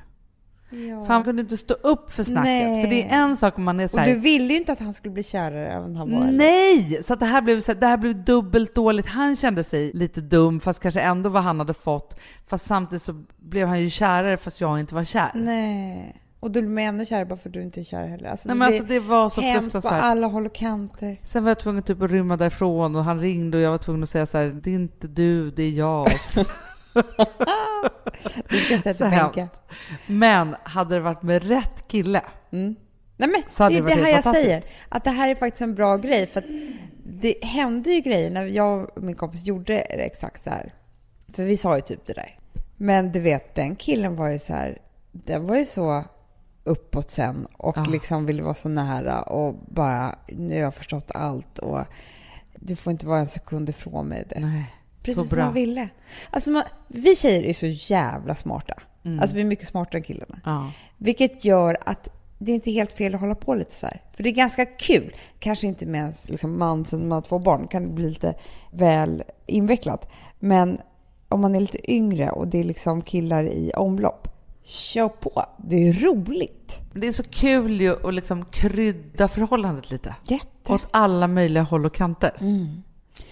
Ja. 0.87 1.05
För 1.05 1.13
han 1.13 1.23
kunde 1.23 1.41
inte 1.41 1.57
stå 1.57 1.73
upp 1.73 2.11
för 2.11 2.23
snacket. 2.23 2.43
Nej. 2.43 2.83
För 2.83 2.89
det 2.89 3.03
är 3.03 3.17
en 3.23 3.37
sak 3.37 3.57
om 3.57 3.63
man 3.63 3.79
är 3.79 3.87
så 3.87 3.93
Och 3.93 3.99
här, 3.99 4.07
du 4.07 4.19
ville 4.19 4.53
ju 4.53 4.59
inte 4.59 4.71
att 4.71 4.79
han 4.79 4.93
skulle 4.93 5.13
bli 5.13 5.23
kärare 5.23 5.67
än 5.67 5.95
han 5.95 6.11
var. 6.11 6.21
eller? 6.21 6.31
Nej! 6.31 7.03
Så 7.03 7.13
att 7.13 7.19
det, 7.19 7.25
här 7.25 7.41
blev, 7.41 7.61
så 7.61 7.71
här, 7.71 7.79
det 7.79 7.87
här 7.87 7.97
blev 7.97 8.23
dubbelt 8.23 8.75
dåligt. 8.75 9.07
Han 9.07 9.35
kände 9.35 9.63
sig 9.63 9.91
lite 9.93 10.21
dum, 10.21 10.59
fast 10.59 10.79
kanske 10.79 11.01
ändå 11.01 11.29
vad 11.29 11.43
han 11.43 11.59
hade 11.59 11.73
fått. 11.73 12.19
Fast 12.47 12.65
samtidigt 12.65 13.03
så 13.03 13.23
blev 13.37 13.67
han 13.67 13.81
ju 13.81 13.89
kärare 13.89 14.37
fast 14.37 14.61
jag 14.61 14.79
inte 14.79 14.95
var 14.95 15.03
kär. 15.03 15.31
Nej. 15.33 16.21
Och 16.45 16.51
du 16.51 16.61
blir 16.61 16.83
ännu 16.83 17.05
kärare 17.05 17.25
bara 17.25 17.39
för 17.39 17.49
att 17.49 17.53
du 17.53 17.61
inte 17.61 17.79
är 17.79 17.83
kär 17.83 18.07
heller. 18.07 18.29
Alltså, 18.29 18.47
men 18.47 18.59
det 18.59 18.65
alltså 18.65 18.83
blir 18.83 18.99
det 18.99 19.05
var 19.05 19.29
så 19.29 19.41
hemskt 19.41 19.81
på 19.81 19.87
alla 19.87 20.27
håll 20.27 20.45
och 20.45 20.55
kanter. 20.55 21.17
Sen 21.23 21.43
var 21.43 21.49
jag 21.49 21.59
tvungen 21.59 21.83
typ 21.83 22.01
att 22.01 22.11
rymma 22.11 22.37
därifrån 22.37 22.95
och 22.95 23.03
han 23.03 23.19
ringde 23.19 23.57
och 23.57 23.63
jag 23.63 23.71
var 23.71 23.77
tvungen 23.77 24.03
att 24.03 24.09
säga 24.09 24.25
så 24.25 24.37
här, 24.37 24.45
det 24.45 24.69
är 24.69 24.75
inte 24.75 25.07
du, 25.07 25.51
det 25.51 25.63
är 25.63 25.71
jag. 25.71 26.07
Du 28.49 28.57
ska 28.57 28.77
sätta 28.77 28.93
så 28.93 29.05
hemskt. 29.05 29.53
Men 30.07 30.55
hade 30.63 30.95
det 30.95 31.01
varit 31.01 31.23
med 31.23 31.47
rätt 31.47 31.87
kille, 31.87 32.21
Mm. 32.51 32.75
Nej 33.17 33.29
men 33.29 33.41
Så 33.49 33.63
hade 33.63 33.75
det 33.75 33.81
det 33.81 33.95
det 33.95 34.01
här 34.01 34.11
jag 34.11 34.23
säger. 34.35 34.63
Att 34.89 35.03
det 35.03 35.09
här 35.09 35.29
är 35.29 35.35
faktiskt 35.35 35.61
en 35.61 35.75
bra 35.75 35.97
grej. 35.97 36.27
För 36.27 36.43
det 37.03 37.35
hände 37.41 37.91
ju 37.91 38.01
grejer 38.01 38.29
när 38.29 38.45
jag 38.45 38.97
och 38.97 39.03
min 39.03 39.15
kompis 39.15 39.45
gjorde 39.45 39.77
exakt 39.79 40.43
så 40.43 40.49
här. 40.49 40.73
För 41.33 41.43
vi 41.43 41.57
sa 41.57 41.75
ju 41.75 41.81
typ 41.81 42.05
det 42.05 42.13
där. 42.13 42.39
Men 42.77 43.11
du 43.11 43.19
vet, 43.19 43.55
den 43.55 43.75
killen 43.75 44.15
var 44.15 44.29
ju 44.29 44.39
så 44.39 44.53
här, 44.53 44.77
den 45.11 45.47
var 45.47 45.55
ju 45.55 45.65
så 45.65 46.03
uppåt 46.65 47.11
sen 47.11 47.47
och 47.57 47.77
Ja. 47.77 47.83
liksom 47.83 48.25
ville 48.25 48.43
vara 48.43 48.53
så 48.53 48.69
nära 48.69 49.21
och 49.21 49.55
bara, 49.67 50.15
nu 50.27 50.53
har 50.53 50.61
jag 50.61 50.75
förstått 50.75 51.11
allt 51.13 51.59
och 51.59 51.79
du 52.55 52.75
får 52.75 52.91
inte 52.91 53.07
vara 53.07 53.19
en 53.19 53.27
sekund 53.27 53.69
ifrån 53.69 54.07
mig. 54.07 54.23
Det. 54.29 54.39
Nej. 54.39 54.75
Precis 55.03 55.29
som 55.29 55.39
man 55.39 55.53
ville. 55.53 55.89
Alltså 56.29 56.51
man, 56.51 56.63
vi 56.87 57.15
tjejer 57.15 57.43
är 57.43 57.53
så 57.53 57.93
jävla 57.93 58.35
smarta. 58.35 58.73
Mm. 59.03 59.19
Alltså 59.19 59.35
vi 59.35 59.41
är 59.41 59.45
mycket 59.45 59.67
smartare 59.67 59.97
än 59.97 60.03
killarna. 60.03 60.39
Ja. 60.45 60.71
Vilket 60.97 61.45
gör 61.45 61.77
att 61.85 62.09
det 62.37 62.51
är 62.51 62.55
inte 62.55 62.71
helt 62.71 62.91
fel 62.91 63.15
att 63.15 63.21
hålla 63.21 63.35
på 63.35 63.55
lite 63.55 63.73
så 63.73 63.85
här. 63.85 64.01
För 64.13 64.23
det 64.23 64.29
är 64.29 64.33
ganska 64.33 64.65
kul. 64.65 65.15
Kanske 65.39 65.67
inte 65.67 65.85
med 65.85 65.99
ens 65.99 66.29
liksom 66.29 66.57
man 66.57 66.85
sen 66.85 66.99
man 67.07 67.11
har 67.11 67.21
två 67.21 67.39
barn. 67.39 67.67
kan 67.67 67.83
det 67.83 67.89
bli 67.89 68.09
lite 68.09 68.33
väl 68.71 69.23
invecklat. 69.45 70.09
Men 70.39 70.81
om 71.29 71.41
man 71.41 71.55
är 71.55 71.59
lite 71.59 71.91
yngre 71.91 72.29
och 72.29 72.47
det 72.47 72.59
är 72.59 72.63
liksom 72.63 73.01
killar 73.01 73.43
i 73.47 73.71
omlopp. 73.75 74.27
Kör 74.65 75.09
på. 75.09 75.45
Det 75.57 75.75
är 75.87 75.93
roligt. 75.93 76.79
Det 76.93 77.07
är 77.07 77.11
så 77.11 77.23
kul 77.23 77.81
ju 77.81 78.07
att 78.07 78.13
liksom 78.13 78.45
krydda 78.45 79.27
förhållandet 79.27 79.91
lite. 79.91 80.15
Jätte. 80.23 80.73
Åt 80.73 80.81
alla 80.91 81.27
möjliga 81.27 81.63
håll 81.63 81.85
och 81.85 81.93
kanter. 81.93 82.37
Mm. 82.39 82.83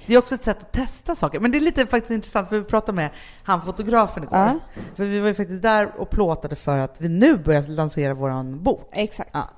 Det 0.05 0.13
är 0.13 0.17
också 0.17 0.35
ett 0.35 0.43
sätt 0.43 0.61
att 0.61 0.71
testa 0.71 1.15
saker. 1.15 1.39
Men 1.39 1.51
det 1.51 1.57
är 1.57 1.59
lite 1.59 1.85
faktiskt 1.85 2.11
intressant, 2.11 2.49
för 2.49 2.59
vi 2.59 2.63
pratade 2.63 2.95
med 2.95 3.09
han 3.43 3.61
fotografen 3.61 4.23
igår. 4.23 4.37
Ja. 4.37 4.59
För 4.95 5.03
vi 5.03 5.19
var 5.19 5.27
ju 5.27 5.33
faktiskt 5.33 5.61
där 5.61 5.91
och 5.97 6.09
plåtade 6.09 6.55
för 6.55 6.77
att 6.79 6.95
vi 6.97 7.09
nu 7.09 7.37
börjar 7.37 7.61
lansera 7.61 8.13
vår 8.13 8.55
bok. 8.55 8.89
Exakt. 8.91 9.29
Ja. 9.33 9.49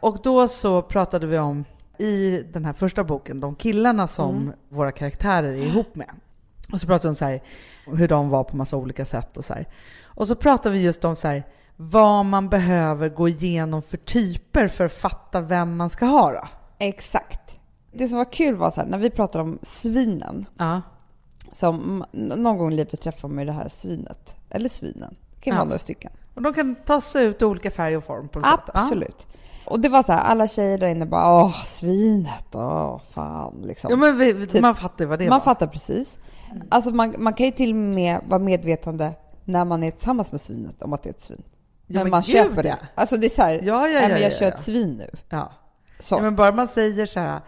Och 0.00 0.18
då 0.22 0.48
så 0.48 0.82
pratade 0.82 1.26
vi 1.26 1.38
om, 1.38 1.64
i 1.98 2.42
den 2.52 2.64
här 2.64 2.72
första 2.72 3.04
boken, 3.04 3.40
de 3.40 3.54
killarna 3.56 4.08
som 4.08 4.36
Mm. 4.36 4.52
våra 4.68 4.92
karaktärer 4.92 5.52
är 5.52 5.66
ihop 5.66 5.94
med. 5.94 6.10
Och 6.72 6.80
så 6.80 6.86
pratade 6.86 7.08
vi 7.08 7.10
om 7.10 7.14
så 7.14 7.24
här, 7.24 7.42
hur 7.86 8.08
de 8.08 8.28
var 8.28 8.44
på 8.44 8.56
massa 8.56 8.76
olika 8.76 9.06
sätt 9.06 9.36
och 9.36 9.44
så 9.44 9.54
här. 9.54 9.66
Och 10.14 10.26
så 10.26 10.34
pratade 10.34 10.74
vi 10.74 10.82
just 10.82 11.04
om 11.04 11.16
så 11.16 11.28
här, 11.28 11.44
vad 11.76 12.24
man 12.26 12.48
behöver 12.48 13.08
gå 13.08 13.28
igenom 13.28 13.82
för 13.82 13.96
typer 13.96 14.68
för 14.68 14.84
att 14.86 14.92
fatta 14.92 15.40
vem 15.40 15.76
man 15.76 15.90
ska 15.90 16.06
ha 16.06 16.32
då. 16.32 16.48
Exakt. 16.78 17.56
Det 17.92 18.08
som 18.08 18.18
var 18.18 18.32
kul 18.32 18.56
var 18.56 18.70
så 18.70 18.80
här, 18.80 18.88
när 18.88 18.98
vi 18.98 19.10
pratade 19.10 19.44
om 19.44 19.58
svinen. 19.62 20.46
Ja. 20.58 20.82
Som 21.52 22.04
någon 22.12 22.58
gång 22.58 22.72
i 22.72 22.76
livet 22.76 23.00
träffar 23.00 23.28
man 23.28 23.38
ju 23.38 23.44
det 23.44 23.52
här 23.52 23.68
svinet. 23.68 24.36
Eller 24.50 24.68
svinen. 24.68 25.16
Det 25.34 25.40
kan 25.40 25.50
ju 25.50 25.54
Ja. 25.54 25.56
vara 25.56 25.64
några 25.64 25.78
stycken. 25.78 26.12
Och 26.34 26.42
de 26.42 26.54
kan 26.54 26.74
ta 26.86 27.00
sig 27.00 27.24
ut 27.26 27.42
i 27.42 27.44
olika 27.44 27.70
färg 27.70 27.96
och 27.96 28.04
form 28.04 28.28
på 28.28 28.38
något 28.38 28.48
sätt. 28.48 28.60
Ja. 28.74 28.80
Absolut. 28.80 29.26
Och 29.66 29.80
det 29.80 29.88
var 29.88 30.02
så 30.02 30.12
här, 30.12 30.20
alla 30.22 30.48
tjejer 30.48 30.78
där 30.78 30.86
inne 30.88 31.06
bara 31.06 31.42
åh, 31.44 31.64
svinet, 31.64 32.54
åh, 32.54 33.00
fan 33.10 33.62
liksom. 33.64 33.90
Ja, 33.90 33.96
men 33.96 34.18
vi, 34.18 34.46
Typ. 34.46 34.62
man 34.62 34.74
fattar 34.74 35.04
vad 35.06 35.18
det 35.18 35.28
man 35.28 35.38
var. 35.38 35.44
fattar 35.44 35.66
precis. 35.66 36.18
Alltså 36.68 36.90
man, 36.90 37.14
man 37.18 37.34
kan 37.34 37.46
ju 37.46 37.52
till 37.52 37.70
och 37.70 37.76
med 37.76 38.20
vara 38.28 38.38
medvetande 38.38 39.12
när 39.44 39.64
man 39.64 39.82
är 39.82 39.90
tillsammans 39.90 40.32
med 40.32 40.40
svinet 40.40 40.82
om 40.82 40.92
att 40.92 41.02
det 41.02 41.08
är 41.08 41.14
ett 41.14 41.22
svin. 41.22 41.42
Ja, 41.86 41.94
men 41.94 42.02
men 42.02 42.10
man 42.10 42.22
gud, 42.22 42.32
köper 42.36 42.62
det. 42.62 42.68
ja. 42.68 42.76
Alltså 42.94 43.16
det 43.16 43.26
är 43.26 43.30
så 43.30 43.42
här, 43.42 43.52
Ja, 43.62 43.88
ja, 43.88 44.00
ja, 44.00 44.08
jag 44.08 44.20
ja, 44.20 44.30
kör 44.30 44.46
ett 44.48 44.62
svin 44.64 44.96
nu. 44.96 45.10
Ja. 45.28 45.52
Så. 45.98 46.20
Men 46.20 46.36
bara 46.36 46.52
man 46.52 46.68
säger 46.68 47.06
så 47.06 47.20
här, 47.20 47.40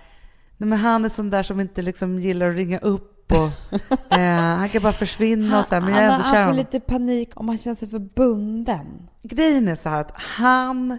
nej 0.57 0.69
men 0.69 0.79
han 0.79 1.05
är 1.05 1.09
sån 1.09 1.31
där 1.31 1.43
som 1.43 1.61
inte 1.61 1.83
liksom 1.83 2.19
gillar 2.21 2.49
att 2.49 2.55
ringa 2.57 2.79
upp 2.79 3.33
och 3.33 3.73
eh, 4.19 4.21
han 4.37 4.69
kan 4.69 4.83
bara 4.83 4.93
försvinna 4.93 5.59
och 5.59 5.65
så 5.67 5.75
här, 5.75 5.83
men 5.83 5.93
jag 5.95 6.03
är 6.03 6.07
han, 6.11 6.15
ändå 6.15 6.25
han 6.27 6.35
kär 6.35 6.43
i 6.43 6.47
får 6.47 6.55
lite 6.55 6.81
panik 6.81 7.31
om 7.41 7.49
han 7.49 7.59
känner 7.59 7.77
sig 7.77 7.89
för 7.89 7.99
bunden. 7.99 9.09
Grejen 9.23 9.69
är 9.69 9.75
så 9.75 9.89
här 9.89 10.01
att 10.01 10.13
han 10.15 10.99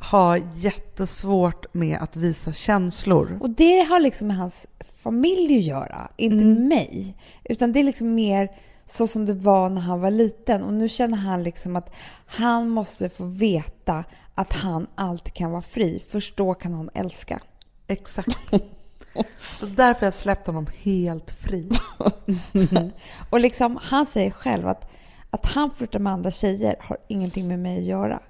har 0.00 0.40
jättesvårt 0.54 1.74
med 1.74 1.98
att 2.00 2.16
visa 2.16 2.52
känslor. 2.52 3.38
Och 3.40 3.50
det 3.50 3.80
har 3.90 4.00
liksom 4.00 4.26
med 4.26 4.36
hans 4.36 4.66
familj 5.02 5.56
att 5.58 5.64
göra, 5.64 6.10
inte 6.16 6.44
Mm. 6.44 6.68
mig. 6.68 7.16
Utan 7.44 7.72
det 7.72 7.80
är 7.80 7.84
liksom 7.84 8.14
mer 8.14 8.48
så 8.88 9.06
som 9.06 9.26
det 9.26 9.34
var 9.34 9.68
när 9.68 9.80
han 9.80 10.00
var 10.00 10.10
liten. 10.10 10.62
Och 10.62 10.74
nu 10.74 10.88
känner 10.88 11.18
han 11.18 11.42
liksom 11.42 11.76
att 11.76 11.90
han 12.26 12.68
måste 12.68 13.08
få 13.08 13.24
veta 13.24 14.04
att 14.34 14.52
han 14.52 14.86
alltid 14.94 15.34
kan 15.34 15.50
vara 15.50 15.62
fri. 15.62 16.02
Först 16.08 16.36
då 16.36 16.54
kan 16.54 16.74
han 16.74 16.90
älska. 16.94 17.40
Exakt. 17.86 18.38
Så 19.56 19.66
därför 19.66 20.00
har 20.00 20.06
jag 20.06 20.14
släppt 20.14 20.46
honom 20.46 20.66
helt 20.82 21.30
fri. 21.30 21.70
Och 23.30 23.40
liksom, 23.40 23.78
han 23.82 24.06
säger 24.06 24.30
själv 24.30 24.68
att, 24.68 24.90
att 25.30 25.46
han 25.46 25.70
flörtar 25.70 25.98
med 25.98 26.12
andra 26.12 26.30
tjejer 26.30 26.76
har 26.80 26.98
ingenting 27.08 27.48
med 27.48 27.58
mig 27.58 27.78
att 27.78 27.84
göra. 27.84 28.20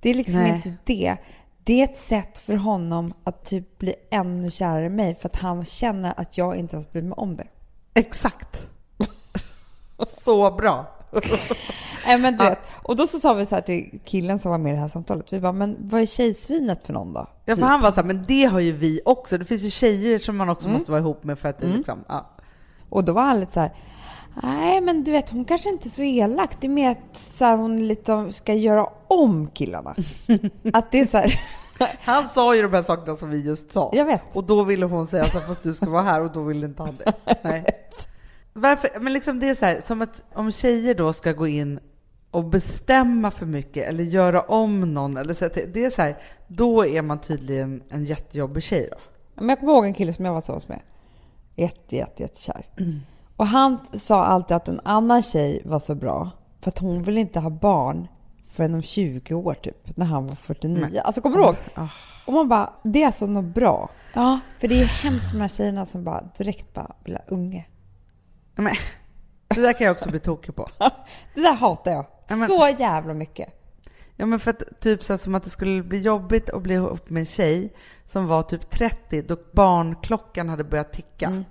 Det 0.00 0.10
är 0.10 0.14
liksom 0.14 0.42
Nej. 0.42 0.52
inte 0.52 0.76
det. 0.84 1.16
Det 1.64 1.80
är 1.80 1.84
ett 1.84 1.98
sätt 1.98 2.38
för 2.38 2.54
honom 2.54 3.14
att 3.24 3.44
typ 3.44 3.78
bli 3.78 3.94
ännu 4.10 4.50
kärare 4.50 4.86
i 4.86 4.88
mig 4.88 5.14
för 5.14 5.28
att 5.28 5.36
han 5.36 5.64
känner 5.64 6.14
att 6.16 6.38
jag 6.38 6.56
inte 6.56 6.76
ens 6.76 6.92
bryr 6.92 7.02
mig 7.02 7.14
om 7.16 7.36
det. 7.36 7.46
Exakt. 7.94 8.70
Så 10.24 10.50
bra. 10.50 10.86
Nej, 12.06 12.18
men 12.18 12.36
du 12.36 12.44
vet. 12.44 12.58
Och 12.82 12.96
då 12.96 13.06
så 13.06 13.20
sa 13.20 13.34
vi 13.34 13.46
så 13.46 13.54
här 13.54 13.62
till 13.62 14.00
killen 14.04 14.38
som 14.38 14.50
var 14.50 14.58
med 14.58 14.70
i 14.70 14.74
det 14.74 14.80
här 14.80 14.88
samtalet. 14.88 15.32
Vi 15.32 15.40
bara, 15.40 15.52
men 15.52 15.76
vad 15.80 16.00
är 16.00 16.06
tjejsvinet 16.06 16.86
för 16.86 16.92
någon 16.92 17.12
då? 17.12 17.26
Ja, 17.44 17.54
Typ. 17.54 17.62
för 17.64 17.70
han 17.70 17.80
var 17.80 17.90
så 17.90 17.96
här, 17.96 18.04
men 18.04 18.24
det 18.28 18.44
har 18.44 18.60
ju 18.60 18.72
vi 18.72 19.00
också. 19.04 19.38
Det 19.38 19.44
finns 19.44 19.62
ju 19.62 19.70
tjejer 19.70 20.18
som 20.18 20.36
man 20.36 20.48
också 20.48 20.68
måste 20.68 20.90
vara 20.90 21.00
ihop 21.00 21.24
med 21.24 21.38
för 21.38 21.48
att 21.48 21.62
Mm. 21.62 21.76
liksom, 21.76 22.04
ja. 22.08 22.30
Och 22.88 23.04
då 23.04 23.12
var 23.12 23.22
han 23.22 23.40
lite 23.40 23.52
så 23.52 23.60
här, 23.60 23.72
nej 24.42 24.80
men 24.80 25.04
du 25.04 25.10
vet 25.10 25.30
hon 25.30 25.44
kanske 25.44 25.68
inte 25.68 25.88
är 25.88 25.90
så 25.90 26.02
elak. 26.02 26.50
Det 26.60 26.66
är 26.66 26.70
mer 26.70 26.90
att 26.90 27.16
så 27.16 27.44
här, 27.44 27.56
hon 27.56 27.88
lite 27.88 28.32
ska 28.32 28.54
göra 28.54 28.86
om 29.08 29.46
killarna. 29.54 29.94
att 30.72 30.90
det 30.90 31.00
är 31.00 31.06
så 31.06 31.16
här, 31.16 31.40
Han 32.04 32.28
sa 32.28 32.54
ju 32.56 32.62
de 32.62 32.72
här 32.72 32.82
sakerna 32.82 33.16
som 33.16 33.30
vi 33.30 33.42
just 33.42 33.72
sa. 33.72 33.90
jag 33.94 34.04
vet. 34.04 34.22
Och 34.32 34.44
då 34.44 34.62
ville 34.62 34.86
hon 34.86 35.06
säga 35.06 35.24
så 35.24 35.38
här, 35.38 35.46
fast 35.46 35.62
du 35.62 35.74
ska 35.74 35.90
vara 35.90 36.02
här 36.02 36.24
och 36.24 36.32
då 36.32 36.42
ville 36.42 36.66
inte 36.66 36.82
han 36.82 36.96
det. 37.04 37.12
Nej. 37.42 37.64
Varför? 38.54 38.90
Men 39.00 39.12
liksom 39.12 39.38
det 39.40 39.48
är 39.48 39.54
så 39.54 39.64
här, 39.64 39.80
som 39.80 40.02
att 40.02 40.24
om 40.34 40.52
tjejer 40.52 40.94
då 40.94 41.12
ska 41.12 41.32
gå 41.32 41.46
in 41.46 41.80
och 42.30 42.44
bestämma 42.44 43.30
för 43.30 43.46
mycket 43.46 43.88
eller 43.88 44.04
göra 44.04 44.40
om 44.40 44.94
någon, 44.94 45.16
eller 45.16 45.34
så 45.34 45.48
det 45.72 45.84
är 45.84 45.90
så 45.90 46.02
här, 46.02 46.18
då 46.48 46.86
är 46.86 47.02
man 47.02 47.20
tydligen 47.20 47.82
en 47.88 48.04
jättejobbig 48.04 48.62
tjej 48.62 48.88
då. 48.90 48.96
Men 49.34 49.48
jag 49.48 49.60
kommer 49.60 49.72
ihåg 49.72 49.84
en 49.84 49.94
kille 49.94 50.12
som 50.12 50.24
jag 50.24 50.32
var 50.32 50.40
tillsammans 50.40 50.68
med. 50.68 50.80
Jätte, 51.56 51.96
jätte, 51.96 52.22
jättekär. 52.22 52.66
Och 53.36 53.46
han 53.46 53.78
sa 53.92 54.24
alltid 54.24 54.56
att 54.56 54.68
en 54.68 54.80
annan 54.84 55.22
tjej 55.22 55.62
var 55.64 55.80
så 55.80 55.94
bra 55.94 56.30
för 56.60 56.68
att 56.68 56.78
hon 56.78 57.02
ville 57.02 57.20
inte 57.20 57.40
ha 57.40 57.50
barn 57.50 58.08
förrän 58.50 58.74
om 58.74 58.82
20 58.82 59.34
år 59.34 59.54
typ, 59.54 59.96
när 59.96 60.06
han 60.06 60.26
var 60.26 60.34
49. 60.34 61.00
Alltså 61.04 61.20
kommer 61.20 61.36
du 61.36 61.42
ihåg? 61.44 61.56
Ah. 61.74 61.88
Och 62.26 62.32
man 62.32 62.48
bara, 62.48 62.72
det 62.82 63.02
är 63.02 63.06
alltså 63.06 63.26
något 63.26 63.54
bra. 63.54 63.90
Ja, 64.14 64.40
för 64.60 64.68
det 64.68 64.80
är 64.80 64.84
hemskt 64.84 65.32
med 65.32 65.40
de 65.40 65.42
här 65.42 65.48
tjejerna 65.48 65.86
som 65.86 66.04
bara 66.04 66.28
direkt 66.38 66.74
bara 66.74 66.94
vill 67.04 67.14
ha 67.14 67.22
unge. 67.28 67.66
Men, 68.62 68.74
det 69.48 69.60
där 69.60 69.72
kan 69.72 69.84
jag 69.86 69.92
också 69.94 70.08
bli 70.10 70.20
tokig 70.20 70.54
på. 70.56 70.68
Det 71.34 71.40
där 71.40 71.54
hatar 71.54 71.92
jag 71.92 72.06
Ja, 72.28 72.36
men- 72.36 72.48
så 72.48 72.68
jävla 72.78 73.14
mycket. 73.14 73.48
Ja 74.16 74.26
men 74.26 74.38
för 74.38 74.50
att 74.50 74.62
typ 74.80 75.02
så 75.02 75.12
här, 75.12 75.18
som 75.18 75.34
att 75.34 75.42
det 75.44 75.50
skulle 75.50 75.82
bli 75.82 75.98
jobbigt 75.98 76.50
att 76.50 76.62
bli 76.62 76.74
ihop 76.74 77.10
med 77.10 77.20
en 77.20 77.26
tjej 77.26 77.72
som 78.06 78.26
var 78.26 78.42
typ 78.42 78.70
30 78.70 79.22
då 79.22 79.36
barnklockan 79.52 80.48
hade 80.48 80.64
börjat 80.64 80.92
ticka. 80.92 81.26
Mm. 81.26 81.44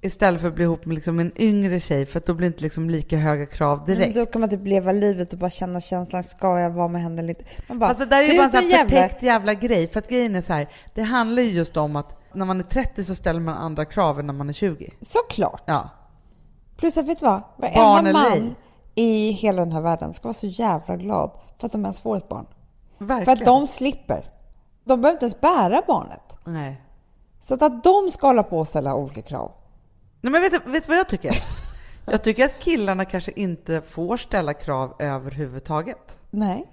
Istället 0.00 0.40
för 0.40 0.48
att 0.48 0.54
bli 0.54 0.64
ihop 0.64 0.84
med 0.86 0.94
liksom 0.94 1.20
en 1.20 1.32
yngre 1.36 1.80
tjej 1.80 2.06
för 2.06 2.18
att 2.18 2.26
då 2.26 2.34
blir 2.34 2.48
det 2.48 2.52
inte 2.54 2.62
liksom 2.62 2.90
lika 2.90 3.16
höga 3.16 3.46
krav 3.46 3.84
direkt. 3.84 4.14
Då 4.14 4.26
kan 4.26 4.40
man 4.40 4.50
typ 4.50 4.66
leva 4.66 4.92
livet 4.92 5.32
och 5.32 5.38
bara 5.38 5.50
känna 5.50 5.80
känslan, 5.80 6.22
ska 6.24 6.60
jag 6.60 6.70
vara 6.70 6.88
med 6.88 7.02
henne 7.02 7.18
eller 7.22 7.28
inte? 7.28 7.44
Man 7.68 7.78
bara, 7.78 7.88
Fast 7.88 8.00
det 8.00 8.06
där 8.06 8.22
är 8.22 8.26
ju 8.26 8.36
bara 8.36 8.44
en 8.44 8.50
sån 8.50 8.60
så 8.62 8.66
här 8.68 8.72
jävla- 8.78 8.88
förtäckt 9.00 9.22
jävla 9.22 9.54
grej. 9.54 9.88
För 9.88 9.98
att 9.98 10.08
grejen 10.08 10.36
är 10.36 10.40
så 10.40 10.52
här, 10.52 10.68
det 10.94 11.02
handlar 11.02 11.42
ju 11.42 11.50
just 11.50 11.76
om 11.76 11.96
att 11.96 12.21
när 12.34 12.46
man 12.46 12.60
är 12.60 12.64
30 12.64 13.04
så 13.04 13.14
ställer 13.14 13.40
man 13.40 13.54
andra 13.54 13.84
krav 13.84 14.20
än 14.20 14.26
när 14.26 14.34
man 14.34 14.48
är 14.48 14.52
20. 14.52 14.90
Såklart. 15.02 15.62
Ja. 15.66 15.88
Plus 16.76 16.96
att 16.96 17.06
vet 17.06 17.20
du 17.20 17.26
vad? 17.26 17.42
Varenda 17.56 18.12
man 18.12 18.32
ej. 18.32 18.54
i 18.94 19.30
hela 19.30 19.64
den 19.64 19.72
här 19.72 19.80
världen 19.80 20.14
ska 20.14 20.28
vara 20.28 20.34
så 20.34 20.46
jävla 20.46 20.96
glad 20.96 21.30
för 21.58 21.66
att 21.66 21.72
de 21.72 21.84
ens 21.84 22.00
får 22.00 22.16
ett 22.16 22.28
barn. 22.28 22.46
Verkligen. 22.98 23.24
För 23.24 23.32
att 23.32 23.44
de 23.44 23.66
slipper. 23.66 24.30
De 24.84 25.00
behöver 25.00 25.16
inte 25.16 25.24
ens 25.24 25.40
bära 25.40 25.82
barnet. 25.86 26.36
Nej. 26.44 26.82
Så 27.42 27.54
att, 27.54 27.62
att 27.62 27.84
de 27.84 28.10
ska 28.10 28.26
hålla 28.26 28.42
på 28.42 28.58
och 28.58 28.68
ställa 28.68 28.94
olika 28.94 29.22
krav. 29.22 29.52
Nej 30.20 30.32
men 30.32 30.42
vet 30.42 30.52
du, 30.52 30.70
vet 30.70 30.84
du 30.84 30.88
vad 30.88 30.98
jag 30.98 31.08
tycker? 31.08 31.36
Jag 32.06 32.24
tycker 32.24 32.44
att 32.44 32.58
killarna 32.58 33.04
kanske 33.04 33.32
inte 33.36 33.82
får 33.82 34.16
ställa 34.16 34.54
krav 34.54 34.94
överhuvudtaget. 34.98 36.18
Nej. 36.30 36.72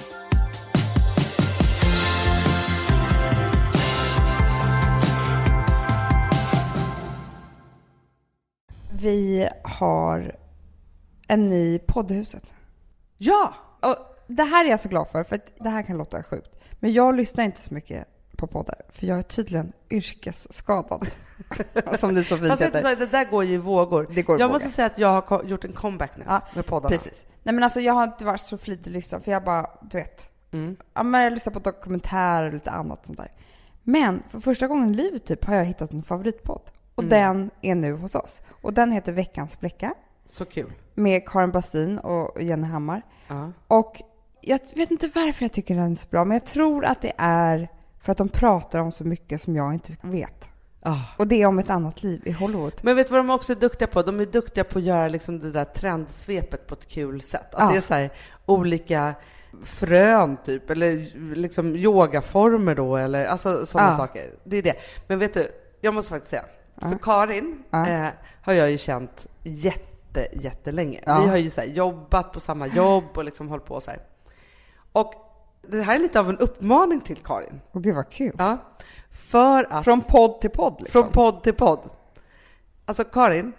Vi 9.01 9.49
har 9.63 10.35
en 11.27 11.49
ny 11.49 11.79
podd 11.79 12.11
i 12.11 12.13
huset. 12.13 12.53
Ja! 13.17 13.53
Och 13.79 13.95
det 14.27 14.43
här 14.43 14.65
är 14.65 14.69
jag 14.69 14.79
så 14.79 14.89
glad 14.89 15.07
för, 15.07 15.23
för 15.23 15.39
det 15.57 15.69
här 15.69 15.83
kan 15.83 15.97
låta 15.97 16.23
sjukt. 16.23 16.49
Men 16.79 16.93
jag 16.93 17.15
lyssnar 17.15 17.43
inte 17.43 17.61
så 17.61 17.73
mycket 17.73 18.07
på 18.37 18.47
poddar, 18.47 18.81
för 18.89 19.05
jag 19.05 19.17
är 19.17 19.23
tydligen 19.23 19.73
yrkesskadad. 19.89 21.07
Som 21.99 22.13
det 22.13 22.23
så 22.23 22.37
fint 22.37 22.57
du, 22.57 22.65
heter. 22.65 22.95
det 22.95 23.05
där 23.05 23.25
går 23.25 23.43
ju 23.43 23.53
i 23.53 23.57
vågor. 23.57 24.07
Det 24.15 24.21
går 24.21 24.39
jag 24.39 24.47
vågor. 24.47 24.53
måste 24.53 24.69
säga 24.69 24.85
att 24.85 24.97
jag 24.97 25.21
har 25.21 25.43
gjort 25.43 25.65
en 25.65 25.73
comeback 25.73 26.11
nu 26.17 26.23
Ja, 26.27 26.41
med 26.55 26.65
poddarna. 26.65 26.89
Precis. 26.89 27.25
Nej 27.43 27.55
men 27.55 27.63
alltså 27.63 27.79
jag 27.79 27.93
har 27.93 28.03
inte 28.03 28.25
varit 28.25 28.41
så 28.41 28.57
flitig 28.57 28.91
lyssnare, 28.91 29.21
för 29.21 29.31
jag 29.31 29.43
bara, 29.43 29.69
du 29.81 29.97
vet. 29.97 30.29
Mm. 30.51 30.75
Ja, 30.93 31.03
men 31.03 31.21
jag 31.21 31.33
lyssnar 31.33 31.53
på 31.53 31.59
dokumentärer 31.59 32.47
och 32.47 32.53
lite 32.53 32.71
annat 32.71 33.05
sånt 33.05 33.17
där. 33.17 33.31
Men 33.83 34.23
för 34.29 34.39
första 34.39 34.67
gången 34.67 34.93
i 34.93 34.97
livet 34.97 35.25
typ 35.25 35.45
har 35.45 35.55
jag 35.55 35.65
hittat 35.65 35.93
en 35.93 36.03
favoritpodd. 36.03 36.71
Och 37.01 37.13
Mm. 37.13 37.27
den 37.37 37.49
är 37.61 37.75
nu 37.75 37.93
hos 37.93 38.15
oss. 38.15 38.41
Och 38.61 38.73
den 38.73 38.91
heter 38.91 39.11
Veckans 39.13 39.59
Bläcka 39.59 39.93
Så 40.27 40.45
kul. 40.45 40.73
med 40.93 41.27
Karin 41.29 41.51
Bastin 41.51 41.97
och 41.99 42.41
Jenny 42.41 42.67
Hammar. 42.67 43.01
Ja. 43.27 43.51
Och 43.67 44.01
jag 44.41 44.59
vet 44.75 44.91
inte 44.91 45.07
varför 45.15 45.43
jag 45.43 45.51
tycker 45.51 45.75
den 45.75 45.91
är 45.91 45.95
så 45.95 46.07
bra, 46.09 46.25
men 46.25 46.35
jag 46.35 46.45
tror 46.45 46.85
att 46.85 47.01
det 47.01 47.13
är 47.17 47.69
för 48.01 48.11
att 48.11 48.17
de 48.17 48.29
pratar 48.29 48.79
om 48.81 48.91
så 48.91 49.03
mycket 49.03 49.41
som 49.41 49.55
jag 49.55 49.73
inte 49.73 49.95
vet. 50.01 50.49
Ah. 50.83 50.99
Och 51.17 51.27
det 51.27 51.41
är 51.41 51.45
om 51.45 51.59
ett 51.59 51.69
annat 51.69 52.03
liv 52.03 52.21
i 52.25 52.31
Hollywood. 52.31 52.73
Men 52.83 52.95
vet 52.95 53.07
du 53.07 53.11
vad 53.11 53.19
de 53.19 53.29
också 53.29 53.53
är 53.53 53.55
duktiga 53.57 53.87
på? 53.87 54.01
De 54.01 54.19
är 54.19 54.25
duktiga 54.25 54.63
på 54.63 54.79
att 54.79 54.85
göra 54.85 55.07
liksom 55.07 55.39
det 55.39 55.51
där 55.51 55.65
trendsvepet 55.65 56.67
på 56.67 56.73
ett 56.73 56.87
kul 56.87 57.21
sätt. 57.21 57.55
Att 57.55 57.61
Ja. 57.61 57.71
det 57.71 57.77
är 57.77 57.81
så 57.81 57.93
här 57.93 58.09
olika 58.45 59.13
frön 59.63 60.37
typ, 60.43 60.69
eller 60.69 61.17
liksom 61.35 61.75
yogaformer 61.75 62.75
då, 62.75 62.97
eller 62.97 63.25
alltså 63.25 63.65
sådana 63.65 63.89
Ja. 63.91 63.97
saker. 63.97 64.31
Det 64.43 64.57
är 64.57 64.61
det. 64.63 64.75
Men 65.07 65.19
vet 65.19 65.33
du, 65.33 65.51
jag 65.81 65.93
måste 65.93 66.09
faktiskt 66.09 66.29
säga, 66.29 66.45
Ja. 66.81 66.89
för 66.89 66.97
Karin 66.97 67.63
Ja. 67.69 67.87
eh, 67.87 68.09
har 68.41 68.53
jag 68.53 68.71
ju 68.71 68.77
känt 68.77 69.27
jätte, 69.43 70.27
jättelänge. 70.33 71.01
Ja. 71.05 71.21
Vi 71.21 71.27
har 71.29 71.37
ju 71.37 71.49
så 71.49 71.61
jobbat 71.61 72.33
på 72.33 72.39
samma 72.39 72.67
jobb 72.67 73.03
och 73.13 73.23
liksom 73.23 73.49
hållit 73.49 73.65
på 73.65 73.81
så 73.81 73.91
här. 73.91 73.99
Och 74.91 75.13
det 75.67 75.81
här 75.81 75.95
är 75.95 75.99
lite 75.99 76.19
av 76.19 76.29
en 76.29 76.37
uppmaning 76.37 77.01
till 77.01 77.17
Karin. 77.17 77.61
Och 77.71 77.83
gud 77.83 77.95
vad 77.95 78.09
kul. 78.09 78.35
Ja. 78.37 78.57
För 79.11 79.73
att 79.73 79.83
Från 79.85 80.01
podd 80.01 80.41
till 80.41 80.49
podd 80.49 80.75
liksom. 80.79 81.03
från 81.03 81.11
podd 81.11 81.43
till 81.43 81.53
podd. 81.53 81.89
Alltså 82.85 83.03
Karin, 83.03 83.53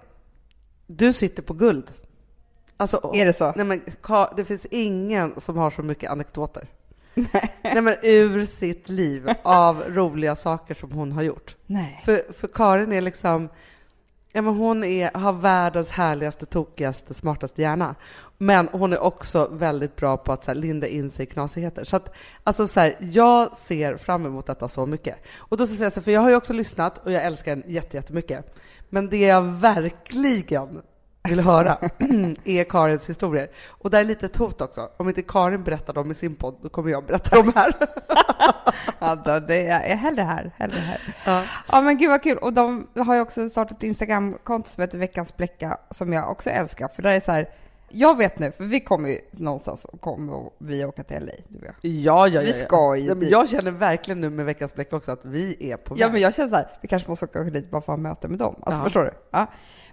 du 0.87 1.13
sitter 1.13 1.43
på 1.43 1.55
guld. 1.55 1.93
Alltså, 2.77 3.11
Är 3.15 3.27
det 3.27 3.39
så? 3.39 3.53
Nej, 3.57 3.65
men, 3.65 3.83
det 4.37 4.45
finns 4.45 4.67
ingen 4.67 5.41
som 5.41 5.57
har 5.57 5.71
så 5.71 5.83
mycket 5.83 6.11
anekdoter. 6.11 6.69
Nej, 7.15 7.83
men 7.83 7.97
ur 8.03 8.45
sitt 8.45 8.89
liv 8.89 9.35
av 9.43 9.83
roliga 9.89 10.37
saker 10.37 10.75
som 10.75 10.93
hon 10.93 11.13
har 11.13 11.23
gjort. 11.23 11.57
Nej. 11.67 12.01
För, 12.05 12.33
för 12.33 12.49
Karin 12.49 12.93
är 12.93 13.01
liksom, 13.01 13.49
ja 14.33 14.43
men 14.43 14.55
hon 14.55 14.85
är, 14.85 15.11
har 15.19 15.33
världens 15.33 15.91
härligaste, 15.91 16.47
tokigaste, 16.47 17.15
smartaste 17.15 17.63
hjärna. 17.63 17.95
Men 18.39 18.69
hon 18.73 18.93
är 18.93 18.99
också 18.99 19.49
väldigt 19.53 19.97
bra 19.97 20.17
på 20.17 20.33
att 20.33 20.45
så 20.45 20.51
här, 20.51 20.55
linda 20.55 20.87
in 20.87 21.11
sig 21.11 21.23
i 21.23 21.27
knasigheter. 21.27 21.85
Så 21.85 21.97
att, 21.97 22.15
alltså 22.45 22.69
så 22.69 22.81
här, 22.81 22.95
jag 22.99 23.57
ser 23.57 23.97
fram 23.97 24.27
emot 24.27 24.47
detta 24.47 24.69
så 24.69 24.87
mycket. 24.87 25.17
Och 25.37 25.57
då 25.57 25.67
ska 25.67 25.73
jag 25.73 25.79
säga 25.79 25.91
så, 25.91 26.03
för 26.03 26.11
jag 26.11 26.21
har 26.21 26.31
ju 26.31 26.37
också 26.37 26.53
lyssnat 26.53 26.99
och 26.99 27.13
jag 27.13 27.25
älskar 27.25 27.57
den 27.57 27.65
jätte, 27.67 27.97
jättemycket. 27.97 28.57
Men 28.89 29.09
det 29.09 29.27
jag 29.27 29.43
verkligen 29.43 30.83
vill 31.29 31.41
höra 31.41 31.77
är 32.45 32.65
Karins 32.65 33.09
historier. 33.09 33.49
Och 33.69 33.91
där 33.91 34.01
är 34.01 34.05
lite 34.05 34.27
ett 34.27 34.37
hot 34.37 34.61
också. 34.61 34.89
Om 34.97 35.09
inte 35.09 35.23
Karin 35.23 35.63
berättar 35.63 35.93
dem 35.93 36.11
i 36.11 36.15
sin 36.15 36.35
podd, 36.35 36.57
då 36.63 36.69
kommer 36.69 36.91
jag 36.91 37.07
berätta 37.07 37.37
dem 37.37 37.53
här. 37.55 37.73
Ja, 38.99 39.15
då, 39.15 39.39
det 39.39 39.67
är 39.67 39.89
jag 39.89 39.97
hellre 39.97 40.23
här. 40.23 40.51
Hellre 40.57 40.79
här. 40.79 41.15
Ja. 41.25 41.45
Ja, 41.73 41.81
men 41.81 41.99
gud 41.99 42.11
vad 42.11 42.23
kul. 42.23 42.39
Och 42.39 42.53
de 42.53 42.87
har 42.97 43.15
ju 43.15 43.21
också 43.21 43.49
startat 43.49 43.77
ett 43.77 43.83
Instagramkonto 43.83 44.69
som 44.69 44.81
heter 44.81 44.99
Veckans 44.99 45.37
Bläcka 45.37 45.79
som 45.91 46.13
jag 46.13 46.31
också 46.31 46.51
älskar. 46.51 46.89
För 46.89 47.03
där 47.03 47.11
är 47.11 47.21
så 47.21 47.33
här, 47.33 47.49
jag 47.93 48.17
vet 48.17 48.39
nu, 48.39 48.53
för 48.53 48.65
vi 48.65 48.81
kommer 48.81 49.09
ju 49.09 49.19
någonstans 49.31 49.85
och 49.85 50.01
kommer 50.01 50.51
vi 50.59 50.85
åka 50.85 51.05
till 51.05 51.17
LA, 51.21 51.33
du 51.49 51.59
och 51.59 51.65
jag. 51.65 51.75
Ja, 51.81 52.29
ja, 52.29 52.29
ja. 52.29 52.41
Vi 52.41 52.53
ska 52.53 52.97
ju 52.97 53.09
ja, 53.09 53.15
dit. 53.15 53.31
Jag 53.31 53.49
känner 53.49 53.71
verkligen 53.71 54.21
nu 54.21 54.31
med 54.31 54.47
Veckans 54.47 54.75
Bläck 54.75 54.93
också 54.93 55.13
att 55.13 55.25
vi 55.25 55.71
är 55.71 55.77
på 55.77 55.95
väg. 55.95 56.03
Ja, 56.03 56.09
men 56.13 56.21
jag 56.21 56.35
känner 56.35 56.49
så 56.49 56.57
här, 56.57 56.79
vi 56.83 56.89
kanske 56.89 57.11
måste 57.11 57.25
åka 57.25 57.43
dit 57.43 57.71
bara 57.71 57.83
för 57.83 57.93
att 57.93 57.99
ha 57.99 58.03
möte 58.03 58.29
med 58.29 58.39
dem. 58.39 58.55
Alltså 58.63 58.81
Ja. 58.81 58.85
förstår 58.85 59.05
du? 59.05 59.11
Ja. 59.31 59.47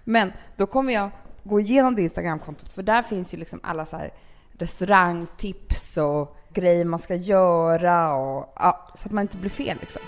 Men 0.04 0.32
då 0.56 0.66
kommer 0.66 0.92
jag 0.92 1.10
gå 1.44 1.60
igenom 1.60 1.94
det 1.94 2.02
Instagramkontot, 2.02 2.72
för 2.72 2.82
där 2.82 3.02
finns 3.02 3.34
ju 3.34 3.38
liksom 3.38 3.60
alla 3.62 3.86
så 3.86 3.96
här 3.96 4.12
restaurangtips 4.52 5.96
och 5.96 6.36
grejer 6.52 6.84
man 6.84 6.98
ska 6.98 7.14
göra 7.14 8.14
och 8.14 8.52
ja, 8.56 8.88
så 8.94 9.06
att 9.06 9.12
man 9.12 9.22
inte 9.22 9.36
blir 9.36 9.50
fel 9.50 9.76
liksom. 9.80 10.02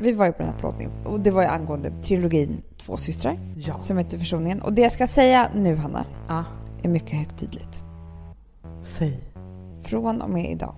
Vi 0.00 0.12
var 0.12 0.26
ju 0.26 0.32
på 0.32 0.42
den 0.42 0.52
här 0.52 0.58
plåtningen 0.60 0.92
och 1.06 1.20
det 1.20 1.30
var 1.30 1.42
ju 1.42 1.48
angående 1.48 1.92
trilogin 2.02 2.62
Två 2.84 2.96
systrar 2.96 3.38
Ja. 3.56 3.80
som 3.84 3.98
heter 3.98 4.18
Försoningen. 4.18 4.62
Och 4.62 4.72
det 4.72 4.82
jag 4.82 4.92
ska 4.92 5.06
säga 5.06 5.50
nu, 5.54 5.76
Hanna, 5.76 6.04
ja. 6.28 6.44
är 6.82 6.88
mycket 6.88 7.10
högtidligt. 7.18 7.82
Säg. 8.82 9.20
Från 9.84 10.22
och 10.22 10.30
med 10.30 10.50
idag 10.50 10.74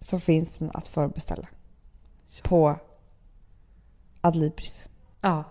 så 0.00 0.18
finns 0.18 0.50
den 0.58 0.70
att 0.74 0.88
förbeställa 0.88 1.46
på 2.42 2.76
Adlibris. 4.20 4.88
Ja. 5.20 5.44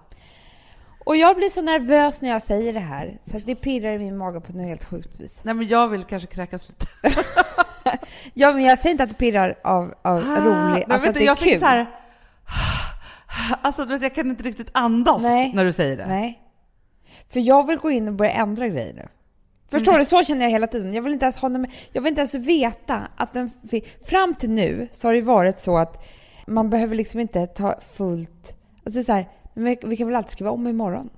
Och 1.06 1.16
jag 1.16 1.36
blir 1.36 1.50
så 1.50 1.62
nervös 1.62 2.22
när 2.22 2.30
jag 2.30 2.42
säger 2.42 2.74
det 2.74 2.80
här 2.80 3.20
så 3.24 3.38
att 3.38 3.46
det 3.46 3.56
pirrar 3.56 3.92
i 3.94 4.00
min 4.00 4.18
mage 4.18 4.42
på 4.42 4.54
något 4.54 4.68
helt 4.68 4.86
sjukt 4.86 5.20
vis. 5.20 5.40
Nej, 5.44 5.54
men 5.54 5.68
jag 5.68 5.88
vill 5.88 6.04
kanske 6.04 6.28
kräkas 6.28 6.70
lite. 6.70 6.88
Ja, 8.34 8.52
men 8.52 8.64
jag 8.64 8.80
säger 8.80 8.92
inte 8.92 9.04
att 9.04 9.10
det 9.10 9.16
pirrar 9.16 9.60
av, 9.64 9.94
av 10.02 10.18
rolig, 10.20 10.54
Ah, 10.54 10.70
Men 10.88 10.92
alltså 10.92 11.10
att 11.10 11.14
det 11.16 11.22
är 11.22 11.26
jag 11.26 11.38
kul. 11.38 11.50
fick 11.50 11.60
så 11.60 11.66
här... 11.66 11.86
Alltså, 13.62 13.86
du 13.86 13.94
vet, 13.94 14.02
jag 14.02 14.16
kan 14.16 14.30
inte 14.30 14.44
riktigt 14.44 14.70
andas 14.72 15.22
Nej. 15.22 15.52
när 15.54 15.66
du 15.66 15.74
säger 15.74 15.98
det. 15.98 16.06
Nej. 16.06 16.42
För 17.30 17.40
jag 17.40 17.68
vill 17.68 17.78
gå 17.78 17.92
in 17.92 18.08
och 18.08 18.14
börja 18.14 18.32
ändra 18.32 18.68
grejer 18.68 18.94
nu. 18.94 19.08
Förstår 19.70 20.00
du? 20.00 20.06
Så 20.06 20.24
känner 20.24 20.42
jag 20.42 20.52
hela 20.52 20.68
tiden. 20.68 20.94
Jag 20.94 21.02
vill 21.02 21.14
inte 21.14 21.26
ens 21.26 21.38
ha 21.38 21.50
någon, 21.50 21.68
Jag 21.92 22.02
vill 22.02 22.10
inte 22.10 22.22
ens 22.22 22.34
veta 22.34 23.08
att 23.16 23.34
den... 23.34 23.52
Fram 24.06 24.36
till 24.36 24.50
nu 24.50 24.88
så 24.92 25.08
har 25.08 25.14
det 25.14 25.22
varit 25.22 25.60
så 25.60 25.78
att 25.78 26.04
man 26.48 26.70
behöver 26.70 26.96
liksom 26.96 27.20
inte 27.20 27.48
ta 27.48 27.76
fullt... 27.96 28.56
Alltså 28.86 29.04
så 29.04 29.14
här, 29.14 29.26
vi 29.88 29.98
kan 29.98 30.08
väl 30.08 30.16
alltid 30.16 30.32
skriva 30.32 30.52
om 30.52 30.68
imorgon? 30.68 31.10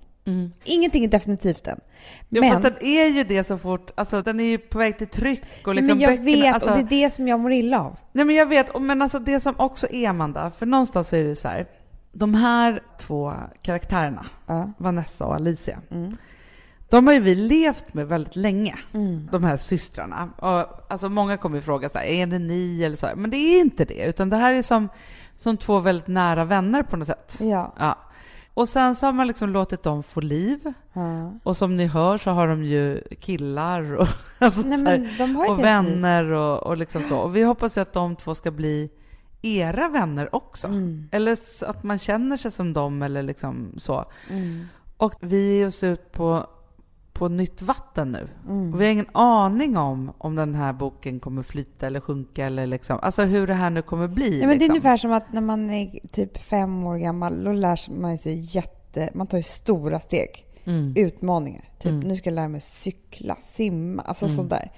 Ingenting 0.64 1.04
är 1.04 1.08
definitivt 1.08 1.68
än. 1.68 1.80
Jo, 2.30 2.42
men, 2.42 2.52
fast 2.52 2.64
den 2.64 2.84
är 2.88 3.06
ju 3.08 3.24
det 3.24 3.48
så 3.48 3.58
fort, 3.58 3.92
alltså 3.96 4.22
den 4.22 4.40
är 4.40 4.44
ju 4.44 4.58
på 4.58 4.78
väg 4.78 4.98
till 4.98 5.08
tryck 5.08 5.44
och 5.68 5.76
liksom 5.76 5.88
men 5.98 6.00
jag 6.00 6.12
böckerna, 6.12 6.26
vet, 6.44 6.54
alltså, 6.54 6.70
och 6.70 6.76
det 6.78 6.82
är 6.82 7.04
det 7.06 7.14
som 7.14 7.28
jag 7.28 7.40
mår 7.40 7.52
illa 7.52 7.80
av. 7.82 7.98
Nej 8.12 8.26
men 8.26 8.36
jag 8.36 8.46
vet, 8.46 8.82
men 8.82 9.02
alltså 9.02 9.20
det 9.20 9.40
som 9.40 9.56
också 9.58 9.88
är 9.92 10.10
Amanda, 10.10 10.52
för 10.58 10.66
någonstans 10.66 11.14
är 11.14 11.24
det 11.24 11.36
så 11.36 11.48
här, 11.48 11.66
de 12.12 12.34
här 12.36 12.84
två 13.00 13.34
karaktärerna, 13.62 14.26
Ja. 14.48 14.72
Vanessa 14.78 15.26
och 15.26 15.36
Alicia, 15.36 15.80
Mm. 15.92 16.16
de 16.90 17.08
har 17.08 17.14
ju 17.14 17.20
vi 17.20 17.36
levt 17.36 17.94
med 17.94 18.08
väldigt 18.08 18.36
länge, 18.36 18.76
Mm. 18.94 19.30
de 19.32 19.44
här 19.44 19.58
systrarna. 19.58 20.30
Och, 20.38 20.92
alltså 20.92 21.10
många 21.10 21.38
kommer 21.38 21.56
ju 21.56 21.62
fråga 21.62 21.90
så 21.90 21.98
här, 21.98 22.06
är 22.06 22.28
det 22.28 22.40
ni 22.40 22.84
eller 22.84 22.96
så 22.96 23.08
här? 23.08 23.16
Men 23.16 23.30
det 23.30 23.38
är 23.38 23.60
inte 23.62 23.86
det, 23.86 24.06
utan 24.06 24.30
det 24.30 24.38
här 24.38 24.54
är 24.54 24.62
som, 24.62 24.90
som 25.36 25.58
två 25.58 25.80
väldigt 25.80 26.08
nära 26.08 26.46
vänner 26.46 26.84
på 26.84 26.98
något 26.98 27.08
sätt. 27.08 27.38
Ja. 27.40 27.74
Ja. 27.80 27.98
Och 28.58 28.70
sen 28.70 28.96
så 28.96 29.06
har 29.06 29.14
man 29.14 29.28
liksom 29.28 29.50
låtit 29.50 29.84
dem 29.84 30.04
få 30.04 30.22
liv. 30.22 30.74
ja. 30.94 31.34
Och 31.44 31.58
som 31.58 31.78
ni 31.78 31.86
hör 31.86 32.18
så 32.18 32.32
har 32.32 32.48
de 32.48 32.64
ju 32.64 33.02
killar 33.20 33.96
och, 33.96 34.08
alltså 34.40 34.62
Nej, 34.62 35.08
här, 35.18 35.52
och 35.52 35.60
vänner 35.64 36.24
och, 36.24 36.64
och 36.64 36.78
liksom 36.78 37.04
så. 37.04 37.18
Och 37.18 37.36
vi 37.36 37.44
hoppas 37.44 37.78
ju 37.78 37.82
att 37.82 37.94
de 37.94 38.16
två 38.16 38.36
ska 38.36 38.52
bli 38.52 38.90
era 39.42 39.90
vänner 39.90 40.36
också. 40.36 40.68
Mm. 40.68 41.10
Eller 41.12 41.38
att 41.66 41.84
man 41.84 42.00
känner 42.00 42.38
sig 42.38 42.52
som 42.52 42.74
dem 42.74 43.02
eller 43.02 43.24
liksom 43.24 43.72
så. 43.78 44.06
Mm. 44.30 44.68
Och 44.98 45.14
vi 45.20 45.58
ger 45.58 45.68
oss 45.68 45.84
ut 45.84 46.12
på, 46.12 46.48
på 47.18 47.28
nytt 47.28 47.62
vatten 47.62 48.12
nu. 48.12 48.28
Mm. 48.48 48.74
Och 48.74 48.82
vi 48.82 48.86
har 48.86 48.92
ingen 48.92 49.10
aning 49.12 49.78
om 49.78 50.12
om 50.18 50.36
den 50.36 50.56
här 50.56 50.74
boken 50.74 51.20
kommer 51.20 51.44
flyta 51.44 51.88
eller 51.88 52.00
sjunka 52.00 52.46
eller 52.46 52.68
liksom, 52.68 53.00
alltså 53.02 53.22
hur 53.24 53.48
det 53.48 53.54
här 53.54 53.70
nu 53.70 53.82
kommer 53.82 54.08
bli. 54.08 54.30
Nej, 54.30 54.40
men 54.40 54.50
det 54.50 54.54
är 54.56 54.56
liksom. 54.56 54.72
ungefär 54.72 54.98
som 54.98 55.12
att 55.12 55.34
när 55.34 55.42
man 55.42 55.70
är 55.70 56.00
typ 56.12 56.38
fem 56.38 56.84
år 56.84 56.98
gammal, 56.98 57.44
då 57.44 57.52
lär 57.52 58.00
man 58.00 58.18
sig 58.18 58.56
jätte... 58.56 59.10
Man 59.14 59.28
tar 59.28 59.38
ju 59.38 59.44
stora 59.44 60.00
steg. 60.00 60.46
Mm. 60.66 60.94
Utmaningar. 60.98 61.70
Typ, 61.80 61.92
Mm. 61.92 62.08
nu 62.08 62.16
ska 62.16 62.30
jag 62.30 62.36
lära 62.36 62.48
mig 62.48 62.62
cykla, 62.62 63.36
simma, 63.42 64.02
alltså 64.02 64.28
sådär. 64.28 64.72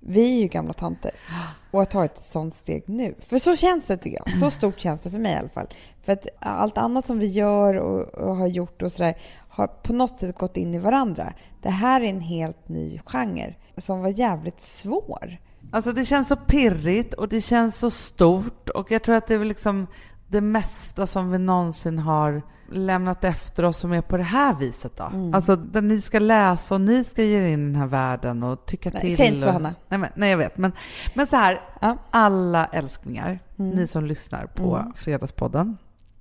Vi 0.00 0.36
är 0.36 0.40
ju 0.42 0.48
gamla 0.48 0.72
tanter 0.72 1.10
och 1.70 1.78
har 1.78 1.86
tagit 1.86 2.18
ett 2.18 2.24
sånt 2.24 2.54
steg 2.54 2.82
nu. 2.86 3.14
För 3.20 3.38
så 3.38 3.56
känns 3.56 3.84
det 3.86 3.96
tycker 3.96 4.22
jag. 4.26 4.38
Så 4.40 4.50
stort 4.50 4.80
känns 4.80 5.00
det 5.00 5.10
för 5.10 5.18
mig 5.18 5.32
i 5.32 5.36
alla 5.36 5.48
fall. 5.48 5.66
För 6.02 6.12
att 6.12 6.26
allt 6.38 6.78
annat 6.78 7.06
som 7.06 7.18
vi 7.18 7.26
gör 7.26 7.74
och, 7.74 8.14
och 8.14 8.36
har 8.36 8.46
gjort 8.46 8.82
och 8.82 8.92
sådär 8.92 9.14
har 9.60 9.66
på 9.66 9.92
något 9.92 10.18
sätt 10.18 10.38
gått 10.38 10.56
in 10.56 10.74
i 10.74 10.78
varandra. 10.78 11.32
Det 11.62 11.70
här 11.70 12.00
är 12.00 12.04
en 12.04 12.20
helt 12.20 12.68
ny 12.68 13.00
genre 13.06 13.54
som 13.76 14.00
var 14.00 14.08
jävligt 14.08 14.60
svår. 14.60 15.38
Alltså 15.72 15.92
det 15.92 16.04
känns 16.04 16.28
så 16.28 16.36
pirrigt 16.36 17.14
och 17.14 17.28
det 17.28 17.40
känns 17.40 17.78
så 17.78 17.90
stort 17.90 18.68
och 18.68 18.90
jag 18.90 19.02
tror 19.02 19.14
att 19.14 19.26
det 19.26 19.34
är 19.34 19.38
väl 19.38 19.48
liksom 19.48 19.86
det 20.28 20.40
mesta 20.40 21.06
som 21.06 21.30
vi 21.30 21.38
någonsin 21.38 21.98
har 21.98 22.42
lämnat 22.72 23.24
efter 23.24 23.62
oss 23.64 23.76
som 23.76 23.92
är 23.92 24.00
på 24.02 24.16
det 24.16 24.22
här 24.22 24.54
viset 24.54 24.96
då. 24.96 25.04
Mm. 25.04 25.34
Alltså 25.34 25.56
där 25.56 25.80
ni 25.82 26.00
ska 26.00 26.18
läsa 26.18 26.74
och 26.74 26.80
ni 26.80 27.04
ska 27.04 27.22
ge 27.22 27.38
er 27.38 27.46
in 27.46 27.60
i 27.62 27.66
den 27.66 27.74
här 27.76 27.86
världen 27.86 28.42
och 28.42 28.66
tycka 28.66 28.90
Nej, 28.90 29.00
till. 29.02 29.16
säg 29.16 29.26
inte 29.26 29.40
så, 29.40 29.50
Hanna. 29.50 29.74
Nej, 29.88 29.98
men, 29.98 30.10
nej 30.14 30.30
jag 30.30 30.38
vet 30.38 30.58
men, 30.58 30.72
men 31.14 31.26
så 31.26 31.36
här, 31.36 31.60
Ja. 31.80 31.96
alla 32.10 32.66
älsklingar, 32.66 33.38
Mm. 33.58 33.70
ni 33.76 33.86
som 33.86 34.04
lyssnar 34.04 34.46
på 34.46 34.76
Mm. 34.76 34.92
Fredagspodden. 34.94 35.76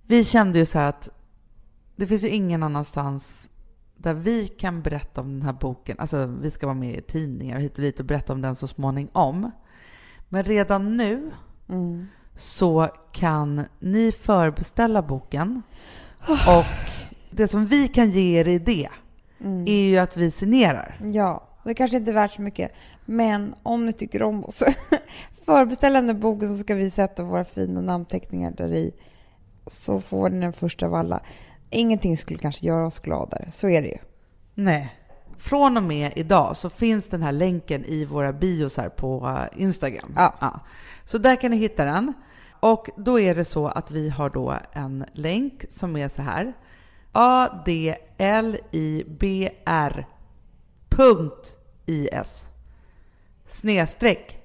Vi 0.08 0.24
kände 0.24 0.60
ju 0.60 0.66
så 0.66 0.80
här 0.80 0.90
att 0.90 1.10
det 2.00 2.08
finns 2.08 2.24
ju 2.24 2.30
ingen 2.30 2.64
annanstans 2.64 3.50
där 3.98 4.14
vi 4.14 4.48
kan 4.48 4.82
berätta 4.82 5.22
om 5.22 5.32
den 5.34 5.42
här 5.42 5.54
boken. 5.54 6.00
Alltså 6.00 6.26
vi 6.26 6.52
ska 6.52 6.66
vara 6.68 6.76
med 6.78 6.98
i 6.98 7.02
tidningar 7.02 7.56
och 7.56 7.62
hit 7.62 7.76
och 7.76 7.82
dit 7.82 8.00
och 8.00 8.06
berätta 8.06 8.34
om 8.34 8.42
den 8.42 8.56
så 8.56 8.68
småningom. 8.68 9.52
Men 10.30 10.44
redan 10.44 10.98
nu 10.98 11.32
Mm. 11.70 12.08
så 12.38 12.88
kan 13.12 13.64
ni 13.80 14.12
förbeställa 14.12 15.02
boken 15.02 15.62
och 16.30 16.66
det 17.32 17.48
som 17.48 17.66
vi 17.66 17.88
kan 17.88 18.10
ge 18.10 18.40
er 18.40 18.48
i 18.48 18.60
det 18.60 18.90
Mm. 19.42 19.68
är 19.68 19.82
ju 19.82 19.98
att 19.98 20.18
vi 20.18 20.32
signerar. 20.32 21.00
Ja, 21.14 21.48
det 21.64 21.74
kanske 21.74 21.98
inte 21.98 22.12
är 22.12 22.14
värt 22.14 22.34
så 22.34 22.42
mycket. 22.42 22.72
Men 23.06 23.56
om 23.64 23.86
ni 23.86 23.94
tycker 23.94 24.24
om 24.24 24.46
oss, 24.46 24.64
förbeställ 25.46 25.94
den 25.94 26.06
här 26.08 26.14
boken 26.14 26.58
så 26.58 26.64
ska 26.64 26.76
vi 26.76 26.92
sätta 26.92 27.24
våra 27.24 27.46
fina 27.46 27.82
namnteckningar 27.82 28.52
där 28.52 28.74
i. 28.74 28.94
Så 29.68 30.02
får 30.02 30.30
ni 30.30 30.40
den 30.40 30.54
första 30.54 30.86
av 30.86 30.96
alla. 30.96 31.22
Ingenting 31.70 32.18
skulle 32.18 32.40
kanske 32.40 32.68
göra 32.68 32.88
oss 32.88 33.00
gladare, 33.00 33.52
så 33.52 33.70
är 33.70 33.82
det 33.82 33.88
ju. 33.88 33.98
Nej. 34.54 34.96
Från 35.38 35.78
och 35.78 35.84
med 35.84 36.12
idag 36.16 36.58
så 36.58 36.70
finns 36.70 37.08
den 37.08 37.24
här 37.24 37.32
länken 37.32 37.86
i 37.86 38.06
våra 38.06 38.34
bios 38.34 38.78
här 38.78 38.90
på 38.90 39.38
eh, 39.54 39.62
Instagram. 39.62 40.14
Ja. 40.16 40.60
Så 41.04 41.18
där 41.18 41.36
kan 41.36 41.52
ni 41.52 41.58
hitta 41.58 41.86
den. 41.86 42.14
Och 42.60 42.90
då 42.98 43.20
är 43.20 43.36
det 43.36 43.46
så 43.46 43.68
att 43.68 43.92
vi 43.92 44.10
har 44.10 44.30
då 44.30 44.54
en 44.72 45.06
länk 45.14 45.66
som 45.70 45.96
är 45.96 46.08
så 46.08 46.22
här. 46.22 46.54
adlibr 47.12 48.40
punkt 50.90 51.56
is 51.86 52.48
snedstreck 53.48 54.40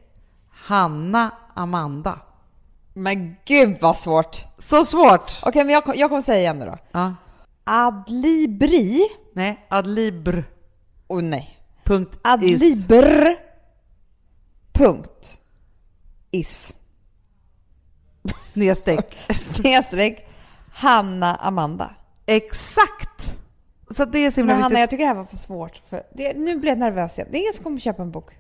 Hanna 0.51 1.31
Amanda. 1.55 2.21
Men 2.95 3.37
gud 3.45 3.77
vad 3.81 3.97
svårt! 3.97 4.45
Så 4.59 4.85
svårt! 4.85 5.33
Okej, 5.43 5.65
men 5.65 5.75
jag, 5.75 5.97
jag 5.97 6.11
kommer 6.11 6.23
säga 6.23 6.39
igen 6.41 6.59
nu 6.59 6.65
då. 6.67 6.79
Ja. 6.93 7.15
Adlibri... 7.65 9.01
Nej, 9.33 9.67
adlibr 9.69 10.45
Åh 11.09 11.23
nej. 11.23 11.59
punkt 11.85 12.15
is 12.15 12.21
Adlibr... 12.23 13.37
Punkt. 14.73 15.39
Is. 16.31 16.75
snedstreck. 18.53 19.17
Snedstreck. 19.35 20.29
Hanna 20.73 21.35
Amanda. 21.35 21.95
Exakt! 22.27 23.37
Så 23.91 24.05
det 24.05 24.19
är 24.19 24.31
så 24.31 24.41
himla 24.41 24.53
Men 24.55 24.63
Hanna, 24.63 24.69
viktigt. 24.69 24.81
jag 24.81 24.91
tycker 24.91 25.05
det 25.05 25.09
här 25.09 25.15
var 25.15 25.25
för 25.25 25.37
svårt. 25.37 25.83
För 25.91 26.03
det, 26.15 26.37
nu 26.37 26.59
blir 26.59 26.71
jag 26.71 26.79
nervös 26.79 27.19
igen. 27.19 27.29
Det 27.31 27.37
är 27.39 27.41
ingen 27.41 27.53
som 27.55 27.65
kommer 27.65 27.79
köpa 27.79 28.03
en 28.03 28.11
bok. 28.11 28.31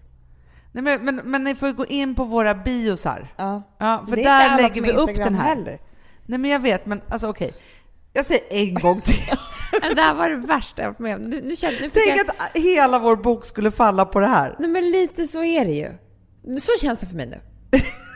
Nej, 0.74 0.82
men, 0.82 1.04
men, 1.04 1.16
men 1.16 1.44
ni 1.44 1.54
får 1.54 1.72
gå 1.72 1.86
in 1.86 2.14
på 2.14 2.24
våra 2.24 2.54
bios 2.54 3.04
här. 3.04 3.32
Ja. 3.36 3.62
Ja, 3.78 4.04
för 4.08 4.16
där 4.16 4.62
lägger 4.62 4.82
vi 4.82 4.92
upp 4.92 5.16
den 5.16 5.34
här. 5.34 5.54
Heller. 5.54 5.78
Nej, 6.26 6.38
men 6.38 6.50
jag 6.50 6.60
vet, 6.60 6.86
men 6.86 7.00
alltså 7.08 7.28
okej. 7.28 7.54
Jag 8.12 8.26
säger 8.26 8.42
en 8.50 8.74
gång 8.74 9.00
till. 9.00 9.14
Det 9.94 10.00
här 10.00 10.14
var 10.14 10.28
det 10.28 10.36
värsta 10.36 10.82
jag 10.82 10.88
varit 10.88 10.98
med 10.98 11.16
om. 11.16 11.22
Nu, 11.22 11.40
nu, 11.44 11.56
kände, 11.56 11.80
nu 11.80 11.90
Tänk 11.90 12.18
jag... 12.18 12.28
att 12.28 12.56
hela 12.56 12.98
vår 12.98 13.16
bok 13.16 13.46
skulle 13.46 13.70
falla 13.70 14.04
på 14.04 14.20
det 14.20 14.26
här. 14.26 14.56
Nej, 14.58 14.68
men 14.68 14.90
lite 14.90 15.26
så 15.26 15.44
är 15.44 15.64
det 15.64 15.72
ju. 15.72 15.88
Så 16.60 16.72
känns 16.80 16.98
det 16.98 17.06
för 17.06 17.16
mig 17.16 17.26
nu. 17.26 17.40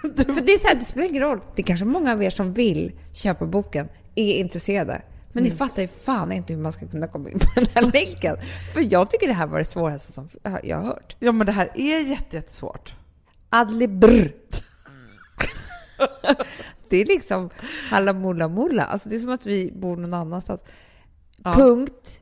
För 0.24 0.40
det, 0.40 0.52
är 0.52 0.58
så 0.58 0.68
här, 0.68 0.74
det 0.74 0.84
spelar 0.84 1.08
ingen 1.08 1.22
roll. 1.22 1.40
Det 1.56 1.62
är 1.62 1.66
kanske 1.66 1.86
många 1.86 2.12
av 2.12 2.22
er 2.22 2.30
som 2.30 2.52
vill 2.52 2.92
köpa 3.12 3.46
boken 3.46 3.88
är 4.14 4.38
intresserade. 4.38 5.02
Men 5.32 5.44
ni 5.44 5.50
fattar 5.50 5.82
ju 5.82 5.88
fan 5.88 6.32
inte 6.32 6.52
hur 6.52 6.60
man 6.60 6.72
ska 6.72 6.86
kunna 6.88 7.06
komma 7.06 7.30
in 7.30 7.38
på 7.38 7.46
den 7.54 7.66
här 7.74 7.92
länken. 7.92 8.36
För 8.74 8.92
jag 8.92 9.10
tycker 9.10 9.26
det 9.28 9.32
här 9.34 9.46
var 9.46 9.58
det 9.58 9.64
svåraste 9.64 10.12
som 10.12 10.28
jag 10.62 10.76
har 10.76 10.84
hört. 10.84 11.16
Ja, 11.18 11.32
men 11.32 11.46
det 11.46 11.52
här 11.52 11.70
är 11.74 12.00
jätte, 12.00 12.36
jättesvårt. 12.36 12.94
Adlibr. 13.50 14.32
Det 16.88 16.96
är 16.96 17.04
liksom 17.04 17.50
halla 17.90 18.12
mulla 18.12 18.48
mulla. 18.48 18.84
Alltså 18.84 19.08
det 19.08 19.16
är 19.16 19.20
som 19.20 19.30
att 19.30 19.46
vi 19.46 19.72
bor 19.76 19.96
någon 19.96 20.14
annanstans. 20.14 20.60
Ja. 21.44 21.52
Punkt 21.52 22.20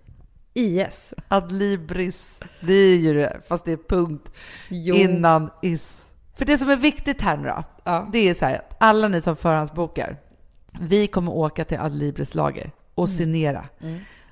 IS. 0.54 1.14
Adlibris. 1.28 2.40
Det 2.60 2.72
är 2.72 2.96
ju 2.96 3.14
det, 3.14 3.40
fast 3.48 3.64
det 3.64 3.72
är 3.72 3.76
punkt 3.88 4.32
Jo. 4.70 4.94
innan 4.94 5.50
is. 5.62 6.02
För 6.36 6.44
det 6.44 6.58
som 6.58 6.70
är 6.70 6.76
viktigt 6.76 7.20
här 7.20 7.36
nu 7.36 7.48
då, 7.48 7.64
Ja. 7.84 8.08
det 8.12 8.18
är 8.28 8.34
så 8.34 8.44
här 8.44 8.54
att 8.54 8.76
alla 8.80 9.08
ni 9.08 9.20
som 9.20 9.36
förhandsbokar, 9.36 10.16
vi 10.80 11.06
kommer 11.06 11.32
åka 11.32 11.64
till 11.64 11.78
Adlibris 11.78 12.34
lager 12.34 12.70
och 12.96 13.06
Mm. 13.08 13.16
signera. 13.18 13.68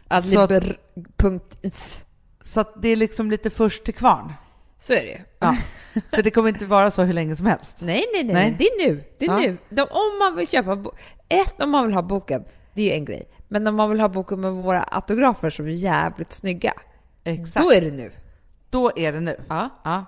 Adlibr. 0.09 0.79
Punkt 1.17 1.59
is. 1.63 2.05
Så 2.43 2.61
att 2.61 2.83
det 2.83 2.89
är 2.89 2.97
liksom 2.97 3.31
lite 3.31 3.51
först 3.51 3.85
till 3.85 3.95
kvarn. 3.95 4.33
Så 4.79 4.93
är 4.93 5.01
det 5.03 5.11
ju. 5.11 5.19
Ja. 5.39 5.57
För 6.13 6.23
det 6.23 6.31
kommer 6.31 6.49
inte 6.49 6.67
vara 6.67 6.91
så 6.91 7.03
hur 7.03 7.13
länge 7.13 7.37
som 7.37 7.47
helst. 7.47 7.79
Nej, 7.81 8.05
nej, 8.15 8.25
nej, 8.25 8.35
Nej. 8.35 8.57
Det 8.59 8.65
är 8.65 8.89
nu. 8.89 9.05
Det 9.19 9.25
är 9.25 9.31
Ja. 9.31 9.37
nu. 9.37 9.57
De, 9.69 9.83
om 9.83 10.19
man 10.19 10.37
vill 10.37 10.49
köpa 10.49 10.85
Ett, 11.29 11.63
om 11.63 11.71
man 11.71 11.87
vill 11.87 11.95
ha 11.95 12.03
boken. 12.03 12.45
Det 12.75 12.83
är 12.83 12.87
ju 12.87 12.93
en 12.93 13.05
grej. 13.05 13.29
Men 13.49 13.67
om 13.67 13.75
man 13.75 13.91
vill 13.91 14.01
ha 14.01 14.09
boken 14.09 14.41
med 14.41 14.53
våra 14.53 14.83
autografer 14.83 15.51
som 15.51 15.67
är 15.67 15.71
jävligt 15.71 16.33
snygga. 16.33 16.73
Exakt. 17.25 17.65
Då 17.67 17.73
är 17.73 17.81
det 17.81 17.91
nu. 17.91 18.13
Då 18.71 18.93
är 18.97 19.13
det 19.13 19.21
nu. 19.21 19.41
Ja. 19.49 19.69
Ja. 19.85 20.05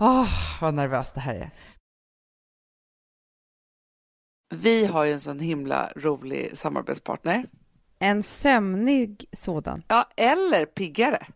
Åh, 0.00 0.28
vad 0.60 0.74
nervöst 0.74 1.14
det 1.14 1.20
här 1.20 1.34
är. 1.34 1.50
Vi 4.52 4.86
har 4.86 5.04
ju 5.04 5.12
en 5.12 5.20
sån 5.20 5.38
himla 5.40 5.92
rolig 5.96 6.58
samarbetspartner. 6.58 7.44
En 7.98 8.22
sömnig 8.22 9.24
sådan. 9.32 9.82
Ja, 9.88 10.08
eller 10.16 10.66
piggare. 10.66 11.26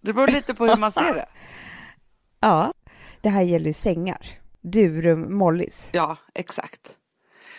Det 0.00 0.12
beror 0.12 0.28
lite 0.28 0.54
på 0.54 0.66
hur 0.66 0.76
man 0.76 0.92
ser 0.92 1.14
det. 1.14 1.28
Ja. 2.42 2.72
Det 3.20 3.28
här 3.28 3.42
gäller 3.42 3.66
ju 3.66 3.72
sängar. 3.72 4.26
Durum 4.60 5.34
Mollis. 5.34 5.90
Ja, 5.92 6.16
exakt. 6.34 6.96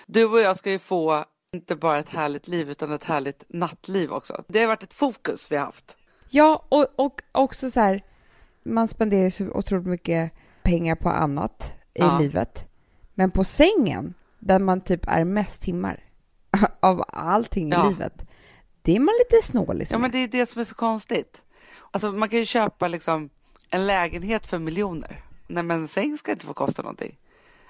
Du 0.07 0.25
och 0.25 0.39
jag 0.39 0.57
ska 0.57 0.71
ju 0.71 0.79
få 0.79 1.25
inte 1.53 1.75
bara 1.75 1.97
ett 1.99 2.09
härligt 2.09 2.47
liv 2.47 2.69
utan 2.69 2.91
ett 2.91 3.03
härligt 3.03 3.43
nattliv 3.49 4.11
också. 4.11 4.43
Det 4.47 4.59
har 4.59 4.67
varit 4.67 4.83
ett 4.83 4.93
fokus 4.93 5.51
vi 5.51 5.55
har 5.55 5.65
haft. 5.65 5.97
Ja, 6.29 6.65
och, 6.69 6.85
och 6.95 7.21
också 7.31 7.71
så 7.71 7.79
här. 7.79 8.03
Man 8.63 8.87
spenderar 8.87 9.23
ju 9.23 9.31
så 9.31 9.45
otroligt 9.51 9.87
mycket 9.87 10.31
pengar 10.63 10.95
på 10.95 11.09
annat 11.09 11.73
i 11.93 11.99
Ja. 11.99 12.19
livet. 12.19 12.67
Men 13.13 13.31
på 13.31 13.43
sängen, 13.43 14.13
där 14.41 14.59
man 14.59 14.81
typ 14.81 15.01
är 15.07 15.25
mest 15.25 15.61
timmar 15.61 15.99
av 16.79 17.03
allting 17.07 17.69
Ja. 17.71 17.85
i 17.85 17.89
livet. 17.89 18.25
det 18.81 18.95
är 18.95 18.99
man 18.99 19.15
lite 19.19 19.47
snålig 19.47 19.87
Ja, 19.89 19.97
men 19.97 20.11
det 20.11 20.17
är 20.17 20.27
det 20.27 20.49
som 20.49 20.59
är 20.61 20.65
så 20.65 20.75
konstigt. 20.75 21.41
Alltså, 21.91 22.11
man 22.11 22.29
kan 22.29 22.39
ju 22.39 22.45
köpa 22.45 22.87
liksom 22.87 23.29
en 23.69 23.87
lägenhet 23.87 24.47
för 24.47 24.59
miljoner. 24.59 25.23
Nej, 25.47 25.63
men 25.63 25.81
en 25.81 25.87
säng 25.87 26.17
ska 26.17 26.31
inte 26.31 26.45
få 26.45 26.53
kosta 26.53 26.81
någonting. 26.81 27.17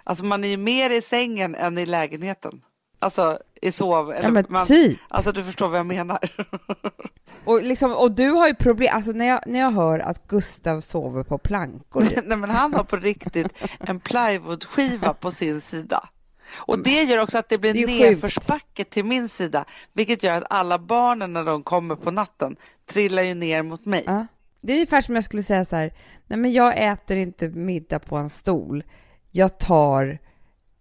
Alltså, 0.04 0.26
man 0.26 0.44
är 0.44 0.48
ju 0.48 0.58
mer 0.58 0.90
i 0.90 1.02
sängen 1.02 1.56
än 1.56 1.78
i 1.78 1.86
lägenheten. 1.86 2.62
Alltså, 3.00 3.40
i 3.62 3.72
sov... 3.72 4.12
Eller 4.12 4.24
Ja, 4.24 4.32
men 4.32 4.46
man, 4.50 4.66
typ. 4.66 5.00
Alltså, 5.10 5.32
du 5.32 5.44
förstår 5.44 5.68
vad 5.68 5.80
jag 5.80 5.86
menar. 5.86 6.20
Och, 7.46 7.64
liksom, 7.64 7.92
och 7.94 8.12
du 8.12 8.30
har 8.30 8.48
ju 8.48 8.56
problem, 8.56 8.90
alltså 8.96 9.12
när 9.12 9.26
jag, 9.26 9.40
när 9.46 9.60
jag 9.60 9.72
hör 9.72 10.00
att 10.00 10.28
Gustav 10.28 10.82
sover 10.82 11.24
på 11.24 11.38
plankor. 11.38 12.04
Nej, 12.26 12.38
men 12.38 12.50
han 12.50 12.74
har 12.74 12.84
på 12.84 12.96
riktigt 12.98 13.48
en 13.80 14.00
plywoodskiva 14.00 15.14
på 15.14 15.32
sin 15.32 15.62
sida. 15.62 16.10
Och 16.56 16.84
det 16.84 17.04
gör 17.04 17.22
också 17.22 17.38
att 17.38 17.50
det 17.50 17.58
blir 17.58 17.74
Det 17.74 17.86
nedförsbacke 17.86 18.84
till 18.84 19.06
min 19.06 19.30
sida, 19.30 19.66
vilket 19.94 20.24
gör 20.24 20.38
att 20.38 20.44
alla 20.50 20.80
barnen 20.80 21.34
när 21.34 21.44
de 21.44 21.64
kommer 21.64 21.96
på 21.96 22.12
natten 22.12 22.56
trillar 22.86 23.24
ju 23.24 23.34
ner 23.34 23.64
mot 23.64 23.86
mig. 23.86 24.04
Ja. 24.06 24.28
Det 24.62 24.74
är 24.74 24.76
ungefär 24.76 25.02
som 25.02 25.16
jag 25.16 25.24
skulle 25.24 25.44
säga 25.44 25.66
så 25.66 25.76
här, 25.76 25.94
nej 26.28 26.40
men 26.40 26.52
jag 26.52 26.92
äter 26.92 27.18
inte 27.18 27.50
middag 27.50 28.00
på 28.00 28.18
en 28.18 28.30
stol, 28.30 28.84
jag 29.32 29.58
tar 29.58 30.20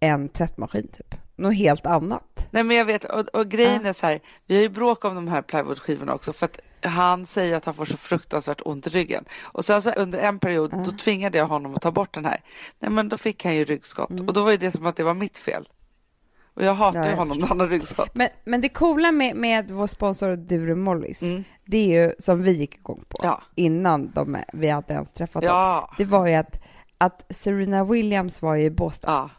en 0.01 0.29
tvättmaskin 0.29 0.89
typ. 0.89 1.15
Något 1.37 1.57
helt 1.57 1.87
annat. 1.87 2.47
Nej, 2.51 2.65
men 2.65 2.77
jag 2.77 2.85
vet, 2.85 3.05
och, 3.05 3.29
och 3.29 3.49
grejen 3.49 3.87
är 3.87 3.93
så 3.93 4.07
här, 4.07 4.21
vi 4.47 4.55
har 4.55 4.63
ju 4.63 4.69
bråk 4.69 5.05
om 5.05 5.15
de 5.15 5.29
här 5.29 5.43
plywoodskivorna 5.43 6.15
också 6.15 6.33
för 6.33 6.47
att 6.47 6.61
han 6.83 7.27
säger 7.27 7.57
att 7.57 7.65
han 7.65 7.75
får 7.75 7.85
så 7.85 7.97
fruktansvärt 7.97 8.61
ont 8.65 8.87
i 8.87 8.91
ryggen. 8.91 9.25
Och 9.43 9.65
sen 9.65 9.83
så 9.83 9.91
under 9.93 10.19
en 10.19 10.39
period, 10.39 10.71
då 10.85 10.93
tvingade 10.93 11.39
jag 11.39 11.47
honom 11.47 11.75
att 11.75 11.83
ta 11.83 11.91
bort 11.91 12.13
den 12.15 12.25
här. 12.25 12.43
Nej, 12.79 12.91
men 12.91 13.09
då 13.09 13.19
fick 13.19 13.45
han 13.45 13.57
ju 13.57 13.65
ryggskott 13.65 14.11
och 14.21 14.33
då 14.33 14.43
var 14.45 14.51
ju 14.51 14.57
det 14.57 14.71
som 14.73 14.87
att 14.87 14.97
det 14.97 15.03
var 15.03 15.15
mitt 15.15 15.39
fel. 15.39 15.69
Och 16.55 16.65
jag 16.65 16.75
hatar 16.75 17.01
Ja, 17.01 17.11
jag 17.11 17.17
honom 17.17 17.39
när 17.39 17.47
han 17.47 17.61
har 17.61 17.67
ryggskott. 17.69 18.15
Men, 18.15 18.29
men 18.45 18.61
det 18.61 18.69
coola 18.69 19.13
med, 19.13 19.37
med 19.37 19.71
vår 19.71 19.87
sponsor 19.87 20.37
Dure 20.37 20.75
Mollis, 20.75 21.23
Mm. 21.23 21.45
det 21.65 21.79
är 21.79 22.03
ju 22.07 22.13
som 22.19 22.43
vi 22.43 22.53
gick 22.53 22.75
igång 22.75 23.05
på 23.09 23.19
Ja. 23.23 23.43
innan 23.55 24.11
de, 24.15 24.37
vi 24.53 24.69
hade 24.69 24.95
ens 24.95 25.13
träffat 25.13 25.43
dem. 25.43 25.49
Ja, 25.55 25.95
Det 25.99 26.05
var 26.05 26.27
ju 26.27 26.35
att, 26.35 26.61
att 26.99 27.27
Serena 27.31 27.85
Williams 27.85 28.43
var 28.43 28.55
ju 28.55 28.65
i 28.65 28.71
Boston 28.71 29.13
ja, 29.13 29.31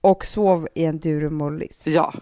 och 0.00 0.24
sov 0.24 0.68
i 0.74 0.84
en 0.84 0.98
Dure 0.98 1.30
Mollis. 1.30 1.82
ja. 1.86 2.12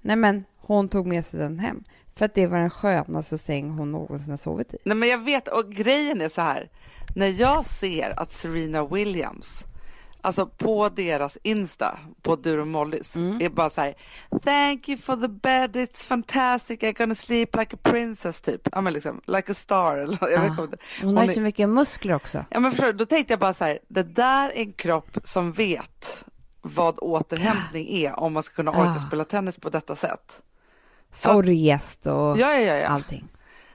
Nej 0.00 0.16
men 0.16 0.44
hon 0.56 0.88
tog 0.88 1.06
med 1.06 1.24
sig 1.24 1.40
den 1.40 1.58
hem. 1.58 1.84
För 2.18 2.24
att 2.24 2.34
det 2.34 2.46
var 2.46 2.58
den 2.58 2.70
skönaste 2.70 3.38
säng 3.38 3.70
hon 3.70 3.92
någonsin 3.92 4.30
har 4.30 4.36
sovit 4.36 4.74
i. 4.74 4.78
Nej, 4.84 4.96
men 4.96 5.08
jag 5.08 5.18
vet, 5.18 5.48
och 5.48 5.70
grejen 5.72 6.20
är 6.20 6.28
så 6.28 6.40
här, 6.40 6.70
när 7.16 7.26
jag 7.40 7.64
ser 7.64 8.20
att 8.20 8.32
Serena 8.32 8.86
Williams 8.86 9.64
Alltså 10.20 10.46
på 10.46 10.88
deras 10.88 11.38
Insta, 11.42 11.98
på 12.22 12.36
Duro 12.36 12.64
Mollis, 12.64 13.16
Mm. 13.16 13.40
är 13.42 13.48
bara 13.48 13.70
så 13.70 13.80
här 13.80 13.94
Thank 14.44 14.88
you 14.88 14.98
for 14.98 15.16
the 15.16 15.28
bed, 15.28 15.76
it's 15.76 16.04
fantastic, 16.04 16.80
I'm 16.80 16.98
gonna 16.98 17.14
sleep 17.14 17.56
like 17.56 17.76
a 17.76 17.78
princess 17.82 18.40
typ. 18.40 18.68
Ja 18.72 18.80
men 18.80 18.92
liksom, 18.92 19.20
like 19.26 19.52
a 19.52 19.54
star. 19.54 19.96
Eller, 19.96 20.18
jag 20.30 20.40
vet 20.40 20.58
Ah. 20.58 20.62
inte. 20.64 20.76
Hon 21.02 21.16
har 21.16 21.24
ju 21.24 21.32
så 21.32 21.40
mycket 21.40 21.68
muskler 21.68 22.14
också. 22.14 22.44
Ja 22.50 22.60
men 22.60 22.70
förstår, 22.70 22.92
då 22.92 23.06
tänkte 23.06 23.32
jag 23.32 23.40
bara 23.40 23.52
så 23.52 23.64
här, 23.64 23.78
det 23.88 24.02
där 24.02 24.48
är 24.50 24.60
en 24.62 24.72
kropp 24.72 25.18
som 25.24 25.52
vet 25.52 26.24
vad 26.62 26.98
återhämtning 26.98 27.88
är 27.88 28.20
om 28.20 28.32
man 28.32 28.42
ska 28.42 28.54
kunna 28.54 28.70
orka 28.70 28.94
Ah. 28.96 29.00
spela 29.00 29.24
tennis 29.24 29.56
på 29.58 29.70
detta 29.70 29.96
sätt. 29.96 30.42
Så, 31.12 31.34
Och 31.34 31.44
rest 31.44 32.06
och 32.06 32.12
ja, 32.12 32.34
ja, 32.52 32.58
ja, 32.60 32.74
ja. 32.74 32.88
allting. 32.88 33.28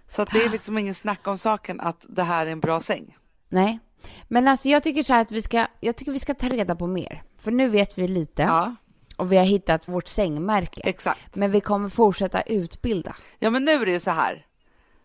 Så 0.08 0.26
det 0.26 0.44
är 0.44 0.50
liksom 0.50 0.78
ingen 0.78 0.96
snack 0.96 1.28
om 1.28 1.38
saken 1.38 1.80
att 1.80 2.06
det 2.10 2.24
här 2.24 2.46
är 2.46 2.52
en 2.52 2.60
bra 2.60 2.80
säng. 2.80 3.18
Nej. 3.50 3.80
Men 4.28 4.48
alltså 4.48 4.70
jag 4.70 4.84
tycker 4.84 5.04
så 5.04 5.14
här 5.14 5.22
att 5.22 5.32
vi 5.32 5.42
ska, 5.42 5.68
jag 5.80 5.96
tycker 5.96 6.12
vi 6.12 6.20
ska 6.20 6.34
ta 6.34 6.50
reda 6.50 6.76
på 6.76 6.88
mer. 6.88 7.24
För 7.42 7.52
nu 7.52 7.70
vet 7.70 7.98
vi 7.98 8.08
lite 8.08 8.42
Ja, 8.42 8.76
och 9.18 9.32
vi 9.32 9.38
har 9.38 9.46
hittat 9.46 9.88
vårt 9.88 10.08
sängmärke. 10.08 10.82
exakt. 10.84 11.36
Men 11.36 11.52
vi 11.52 11.62
kommer 11.62 11.90
fortsätta 11.90 12.42
utbilda. 12.42 13.16
Ja, 13.40 13.50
men 13.50 13.66
nu 13.66 13.72
är 13.72 13.86
det 13.86 13.92
ju 13.92 14.00
så 14.00 14.12
här. 14.12 14.46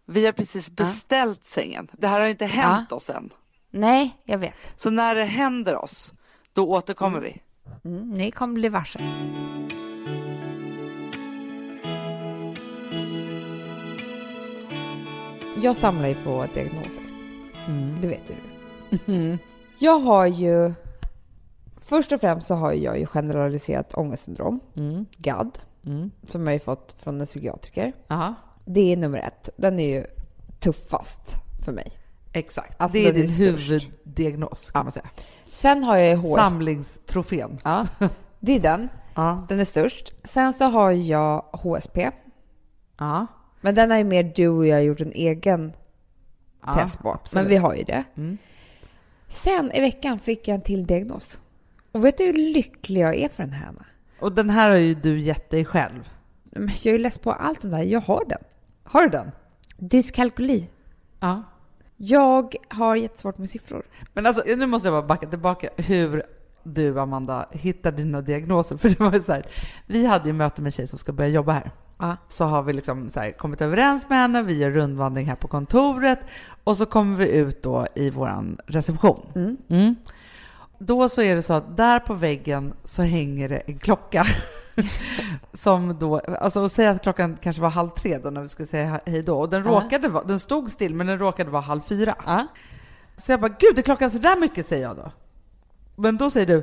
Vi 0.07 0.25
har 0.27 0.33
precis 0.33 0.71
beställt 0.71 1.45
sängen. 1.45 1.89
Det 1.93 2.09
här 2.09 2.21
har 2.21 2.27
inte 2.27 2.47
hänt 2.47 2.93
oss 2.93 3.11
än. 3.11 3.31
Nej, 3.71 4.17
jag 4.25 4.39
vet. 4.39 4.55
Så 4.77 4.91
när 4.91 5.15
det 5.15 5.25
händer 5.25 5.77
oss, 5.77 6.13
då 6.53 6.71
återkommer 6.71 7.21
vi. 7.21 7.37
Mm, 7.85 8.11
ni 8.11 8.31
kommer 8.31 8.55
bli 8.55 8.69
varse. 8.69 8.99
Jag 15.63 15.77
samlar 15.77 16.09
ju 16.09 16.15
på 16.15 16.47
diagnoser. 16.55 17.03
Det 18.03 18.09
vet 18.09 18.31
ju 18.31 18.35
du. 19.07 19.39
Jag 19.79 19.99
har 19.99 20.27
ju... 20.27 20.73
Först 21.77 22.13
och 22.13 22.21
främst 22.21 22.47
så 22.47 22.55
har 22.55 22.73
jag 22.73 22.99
ju 22.99 23.07
generaliserat 23.07 23.95
ångestsyndrom, 23.95 24.61
GAD, 25.17 25.59
som 26.31 26.47
jag 26.47 26.55
ju 26.55 26.61
fått 26.61 26.97
från 27.03 27.21
en 27.21 27.27
psykiatriker. 27.27 27.93
Ja, 28.09 28.35
Det 28.65 28.93
är 28.93 28.97
nummer 28.97 29.19
ett. 29.19 29.49
Den 29.57 29.81
är 29.81 29.89
ju 29.97 30.05
tuffast 30.61 31.35
för 31.65 31.73
mig. 31.73 31.93
exakt. 32.33 32.81
Alltså, 32.81 32.99
det 32.99 33.09
är 33.09 33.13
din 33.13 33.29
huvuddiagnos 33.31 34.71
kan 34.71 34.85
man 34.85 34.93
säga. 34.93 35.07
Sen 35.53 35.85
har 35.85 35.97
jag 35.97 36.17
HS. 36.19 36.35
Samlingstrofén. 36.35 37.59
Ja, 37.65 37.87
det 38.41 38.57
är 38.57 38.61
den. 38.61 38.89
Ja. 39.15 39.47
Den 39.49 39.61
är 39.61 39.65
störst. 39.65 40.15
Sen 40.25 40.53
så 40.53 40.65
har 40.65 40.91
jag 40.91 41.41
HSP. 41.53 42.11
Ja. 42.99 43.27
Men 43.61 43.75
den 43.75 43.91
har 43.91 43.99
ju 43.99 44.05
mer 44.05 44.33
du 44.37 44.49
och 44.49 44.67
jag 44.67 44.85
gjort 44.85 45.01
en 45.01 45.13
egen 45.13 45.73
Ja, 46.67 46.75
test 46.75 46.99
på. 46.99 47.13
absolut. 47.13 47.35
Men 47.43 47.49
vi 47.51 47.57
har 47.57 47.75
ju 47.75 47.83
det. 47.83 48.05
Mm. 48.17 48.39
Sen 49.29 49.73
i 49.73 49.81
veckan 49.81 50.19
fick 50.19 50.49
jag 50.49 50.55
en 50.55 50.63
till 50.63 50.87
diagnos. 50.87 51.41
Och 51.93 52.05
vet 52.05 52.19
du 52.19 52.25
hur 52.25 52.33
lycklig 52.33 53.01
jag 53.01 53.17
är 53.17 53.29
för 53.29 53.43
den 53.43 53.53
här, 53.53 53.69
Anna? 53.69 53.85
Och 54.21 54.33
den 54.33 54.51
här 54.51 54.71
har 54.71 54.77
ju 54.77 54.95
du 54.95 55.21
gett 55.21 55.51
dig 55.51 55.65
själv. 55.65 56.11
Men 56.45 56.71
Jag 56.85 56.95
är 56.95 56.99
läst 56.99 57.23
på 57.23 57.33
allt 57.33 57.65
om 57.65 57.71
det 57.71 57.77
här. 57.77 57.85
Jag 57.85 58.01
har 58.01 58.25
den. 58.29 58.39
Har 58.85 59.03
du 59.03 59.09
den? 59.09 59.31
Dyskalkyli. 59.77 60.69
Ja. 61.21 61.43
Jag 61.97 62.55
har 62.69 62.97
jättesvårt 62.97 63.39
med 63.39 63.51
siffror. 63.51 63.83
Men 64.13 64.27
alltså, 64.27 64.43
nu 64.47 64.67
måste 64.67 64.89
jag 64.89 64.93
bara 65.03 65.07
backa 65.09 65.27
tillbaka 65.27 65.69
hur 65.77 66.23
du, 66.63 67.01
Amanda, 67.01 67.47
hittar 67.51 67.93
dina 67.93 68.21
diagnoser. 68.21 68.77
För 68.79 68.89
det 68.89 69.01
var 69.01 69.13
ju 69.13 69.21
så 69.21 69.33
här, 69.33 69.43
vi 69.87 70.07
hade 70.07 70.27
ju 70.27 70.33
möte 70.33 70.63
med 70.63 70.67
en 70.67 70.73
tjej 70.73 70.87
som 70.87 70.99
ska 70.99 71.13
börja 71.13 71.31
jobba 71.31 71.53
här. 71.53 71.71
Ja. 71.99 72.17
Så 72.29 72.45
har 72.45 72.63
vi 72.63 72.73
liksom 72.73 73.11
så 73.11 73.21
här, 73.21 73.33
kommit 73.33 73.61
överens 73.61 74.09
med 74.09 74.19
henne, 74.19 74.43
vi 74.43 74.59
gör 74.59 74.71
rundvandring 74.71 75.27
här 75.27 75.37
på 75.37 75.49
kontoret 75.49 76.19
och 76.65 76.77
så 76.77 76.87
kommer 76.87 77.17
vi 77.17 77.31
ut 77.31 77.63
då 77.63 77.87
i 77.95 78.11
vår 78.11 78.57
reception. 78.67 79.27
Mm. 79.35 79.57
Mm. 79.69 79.95
Då 80.79 81.09
så 81.09 81.23
är 81.23 81.35
det 81.35 81.43
så 81.43 81.53
att 81.53 81.77
där 81.77 82.01
på 82.01 82.15
väggen 82.15 82.75
så 82.85 83.03
hänger 83.03 83.49
det 83.49 83.59
en 83.59 83.79
klocka. 83.79 84.27
som 85.53 85.99
då, 85.99 86.19
alltså 86.19 86.61
och 86.61 86.71
säga 86.71 86.91
att 86.91 87.03
klockan 87.03 87.39
kanske 87.43 87.63
var 87.63 87.71
halv 87.71 87.89
tre 87.89 88.19
då 88.19 88.31
när 88.31 88.41
vi 88.41 88.49
ska 88.49 88.67
säga 88.67 89.01
hej 89.07 89.23
då. 89.23 89.39
Och 89.39 89.49
den 89.49 89.65
råkade 89.65 90.09
vara, 90.09 90.25
den 90.25 90.39
stod 90.39 90.71
still 90.71 90.95
men 90.95 91.07
den 91.07 91.19
råkade 91.19 91.51
vara 91.51 91.63
halv 91.63 91.81
fyra. 91.81 92.15
Ja. 92.27 92.47
Så 93.17 93.33
jag 93.33 93.41
bara, 93.41 93.55
gud 93.59 93.79
är 93.79 93.83
klockan 93.83 94.11
så 94.11 94.19
där 94.19 94.41
mycket 94.41 94.67
säger 94.67 94.83
jag 94.83 94.97
då. 94.97 95.13
Men 95.99 96.17
då 96.17 96.31
säger 96.31 96.47
du, 96.47 96.55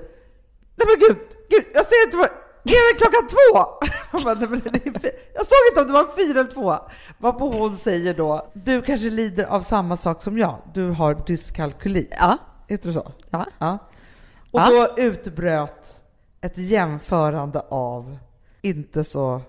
nej 0.75 0.87
men 0.87 0.99
gud, 0.99 1.17
gud 1.49 1.63
jag 1.73 1.85
ser 1.85 2.05
inte 2.05 2.17
vad, 2.17 2.29
det 2.63 2.73
är 2.73 2.97
klockan 2.97 3.27
två? 3.27 3.85
Jag, 4.11 4.23
bara, 4.23 4.33
nej, 4.33 4.81
det 4.83 5.11
jag 5.33 5.45
såg 5.45 5.57
inte 5.71 5.81
om 5.81 5.87
det 5.87 5.93
var 5.93 6.17
fyra 6.17 6.39
eller 6.39 6.51
två. 6.51 6.77
Varpå 7.17 7.51
hon 7.51 7.75
säger 7.75 8.13
då, 8.13 8.51
du 8.53 8.81
kanske 8.81 9.09
lider 9.09 9.45
av 9.45 9.61
samma 9.61 9.97
sak 9.97 10.21
som 10.21 10.37
jag, 10.37 10.61
du 10.73 10.89
har 10.89 11.23
dyskalkyli. 11.27 12.07
Ja. 12.11 12.37
Heter 12.67 12.87
det 12.87 12.93
så? 12.93 13.11
Ja. 13.29 13.45
Ja. 13.59 13.77
Och 14.51 14.59
Ja. 14.59 14.69
då 14.95 15.01
utbröt 15.01 15.99
ett 16.41 16.57
jämförande 16.57 17.59
av 17.69 18.17
inte 18.61 19.03
så 19.03 19.41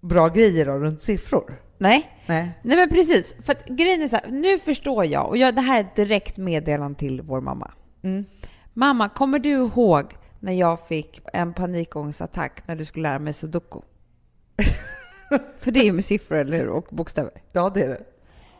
bra 0.00 0.28
grejer 0.28 0.66
då, 0.66 0.72
runt 0.78 1.02
siffror. 1.02 1.62
Nej. 1.78 2.10
Nej. 2.26 2.60
Nej 2.62 2.76
men 2.76 2.88
precis, 2.88 3.34
för 3.44 3.52
att 3.52 3.66
grejen 3.66 4.02
är 4.02 4.08
så 4.08 4.16
här, 4.16 4.28
nu 4.28 4.58
förstår 4.58 5.04
jag 5.04 5.28
och 5.28 5.36
jag, 5.36 5.54
det 5.54 5.60
här 5.60 5.76
är 5.76 5.80
ett 5.80 5.96
direkt 5.96 6.36
meddelande 6.36 6.98
till 6.98 7.22
vår 7.22 7.40
mamma. 7.40 7.70
Mm. 8.02 8.24
Mamma, 8.72 9.08
kommer 9.08 9.38
du 9.38 9.48
ihåg 9.48 10.16
när 10.40 10.52
jag 10.52 10.80
fick 10.86 11.20
en 11.32 11.54
panikångestattack 11.54 12.68
när 12.68 12.76
du 12.76 12.84
skulle 12.84 13.08
lära 13.08 13.18
mig 13.18 13.32
sudoku? 13.32 13.80
för 15.58 15.70
det 15.70 15.80
är 15.80 15.84
ju 15.84 15.92
med 15.92 16.04
siffror, 16.04 16.38
eller 16.38 16.58
hur? 16.58 16.68
Och 16.68 16.86
bokstäver. 16.90 17.32
Ja, 17.52 17.70
det 17.74 17.82
är 17.82 17.88
det. 17.88 18.04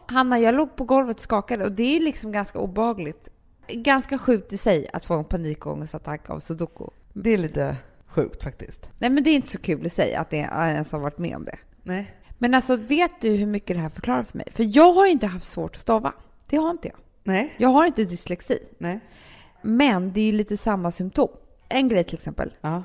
Hanna, 0.07 0.39
jag 0.39 0.55
låg 0.55 0.77
på 0.77 0.85
golvet 0.85 1.17
och 1.17 1.23
skakade 1.23 1.65
och 1.65 1.73
det 1.73 1.97
är 1.97 2.01
liksom 2.01 2.33
ganska 2.33 2.59
obehagligt. 2.59 3.29
Ganska 3.69 4.19
sjukt 4.19 4.53
i 4.53 4.59
sig 4.59 4.89
att 4.93 5.05
få 5.05 5.15
en 5.15 5.25
panikångestattack 5.25 6.31
av 6.31 6.41
sudoku. 6.41 6.85
Det 7.13 7.31
är 7.31 7.39
lite 7.39 7.77
sjukt 8.07 8.45
faktiskt. 8.45 8.91
Nej 8.99 9.11
men 9.11 9.25
det 9.25 9.31
är 9.31 9.35
inte 9.35 9.49
så 9.49 9.59
kul 9.59 9.87
i 9.87 9.89
sig 9.89 10.15
att 10.15 10.33
jag 10.33 10.41
ens 10.43 10.93
har 10.93 10.99
varit 10.99 11.19
med 11.19 11.37
om 11.37 11.45
det. 11.45 11.59
Nej. 11.83 12.15
Men 12.39 12.55
alltså 12.55 12.77
vet 12.77 13.21
du 13.21 13.31
hur 13.31 13.47
mycket 13.47 13.77
det 13.77 13.83
här 13.83 13.91
förklarar 13.91 14.23
för 14.23 14.39
mig? 14.39 14.49
För 14.53 14.77
jag 14.77 14.93
har 14.93 15.07
inte 15.07 15.27
haft 15.27 15.47
svårt 15.47 15.75
att 15.75 15.81
stava. 15.81 16.13
Det 16.47 16.57
har 16.57 16.71
inte 16.71 16.89
jag. 16.89 16.97
Nej. 17.23 17.55
Jag 17.57 17.69
har 17.69 17.87
inte 17.87 18.05
dyslexi. 18.05 18.59
Nej. 18.79 19.01
Men 19.63 20.13
det 20.13 20.21
är 20.21 20.25
ju 20.25 20.33
lite 20.33 20.57
samma 20.57 20.91
symptom. 20.91 21.29
En 21.69 21.89
grej 21.89 22.05
till 22.05 22.15
exempel. 22.15 22.55
Ja. 22.61 22.83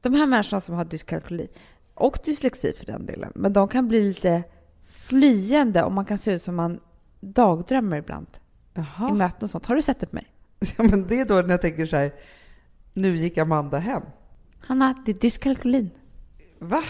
De 0.00 0.14
här 0.14 0.26
människorna 0.26 0.60
som 0.60 0.74
har 0.74 0.84
dyskalkyli 0.84 1.48
och 1.94 2.18
dyslexi 2.24 2.72
för 2.78 2.86
den 2.86 3.06
delen, 3.06 3.32
men 3.34 3.52
de 3.52 3.68
kan 3.68 3.88
bli 3.88 4.02
lite 4.08 4.42
flyende 4.86 5.82
och 5.82 5.92
man 5.92 6.04
kan 6.04 6.18
se 6.18 6.32
ut 6.32 6.42
som 6.42 6.56
man 6.56 6.80
dagdrömmer 7.20 7.96
ibland 7.96 8.26
i 8.34 8.38
Jaha. 8.74 9.14
möten 9.14 9.38
och 9.46 9.50
sånt. 9.50 9.66
Har 9.66 9.76
du 9.76 9.82
sett 9.82 10.00
det 10.00 10.06
på 10.06 10.14
mig? 10.16 10.26
Ja, 10.78 10.84
men 10.84 11.06
det 11.06 11.20
är 11.20 11.24
då 11.24 11.34
när 11.34 11.48
jag 11.50 11.60
tänker 11.60 11.86
så 11.86 11.96
här, 11.96 12.14
nu 12.92 13.16
gick 13.16 13.38
Amanda 13.38 13.78
hem. 13.78 14.02
Hanna, 14.60 15.02
det 15.06 15.12
är 15.12 15.16
dyskalkylin. 15.20 15.90
Va? 16.58 16.82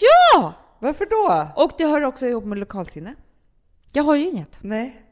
Ja! 0.00 0.52
Varför 0.78 1.06
då? 1.10 1.62
Och 1.62 1.72
det 1.78 1.84
hör 1.86 2.02
också 2.02 2.26
ihop 2.26 2.44
med 2.44 2.58
lokalsinne. 2.58 3.14
Jag 3.92 4.02
har 4.04 4.14
ju 4.16 4.30
inget. 4.30 4.58
Nej, 4.62 5.02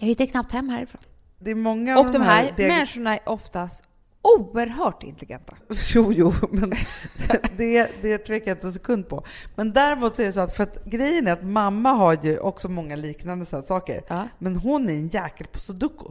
Jag 0.00 0.06
hittar 0.06 0.26
knappt 0.26 0.52
hem 0.52 0.68
härifrån. 0.68 1.00
Det 1.38 1.50
är 1.50 1.54
många 1.54 1.98
Och 1.98 2.12
de 2.12 2.22
här 2.22 2.52
deg- 2.56 2.68
människorna 2.68 3.14
är 3.14 3.28
oftast 3.28 3.82
oerhört 4.22 5.02
intelligenta. 5.02 5.54
Jo, 5.94 6.12
jo, 6.12 6.32
men 6.50 6.72
det, 7.56 7.90
det 8.02 8.18
tvekar 8.18 8.50
jag 8.50 8.56
inte 8.56 8.66
en 8.66 8.72
sekund 8.72 9.08
på. 9.08 9.24
Men 9.54 9.72
däremot 9.72 10.16
så 10.16 10.22
är 10.22 10.26
det 10.26 10.32
så 10.32 10.40
att, 10.40 10.56
för 10.56 10.62
att 10.62 10.84
grejen 10.84 11.26
är 11.26 11.32
att 11.32 11.44
mamma 11.44 11.90
har 11.92 12.18
ju 12.22 12.38
också 12.38 12.68
många 12.68 12.96
liknande 12.96 13.46
sådana 13.46 13.66
saker. 13.66 14.02
Ja. 14.08 14.28
Men 14.38 14.56
hon 14.56 14.88
är 14.88 14.92
en 14.92 15.08
jäkel 15.08 15.46
på 15.46 15.58
sudoku. 15.58 16.08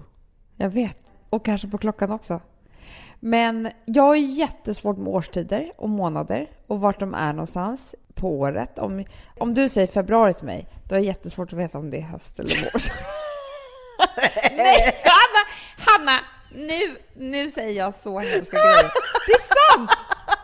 Jag 0.56 0.70
vet. 0.70 1.00
Och 1.30 1.46
kanske 1.46 1.68
på 1.68 1.78
klockan 1.78 2.12
också. 2.12 2.40
Men 3.20 3.70
jag 3.86 4.04
har 4.04 4.16
jättesvårt 4.16 4.98
med 4.98 5.08
årstider 5.08 5.72
och 5.78 5.90
månader 5.90 6.50
och 6.68 6.80
vart 6.82 7.00
de 7.00 7.14
är 7.14 7.34
någonstans 7.34 7.96
på 8.14 8.40
året. 8.40 8.80
Om, 8.80 9.06
om 9.40 9.54
du 9.54 9.70
säger 9.70 9.88
februari 9.88 10.34
till 10.34 10.46
mig, 10.46 10.68
då 10.90 10.96
är 10.96 11.00
jag 11.00 11.06
jättesvårt 11.06 11.54
att 11.54 11.60
veta 11.60 11.78
om 11.78 11.90
det 11.92 11.98
är 11.98 12.02
höst 12.02 12.40
eller 12.40 12.70
vår. 12.74 12.82
Nej, 14.58 15.02
Hanna! 15.04 15.42
Hanna! 15.78 16.20
Nu, 16.52 16.98
nu 17.16 17.52
säger 17.52 17.80
jag 17.84 17.94
så 17.94 18.20
hemska 18.20 18.58
grejer. 18.58 18.92
Det 19.28 19.32
är 19.34 19.74
sant! 19.74 19.92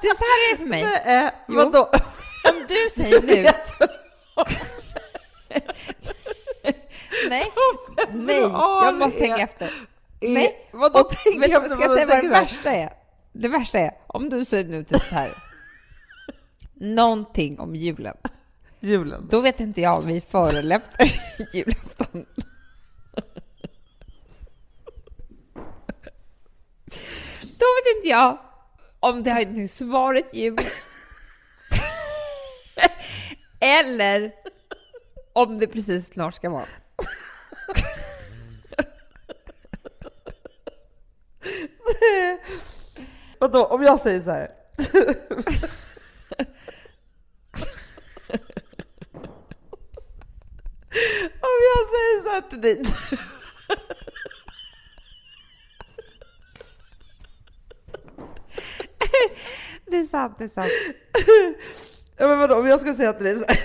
Det 0.02 0.08
är 0.08 0.16
så 0.16 0.24
här 0.24 0.48
är 0.48 0.52
det 0.52 0.58
för 0.58 0.70
mig. 0.70 0.84
Nej, 1.06 1.32
Jo. 1.48 1.56
vadå? 1.56 1.90
Om 2.50 2.66
du 2.68 2.90
säger 3.02 3.22
nu... 3.22 3.48
Nej, 7.30 7.52
nej, 8.12 8.40
jag 8.42 8.96
måste 8.96 9.20
tänka 9.20 9.38
efter. 9.38 9.72
Nej, 10.22 10.70
Vadå 10.72 11.00
och, 11.00 11.10
tänker 11.10 11.50
jag 11.50 11.72
ska 11.72 11.82
jag 11.82 11.94
säga 11.94 12.06
vad 12.06 12.22
det 12.24 12.28
värsta 12.28 12.72
är? 12.72 12.94
Det 13.34 13.48
värsta 13.48 13.80
är, 13.80 13.92
om 14.08 14.30
du 14.30 14.46
säger 14.46 14.64
nu 14.66 14.84
typ 14.84 15.02
så 15.10 15.16
här, 15.16 15.32
någonting 16.74 17.60
om 17.60 17.76
julen, 17.76 18.18
Julen. 18.80 19.28
då 19.32 19.42
vet 19.42 19.60
inte 19.60 19.82
jag 19.82 19.98
om 19.98 20.08
vi 20.08 20.18
är 20.18 20.22
före 20.22 20.60
eller 20.60 20.76
efter 20.76 21.22
julafton. 21.54 22.26
Vet 27.66 27.96
inte 27.96 28.08
jag 28.10 28.38
om 29.00 29.24
det 29.24 29.32
har 29.32 29.46
nyss 29.46 29.82
varit 29.82 30.34
jul 30.34 30.58
eller 33.62 34.32
om 35.34 35.60
det 35.60 35.68
precis 35.68 36.08
snart 36.08 36.36
ska 36.36 36.50
vara. 36.50 36.66
Vadå, 43.40 43.66
om 43.66 43.84
jag 43.84 44.00
säger 44.00 44.22
så 44.22 44.32
här? 44.32 44.52
om 51.42 51.58
jag 51.64 51.90
säger 51.90 52.24
så 52.24 52.30
här 52.30 52.42
till 52.50 52.62
dig. 52.62 52.84
Det 59.86 59.98
är 59.98 60.08
sant, 60.22 60.36
det 60.38 60.44
är 60.44 60.50
sant. 60.50 60.72
Ja, 62.18 62.28
men 62.28 62.40
vadå, 62.40 62.56
om 62.56 62.68
jag 62.68 62.82
ska 62.82 62.94
säga 62.94 63.14
till 63.14 63.26
dig 63.26 63.36
så 63.36 63.46
här. 63.48 63.60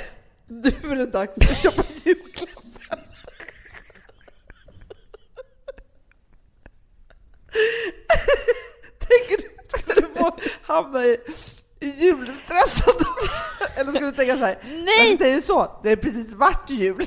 Nu 0.49 0.93
är 0.93 0.97
det 0.97 1.07
dags 1.07 1.33
för 1.47 1.53
att 1.53 1.59
köpa 1.63 1.83
julklappar. 2.05 2.63
Tänker 8.99 9.37
du, 9.43 9.49
skulle 9.69 10.01
du 10.01 10.07
få 10.21 10.39
hamna 10.63 11.05
i, 11.05 11.17
då? 12.87 13.05
Eller 13.77 13.93
skulle 13.93 14.07
du 14.07 14.13
tänka 14.13 14.39
så 14.39 14.45
här? 14.45 14.59
Nej! 14.63 15.11
Varför 15.11 15.17
säger 15.25 15.37
du 15.37 15.43
så? 15.43 15.81
Det 15.83 15.91
är 15.91 15.97
precis 15.97 16.33
vart 16.33 16.71
jul. 16.71 17.07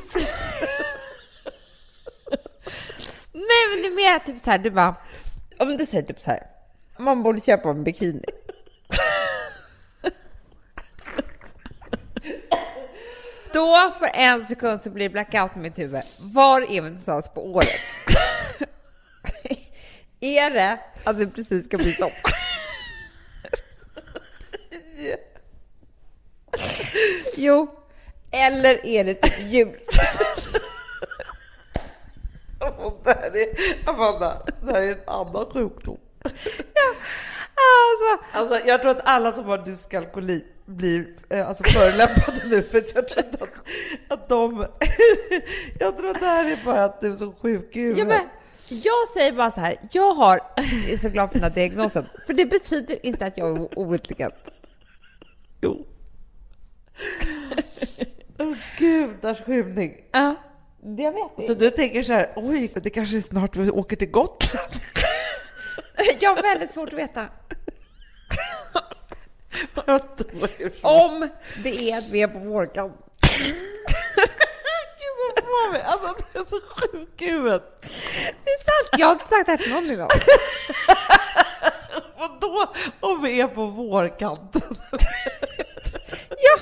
Nej, 3.33 3.67
men 3.69 3.83
du 3.83 3.95
menar 3.95 4.19
typ 4.19 4.43
så 4.43 4.51
här, 4.51 4.57
du 4.57 4.71
bara, 4.71 4.95
om 5.59 5.77
du 5.77 5.85
säger 5.85 6.03
typ 6.03 6.21
så 6.21 6.31
här, 6.31 6.43
man 6.99 7.23
borde 7.23 7.41
köpa 7.41 7.69
en 7.69 7.83
bikini. 7.83 8.38
Då 13.69 13.93
för 13.99 14.09
en 14.13 14.47
sekund 14.47 14.81
så 14.81 14.89
blir 14.89 15.09
det 15.09 15.13
blackout 15.13 15.55
i 15.55 15.59
mitt 15.59 15.79
huvud. 15.79 16.01
Var 16.19 16.61
är 16.61 16.67
vi 16.67 16.81
någonstans 16.81 17.29
på 17.33 17.45
året? 17.45 17.69
är 20.19 20.51
det 20.51 20.79
att 21.03 21.19
det 21.19 21.27
precis 21.27 21.65
ska 21.65 21.77
bli 21.77 21.93
stopp? 21.99 22.11
Jo, 27.35 27.79
eller 28.31 28.85
är 28.85 29.03
det 29.03 29.13
typ 29.13 29.39
jul? 29.39 29.79
Det 33.03 33.09
här 33.09 33.37
är, 33.37 33.47
Amanda, 33.89 34.45
det 34.61 34.71
här 34.71 34.81
är 34.81 34.91
en 34.91 35.01
annan 35.07 35.45
sjukdom. 35.53 35.97
Alltså, 37.59 38.25
Alltså, 38.37 38.67
jag 38.67 38.81
tror 38.81 38.91
att 38.91 39.01
alla 39.03 39.33
som 39.33 39.45
har 39.45 39.57
dyskalkyli 39.57 40.45
blir 40.65 41.07
eh, 41.29 41.47
alltså, 41.47 41.63
förolämpade 41.63 42.41
nu 42.45 42.63
för 42.63 42.77
att 42.77 42.95
jag 42.95 43.07
tror 43.07 43.25
inte 43.25 43.43
att, 43.43 43.53
att 44.07 44.29
de... 44.29 44.65
jag 45.79 45.97
tror 45.97 46.09
att 46.09 46.19
det 46.19 46.25
här 46.25 46.51
är 46.51 46.59
bara 46.65 46.83
att 46.83 47.01
du 47.01 47.11
är 47.11 47.15
så 47.15 47.31
sjuk 47.41 47.75
i 47.75 47.79
Ja, 47.79 47.85
huvudet. 47.85 48.07
men 48.07 48.19
jag 48.83 49.07
säger 49.13 49.31
bara 49.31 49.51
så 49.51 49.59
här, 49.59 49.77
jag 49.91 50.13
har, 50.13 50.39
jag 50.55 50.93
är 50.93 50.97
så 50.97 51.09
glad 51.09 51.29
för 51.31 51.39
den 51.39 51.43
här 51.43 51.55
diagnosen, 51.55 52.05
för 52.27 52.33
det 52.33 52.45
betyder 52.45 53.05
inte 53.05 53.25
att 53.25 53.37
jag 53.37 53.57
är 53.57 53.79
ointelligent. 53.79 54.35
Jo. 55.61 55.85
Åh 58.39 58.53
gudars 58.77 59.41
skymning. 59.45 59.95
Ja, 60.11 60.35
det 60.83 61.03
jag 61.03 61.11
vet. 61.11 61.45
Så 61.47 61.53
du 61.53 61.69
tänker 61.69 62.03
så 62.03 62.13
här, 62.13 62.33
oj, 62.35 62.71
det 62.75 62.89
kanske 62.89 63.17
är 63.17 63.21
snart 63.21 63.55
vi 63.55 63.71
åker 63.71 63.95
till 63.95 64.11
Gotland. 64.11 64.73
Jag 66.19 66.35
har 66.35 66.43
väldigt 66.43 66.73
svårt 66.73 66.89
att 66.89 66.99
veta 66.99 67.27
om 70.81 71.29
det 71.63 71.91
är 71.91 72.03
vi 72.11 72.21
är 72.21 72.27
på 72.27 72.39
vårkant. 72.39 72.95
Gud, 74.99 75.35
så 75.35 75.41
får 75.45 75.73
vi. 75.73 75.79
Alltså, 75.79 76.23
du 76.33 76.39
är 76.39 76.43
så 76.43 76.61
sjuk 76.61 77.21
i 77.21 77.25
huvudet. 77.25 77.81
Det 78.45 78.51
är 78.51 78.59
sant, 78.59 78.89
jag 78.97 79.07
har 79.07 79.13
inte 79.13 79.27
sagt 79.27 79.45
det 79.45 79.51
här 79.51 79.57
till 79.57 79.73
någon 79.73 79.89
idag. 79.91 80.09
Vadå 82.17 82.73
om 82.99 83.21
vi 83.23 83.41
är 83.41 83.47
på 83.47 83.65
vårkanten? 83.65 84.75
Ja, 86.29 86.59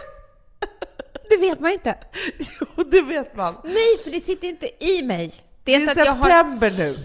det 1.30 1.38
vet 1.38 1.60
man 1.60 1.72
inte. 1.72 1.96
Jo, 2.40 2.84
det 2.84 3.02
vet 3.02 3.36
man. 3.36 3.58
Nej, 3.64 3.98
för 4.04 4.12
det 4.12 4.26
sitter 4.26 4.48
inte 4.48 4.86
i 4.86 5.04
mig. 5.04 5.28
Det 5.28 5.44
Det 5.64 5.76
är, 5.76 5.82
är 5.82 5.86
så 5.86 5.92
att 6.02 6.08
jag 6.08 6.14
har, 6.14 6.30
september 6.30 6.72
nu. 6.72 6.96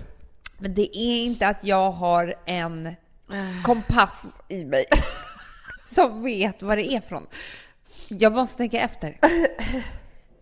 Men 0.62 0.74
det 0.74 0.98
är 0.98 1.24
inte 1.24 1.46
att 1.48 1.64
jag 1.64 1.90
har 1.90 2.34
en 2.46 2.94
kompass 3.64 4.22
i 4.48 4.64
mig 4.64 4.84
som 5.94 6.22
vet 6.22 6.62
vad 6.62 6.78
det 6.78 6.92
är 6.92 7.00
från. 7.00 7.26
Jag 8.08 8.32
måste 8.32 8.56
tänka 8.56 8.80
efter. 8.80 9.18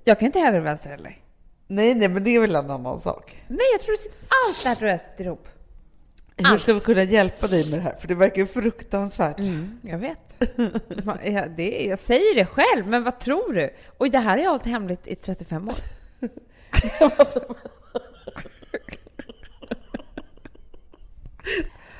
Jag 0.05 0.19
kan 0.19 0.27
inte 0.27 0.39
höger 0.41 0.61
och 0.61 0.67
vänster 0.67 0.91
heller. 0.91 1.19
Nej, 1.67 1.95
nej, 1.95 2.09
men 2.09 2.25
det 2.25 2.31
är 2.37 2.41
väl 2.41 2.57
en 2.57 2.71
annan 2.71 3.01
sak. 3.01 3.43
Nej, 3.49 3.59
jag 3.73 3.81
tror 3.81 3.97
sitter, 3.97 4.19
allt 4.49 4.63
det 4.63 4.69
här 4.69 4.77
tror 4.77 4.91
jag 4.91 5.01
sitter 5.01 5.25
ihop. 5.25 5.49
Hur 6.37 6.59
ska 6.59 6.75
vi 6.75 6.81
kunna 6.81 7.03
hjälpa 7.03 7.47
dig 7.47 7.71
med 7.71 7.79
det 7.79 7.83
här? 7.83 7.97
För 8.01 8.09
det 8.09 8.15
verkar 8.15 8.37
ju 8.37 8.47
fruktansvärt. 8.47 9.39
Mm, 9.39 9.81
jag 9.83 9.99
vet. 9.99 10.43
Va- 11.05 11.19
ja, 11.25 11.47
det, 11.47 11.85
jag 11.85 11.99
säger 11.99 12.35
det 12.35 12.47
själv, 12.47 12.87
men 12.87 13.05
vad 13.05 13.21
tror 13.21 13.53
du? 13.53 13.71
Och 13.97 14.11
det 14.11 14.19
här 14.19 14.31
har 14.31 14.39
jag 14.45 14.51
hållit 14.51 14.67
hemligt 14.67 15.07
i 15.07 15.15
35 15.15 15.69
år. 15.69 15.75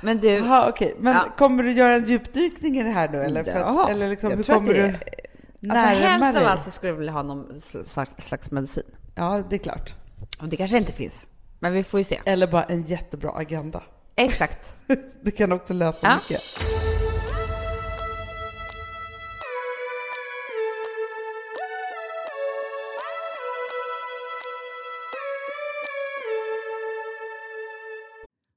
men 0.03 0.19
du, 0.19 0.29
Jaha, 0.29 0.69
okej. 0.69 0.95
Men 0.99 1.15
Ja. 1.15 1.25
kommer 1.39 1.63
du 1.63 1.73
göra 1.73 1.95
en 1.95 2.05
djupdykning 2.05 2.79
i 2.79 2.83
det 2.83 2.91
här 2.91 3.09
nu? 3.09 3.23
Eller, 3.23 3.45
för 3.45 3.61
Ja, 3.61 3.85
att, 3.85 3.91
eller 3.91 4.09
liksom, 4.09 4.33
hur 4.33 4.43
kommer 4.43 4.75
det 4.75 4.75
du 4.75 4.81
är- 4.81 5.73
alltså 5.77 6.07
helst 6.07 6.39
av 6.41 6.47
allt 6.47 6.63
så 6.65 6.71
skulle 6.71 6.93
jag 6.93 6.97
vilja 6.97 7.13
ha 7.13 7.23
någon 7.23 7.61
slags, 7.87 8.27
slags 8.29 8.51
medicin. 8.51 8.83
Ja, 9.15 9.43
det 9.51 9.57
är 9.57 9.59
klart. 9.59 9.95
Och 10.41 10.49
det 10.49 10.57
kanske 10.57 10.79
inte 10.79 10.93
finns, 10.93 11.27
men 11.59 11.73
vi 11.73 11.83
får 11.83 12.01
ju 12.01 12.05
se. 12.05 12.21
Eller 12.25 12.47
bara 12.47 12.65
en 12.65 12.83
jättebra 12.83 13.31
agenda. 13.31 13.83
Exakt. 14.17 14.75
Det 15.23 15.31
kan 15.31 15.53
också 15.53 15.75
lösa 15.75 15.99
Ja. 16.07 16.15
mycket. 16.17 16.41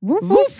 Woof, 0.02 0.24
woof. 0.24 0.60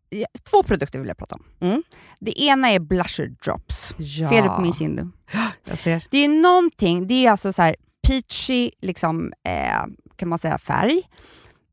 två 0.43 0.63
produkter 0.63 0.99
vill 0.99 1.07
jag 1.07 1.17
prata 1.17 1.35
om. 1.35 1.43
Mm. 1.59 1.83
Det 2.19 2.41
ena 2.41 2.71
är 2.71 2.79
blusher 2.79 3.27
drops. 3.45 3.95
Ja. 3.97 4.29
Ser 4.29 4.41
du 4.41 4.49
på 4.49 4.61
min 4.61 4.73
kind? 4.73 5.11
Jag 5.69 5.77
ser. 5.77 6.05
Det 6.09 6.17
är 6.17 6.29
någonting, 6.29 7.07
det 7.07 7.25
är 7.25 7.31
alltså 7.31 7.53
så 7.53 7.61
här 7.61 7.75
peachy, 8.07 8.71
liksom, 8.81 9.33
eh, 9.47 9.85
kan 10.15 10.29
man 10.29 10.39
säga, 10.39 10.57
färg. 10.57 11.01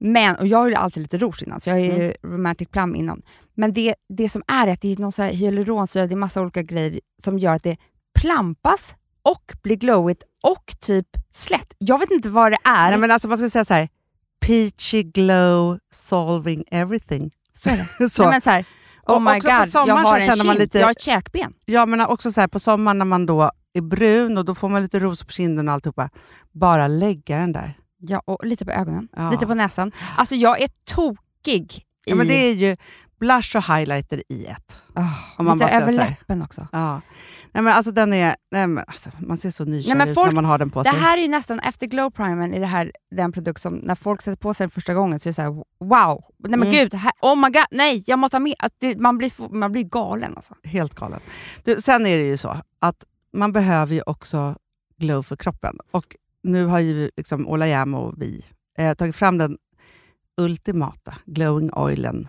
Men, 0.01 0.37
och 0.37 0.47
jag 0.47 0.59
har 0.59 0.69
ju 0.69 0.75
alltid 0.75 1.03
lite 1.03 1.19
rouge 1.19 1.43
innan, 1.43 1.61
så 1.61 1.71
jag 1.71 1.75
har 1.75 1.81
ju 1.81 1.93
Mm. 1.93 2.13
romantic 2.23 2.69
plum 2.69 2.95
innan. 2.95 3.23
Men 3.55 3.73
det, 3.73 3.95
det 4.09 4.29
som 4.29 4.43
är 4.47 4.67
att 4.69 4.81
det 4.81 4.93
är 4.93 4.97
någon 4.97 5.13
så 5.13 5.23
här 5.23 5.31
hyaluronsyra, 5.31 6.07
det 6.07 6.15
är 6.15 6.17
massa 6.17 6.41
olika 6.43 6.63
grejer 6.63 7.01
som 7.23 7.39
gör 7.39 7.53
att 7.53 7.63
det 7.63 7.77
plampas 8.21 8.95
och 9.23 9.53
blir 9.63 9.77
glowigt 9.77 10.23
och 10.43 10.75
typ 10.81 11.07
slätt. 11.31 11.75
Jag 11.79 11.99
vet 11.99 12.11
inte 12.11 12.29
vad 12.31 12.53
det 12.53 12.59
är. 12.65 12.91
Nej, 12.91 12.99
men 12.99 13.11
alltså, 13.11 13.29
man 13.29 13.39
ska 13.39 13.51
säga 13.51 13.65
så 13.65 13.75
här. 13.75 13.89
Peachy 14.41 15.03
glow 15.03 15.79
solving 15.93 16.65
everything. 16.71 17.31
Så 17.59 17.71
är 17.71 17.87
det. 17.99 18.09
Så. 18.11 18.23
Nej, 18.23 18.31
men 18.33 18.41
så 18.41 18.51
här, 18.51 18.65
oh 19.07 19.21
my 19.21 19.41
god, 19.41 19.51
jag 19.89 19.95
har 19.97 20.19
en 20.19 20.29
man 20.29 20.47
kind, 20.47 20.59
lite- 20.59 20.79
jag 20.79 20.87
har 20.87 20.91
ett 20.91 21.01
käkben. 21.01 21.53
Ja, 21.65 21.87
men 21.87 22.01
också 22.01 22.33
så 22.33 22.41
här, 22.41 22.49
på 22.49 22.61
sommaren 22.61 22.99
när 22.99 23.05
man 23.05 23.27
då 23.27 23.51
är 23.75 23.81
brun 23.81 24.39
och 24.39 24.45
då 24.45 24.55
får 24.55 24.69
man 24.69 24.83
lite 24.83 24.99
ros 25.01 25.25
på 25.25 25.33
kinden 25.33 25.69
och 25.69 25.75
alltihopa. 25.75 26.11
Bara 26.53 26.89
lägga 26.89 27.39
den 27.39 27.53
där. 27.53 27.79
Ja, 28.01 28.23
och 28.25 28.47
lite 28.47 28.65
på 28.65 28.71
ögonen, 28.71 29.09
Ja. 29.17 29.31
lite 29.31 29.47
på 29.47 29.55
näsan. 29.55 29.93
Alltså 30.17 30.35
jag 30.35 30.63
är 30.63 30.69
tokig 30.95 31.73
i... 32.07 32.11
Ja, 32.11 32.15
men 32.15 32.27
det 32.29 32.35
är 32.35 32.55
ju 32.55 32.77
blush 33.19 33.57
och 33.57 33.65
highlighter 33.65 34.23
i 34.29 34.47
ett. 34.47 34.83
Ah, 34.95 35.03
om 35.37 35.45
man 35.45 35.59
lite 35.59 35.71
över 35.71 35.93
läppen 35.93 36.43
också. 36.43 36.69
Ja. 36.73 37.01
Nej, 37.53 37.63
men 37.63 37.73
alltså, 37.73 37.93
den 37.93 38.13
är, 38.13 38.37
nej, 38.51 38.67
men 38.67 38.85
alltså, 38.87 39.11
man 39.19 39.37
ser 39.39 39.51
så 39.51 39.65
nykär 39.65 40.07
ut 40.11 40.17
när 40.17 40.31
man 40.33 40.45
har 40.45 40.59
den 40.59 40.71
på 40.71 40.83
Det 40.83 40.91
sig. 40.91 41.01
här 41.01 41.19
är 41.19 41.23
ju 41.23 41.29
nästan, 41.29 41.61
efter 41.61 41.87
glow 41.87 42.11
primern, 42.11 42.55
är 42.55 42.61
det 42.61 42.67
här 42.67 42.93
den 43.11 43.33
produkt 43.33 43.61
som 43.61 43.75
när 43.75 43.95
folk 43.95 44.23
sätter 44.23 44.37
på 44.37 44.55
sig 44.55 44.65
den 44.65 44.71
första 44.71 44.95
gången 44.95 45.21
så 45.21 45.29
är 45.29 45.31
det 45.31 45.35
så 45.35 45.43
här: 45.43 45.51
wow, 45.81 46.25
nej 46.39 46.51
men 46.59 46.63
Mm. 46.63 46.73
gud, 46.73 46.95
här, 46.95 47.13
oh 47.23 47.37
my 47.37 47.49
god, 47.51 47.65
nej, 47.71 48.05
jag 48.07 48.19
måste 48.19 48.35
ha 48.37 48.41
mer. 48.41 48.55
Att 48.59 48.73
det, 48.79 48.97
man, 48.99 49.19
blir, 49.19 49.55
man 49.55 49.73
blir 49.73 49.83
galen 49.85 50.37
alltså. 50.37 50.55
Helt 50.65 50.95
galet. 50.95 51.23
Du, 51.65 51.81
sen 51.81 52.07
är 52.07 52.17
det 52.17 52.23
ju 52.25 52.37
så 52.37 52.57
att 52.79 53.05
man 53.33 53.53
behöver 53.53 53.95
ju 53.95 54.03
också 54.07 54.57
glow 54.97 55.23
för 55.23 55.37
kroppen. 55.37 55.79
Och 55.91 56.17
nu 56.43 56.65
har 56.67 56.79
ju 56.79 57.11
liksom 57.17 57.49
Ola 57.49 57.67
Jäm 57.67 57.95
och 57.95 58.15
vi 58.23 58.45
eh, 58.79 58.95
tagit 58.95 59.17
fram 59.17 59.39
den 59.39 59.59
ultimata 60.37 61.15
glowing 61.27 61.71
oilen. 61.73 62.29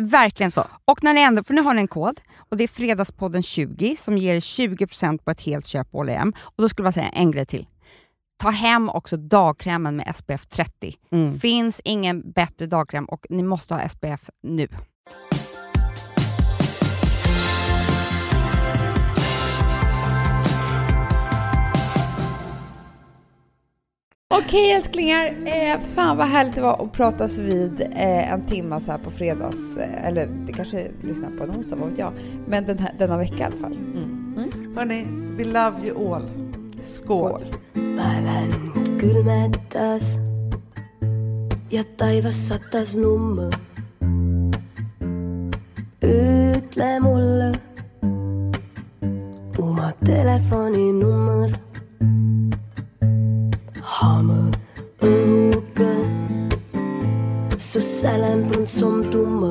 Verkligen 0.00 0.50
Så. 0.50 0.64
Och 0.84 1.04
när 1.04 1.14
ni 1.14 1.20
ändå, 1.20 1.42
för 1.42 1.54
nu 1.54 1.62
har 1.62 1.74
ni 1.74 1.80
en 1.80 1.88
kod 1.88 2.20
och 2.50 2.56
det 2.56 2.64
är 2.64 2.68
Fredagspodden 2.68 3.42
20 3.42 3.96
som 3.96 4.18
ger 4.18 4.40
20% 4.40 5.18
på 5.18 5.30
ett 5.30 5.40
helt 5.40 5.66
köp 5.66 5.90
på 5.90 5.98
H&M. 5.98 6.32
Och 6.40 6.62
då 6.62 6.68
skulle 6.68 6.86
jag 6.86 6.94
säga 6.94 7.08
en 7.08 7.30
grej 7.30 7.46
till. 7.46 7.66
Ta 8.42 8.50
hem 8.50 8.88
också 8.88 9.16
dagkrämen 9.16 9.96
med 9.96 10.16
SPF 10.16 10.46
30. 10.46 10.94
Mm. 11.12 11.38
Finns 11.38 11.80
ingen 11.84 12.32
bättre 12.32 12.66
dagkräm 12.66 13.04
och 13.04 13.26
ni 13.30 13.42
måste 13.42 13.74
ha 13.74 13.88
SPF 13.88 14.30
nu. 14.42 14.68
Okej 24.34 24.72
älsklingar, 24.72 25.26
eh, 25.44 25.80
fan 25.94 26.16
vad 26.16 26.26
härligt 26.26 26.54
det 26.54 26.60
var 26.60 26.84
att 26.84 26.92
pratas 26.92 27.38
vid 27.38 27.80
eh, 27.80 28.32
en 28.32 28.46
timme 28.46 28.80
så 28.80 28.90
här 28.90 28.98
på 28.98 29.10
fredags, 29.10 29.76
eh, 29.76 30.06
eller 30.06 30.26
det 30.46 30.52
kanske 30.52 30.90
lyssnar 31.02 31.30
på 31.30 31.44
en 31.44 31.50
onsdag, 31.50 31.76
vad 31.76 31.88
vet 31.88 31.98
jag. 31.98 32.12
Men 32.46 32.66
den 32.66 32.78
här, 32.78 32.94
denna 32.98 33.16
vecka 33.16 33.36
i 33.36 33.42
alla 33.42 33.56
fall. 33.56 33.76
Hörni, 34.76 35.06
we 35.36 35.44
love 35.44 35.86
you 35.86 36.14
all. 36.14 36.22
Skål. 36.82 37.44
Päivän 37.74 38.52
kylmettäs 39.00 40.18
ja 41.68 41.84
taivas 41.96 42.48
satas 42.48 42.94
nummu. 42.94 43.50
Ütle 46.00 47.00
mulle 47.00 47.54
oma 49.58 49.92
telefoninummer. 50.04 51.69
Haame 54.00 54.52
Så 57.58 57.80
sällan 57.80 57.80
sälembrun 57.80 58.66
som 58.66 59.10
dumme 59.10 59.50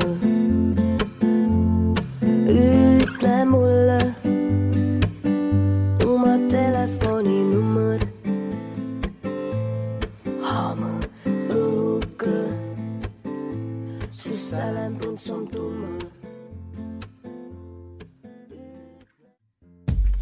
Ytle 2.49 3.45
mulle 3.45 4.13
oma 6.05 6.49
telefoninummer. 6.51 7.99
Haame 10.41 11.01
Så 14.11 14.29
sällan 14.29 14.73
sälembrun 14.73 15.17
som 15.17 15.45
dumme 15.45 15.99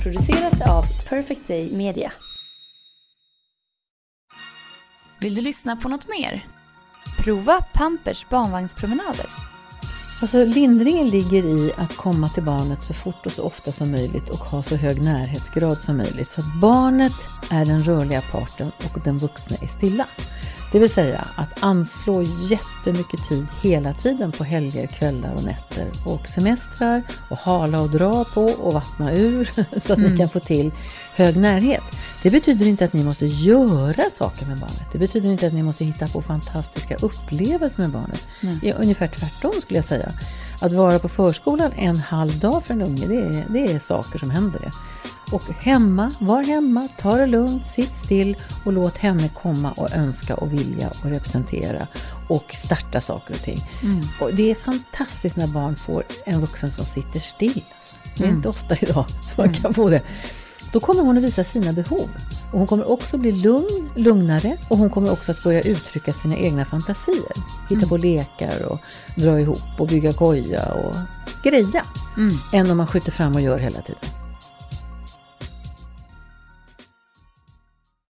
Producerat 0.03 0.69
av 0.69 0.83
Perfect 1.09 1.47
Day 1.47 1.77
Media. 1.77 2.11
Vill 5.27 5.35
du 5.35 5.41
lyssna 5.41 5.75
på 5.75 5.89
något 5.89 6.07
mer? 6.07 6.45
Prova 7.17 7.61
Pampers 7.73 8.25
barnvagnspromenader. 8.29 9.25
Alltså 10.21 10.45
lindringen 10.45 11.09
ligger 11.09 11.45
i 11.45 11.73
att 11.77 11.95
komma 11.95 12.29
till 12.29 12.43
barnet 12.43 12.83
så 12.83 12.93
fort 12.93 13.25
och 13.25 13.31
så 13.31 13.43
ofta 13.43 13.71
som 13.71 13.91
möjligt 13.91 14.29
och 14.29 14.37
ha 14.37 14.63
så 14.63 14.75
hög 14.75 15.03
närhetsgrad 15.03 15.77
som 15.77 15.97
möjligt. 15.97 16.31
Så 16.31 16.41
att 16.41 16.61
barnet 16.61 17.13
är 17.51 17.65
den 17.65 17.83
rörliga 17.83 18.21
parten 18.21 18.71
och 18.85 18.99
den 19.03 19.17
vuxna 19.17 19.57
är 19.61 19.67
stilla. 19.67 20.07
Det 20.71 20.79
vill 20.79 20.89
säga 20.89 21.27
att 21.35 21.63
anslå 21.63 22.23
jättemycket 22.23 23.27
tid 23.29 23.45
hela 23.61 23.93
tiden 23.93 24.31
på 24.31 24.43
helger, 24.43 24.87
kvällar 24.87 25.33
och 25.33 25.43
nätter 25.43 25.91
och 26.05 26.27
semestrar 26.27 27.03
och 27.29 27.37
hala 27.37 27.81
och 27.81 27.89
dra 27.89 28.23
på 28.23 28.43
och 28.43 28.73
vattna 28.73 29.13
ur 29.13 29.51
så 29.79 29.93
att 29.93 29.99
ni 29.99 30.17
kan 30.17 30.29
få 30.29 30.39
till 30.39 30.71
hög 31.15 31.37
närhet. 31.37 31.83
Det 32.23 32.29
betyder 32.29 32.65
inte 32.65 32.85
att 32.85 32.93
ni 32.93 33.03
måste 33.03 33.25
göra 33.25 34.03
saker 34.13 34.45
med 34.45 34.59
barnet. 34.59 34.85
Det 34.91 34.97
betyder 34.97 35.29
inte 35.29 35.47
att 35.47 35.53
ni 35.53 35.63
måste 35.63 35.85
hitta 35.85 36.07
på 36.07 36.21
fantastiska 36.21 36.95
upplevelser 36.95 37.81
med 37.81 37.91
barnet. 37.91 38.27
Är 38.63 38.81
ungefär 38.81 39.07
tvärtom 39.07 39.53
skulle 39.61 39.77
jag 39.77 39.85
säga. 39.85 40.11
Att 40.61 40.73
vara 40.73 40.99
på 40.99 41.09
förskolan 41.09 41.71
en 41.75 41.97
halv 41.97 42.39
dag 42.39 42.63
för 42.63 42.73
en 42.73 42.81
unge, 42.81 43.07
det 43.07 43.15
är, 43.15 43.45
det 43.49 43.71
är 43.71 43.79
saker 43.79 44.19
som 44.19 44.29
händer 44.29 44.59
det. 44.59 44.71
Och 45.31 45.43
hemma, 45.43 46.11
var 46.19 46.43
hemma, 46.43 46.87
ta 46.97 47.17
det 47.17 47.25
lugnt, 47.25 47.67
sitt 47.67 47.95
still 47.95 48.37
och 48.65 48.73
låt 48.73 48.97
henne 48.97 49.29
komma 49.29 49.71
och 49.71 49.91
önska 49.91 50.35
och 50.35 50.53
vilja 50.53 50.89
och 50.89 51.09
representera 51.09 51.87
och 52.29 52.55
starta 52.55 53.01
saker 53.01 53.33
och 53.33 53.39
ting. 53.41 53.59
Och 54.21 54.33
det 54.33 54.51
är 54.51 54.55
fantastiskt 54.55 55.35
när 55.35 55.47
barn 55.47 55.75
får 55.75 56.03
en 56.25 56.41
vuxen 56.41 56.71
som 56.71 56.85
sitter 56.85 57.19
still. 57.19 57.63
Det 58.17 58.23
är 58.23 58.29
inte 58.29 58.49
ofta 58.49 58.75
idag 58.81 59.05
som 59.09 59.43
man 59.43 59.53
kan 59.53 59.73
få 59.73 59.89
det. 59.89 60.01
Då 60.71 60.79
kommer 60.79 61.03
hon 61.03 61.17
att 61.17 61.23
visa 61.23 61.43
sina 61.43 61.73
behov. 61.73 62.09
Och 62.51 62.59
hon 62.59 62.67
kommer 62.67 62.89
också 62.89 63.17
bli 63.17 63.31
lugn, 63.31 63.89
lugnare 63.95 64.57
och 64.69 64.77
hon 64.77 64.89
kommer 64.89 65.11
också 65.11 65.31
att 65.31 65.43
börja 65.43 65.61
uttrycka 65.61 66.13
sina 66.13 66.37
egna 66.37 66.65
fantasier. 66.65 67.33
Hitta 67.69 67.87
på 67.87 67.97
lekar 67.97 68.65
och 68.65 68.79
dra 69.15 69.39
ihop 69.39 69.79
och 69.79 69.87
bygga 69.87 70.13
koja 70.13 70.73
och 70.73 70.95
greja. 71.43 71.85
Än 72.53 72.71
om 72.71 72.77
man 72.77 72.87
skjuter 72.87 73.11
fram 73.11 73.35
och 73.35 73.41
gör 73.41 73.59
hela 73.59 73.81
tiden. 73.81 74.16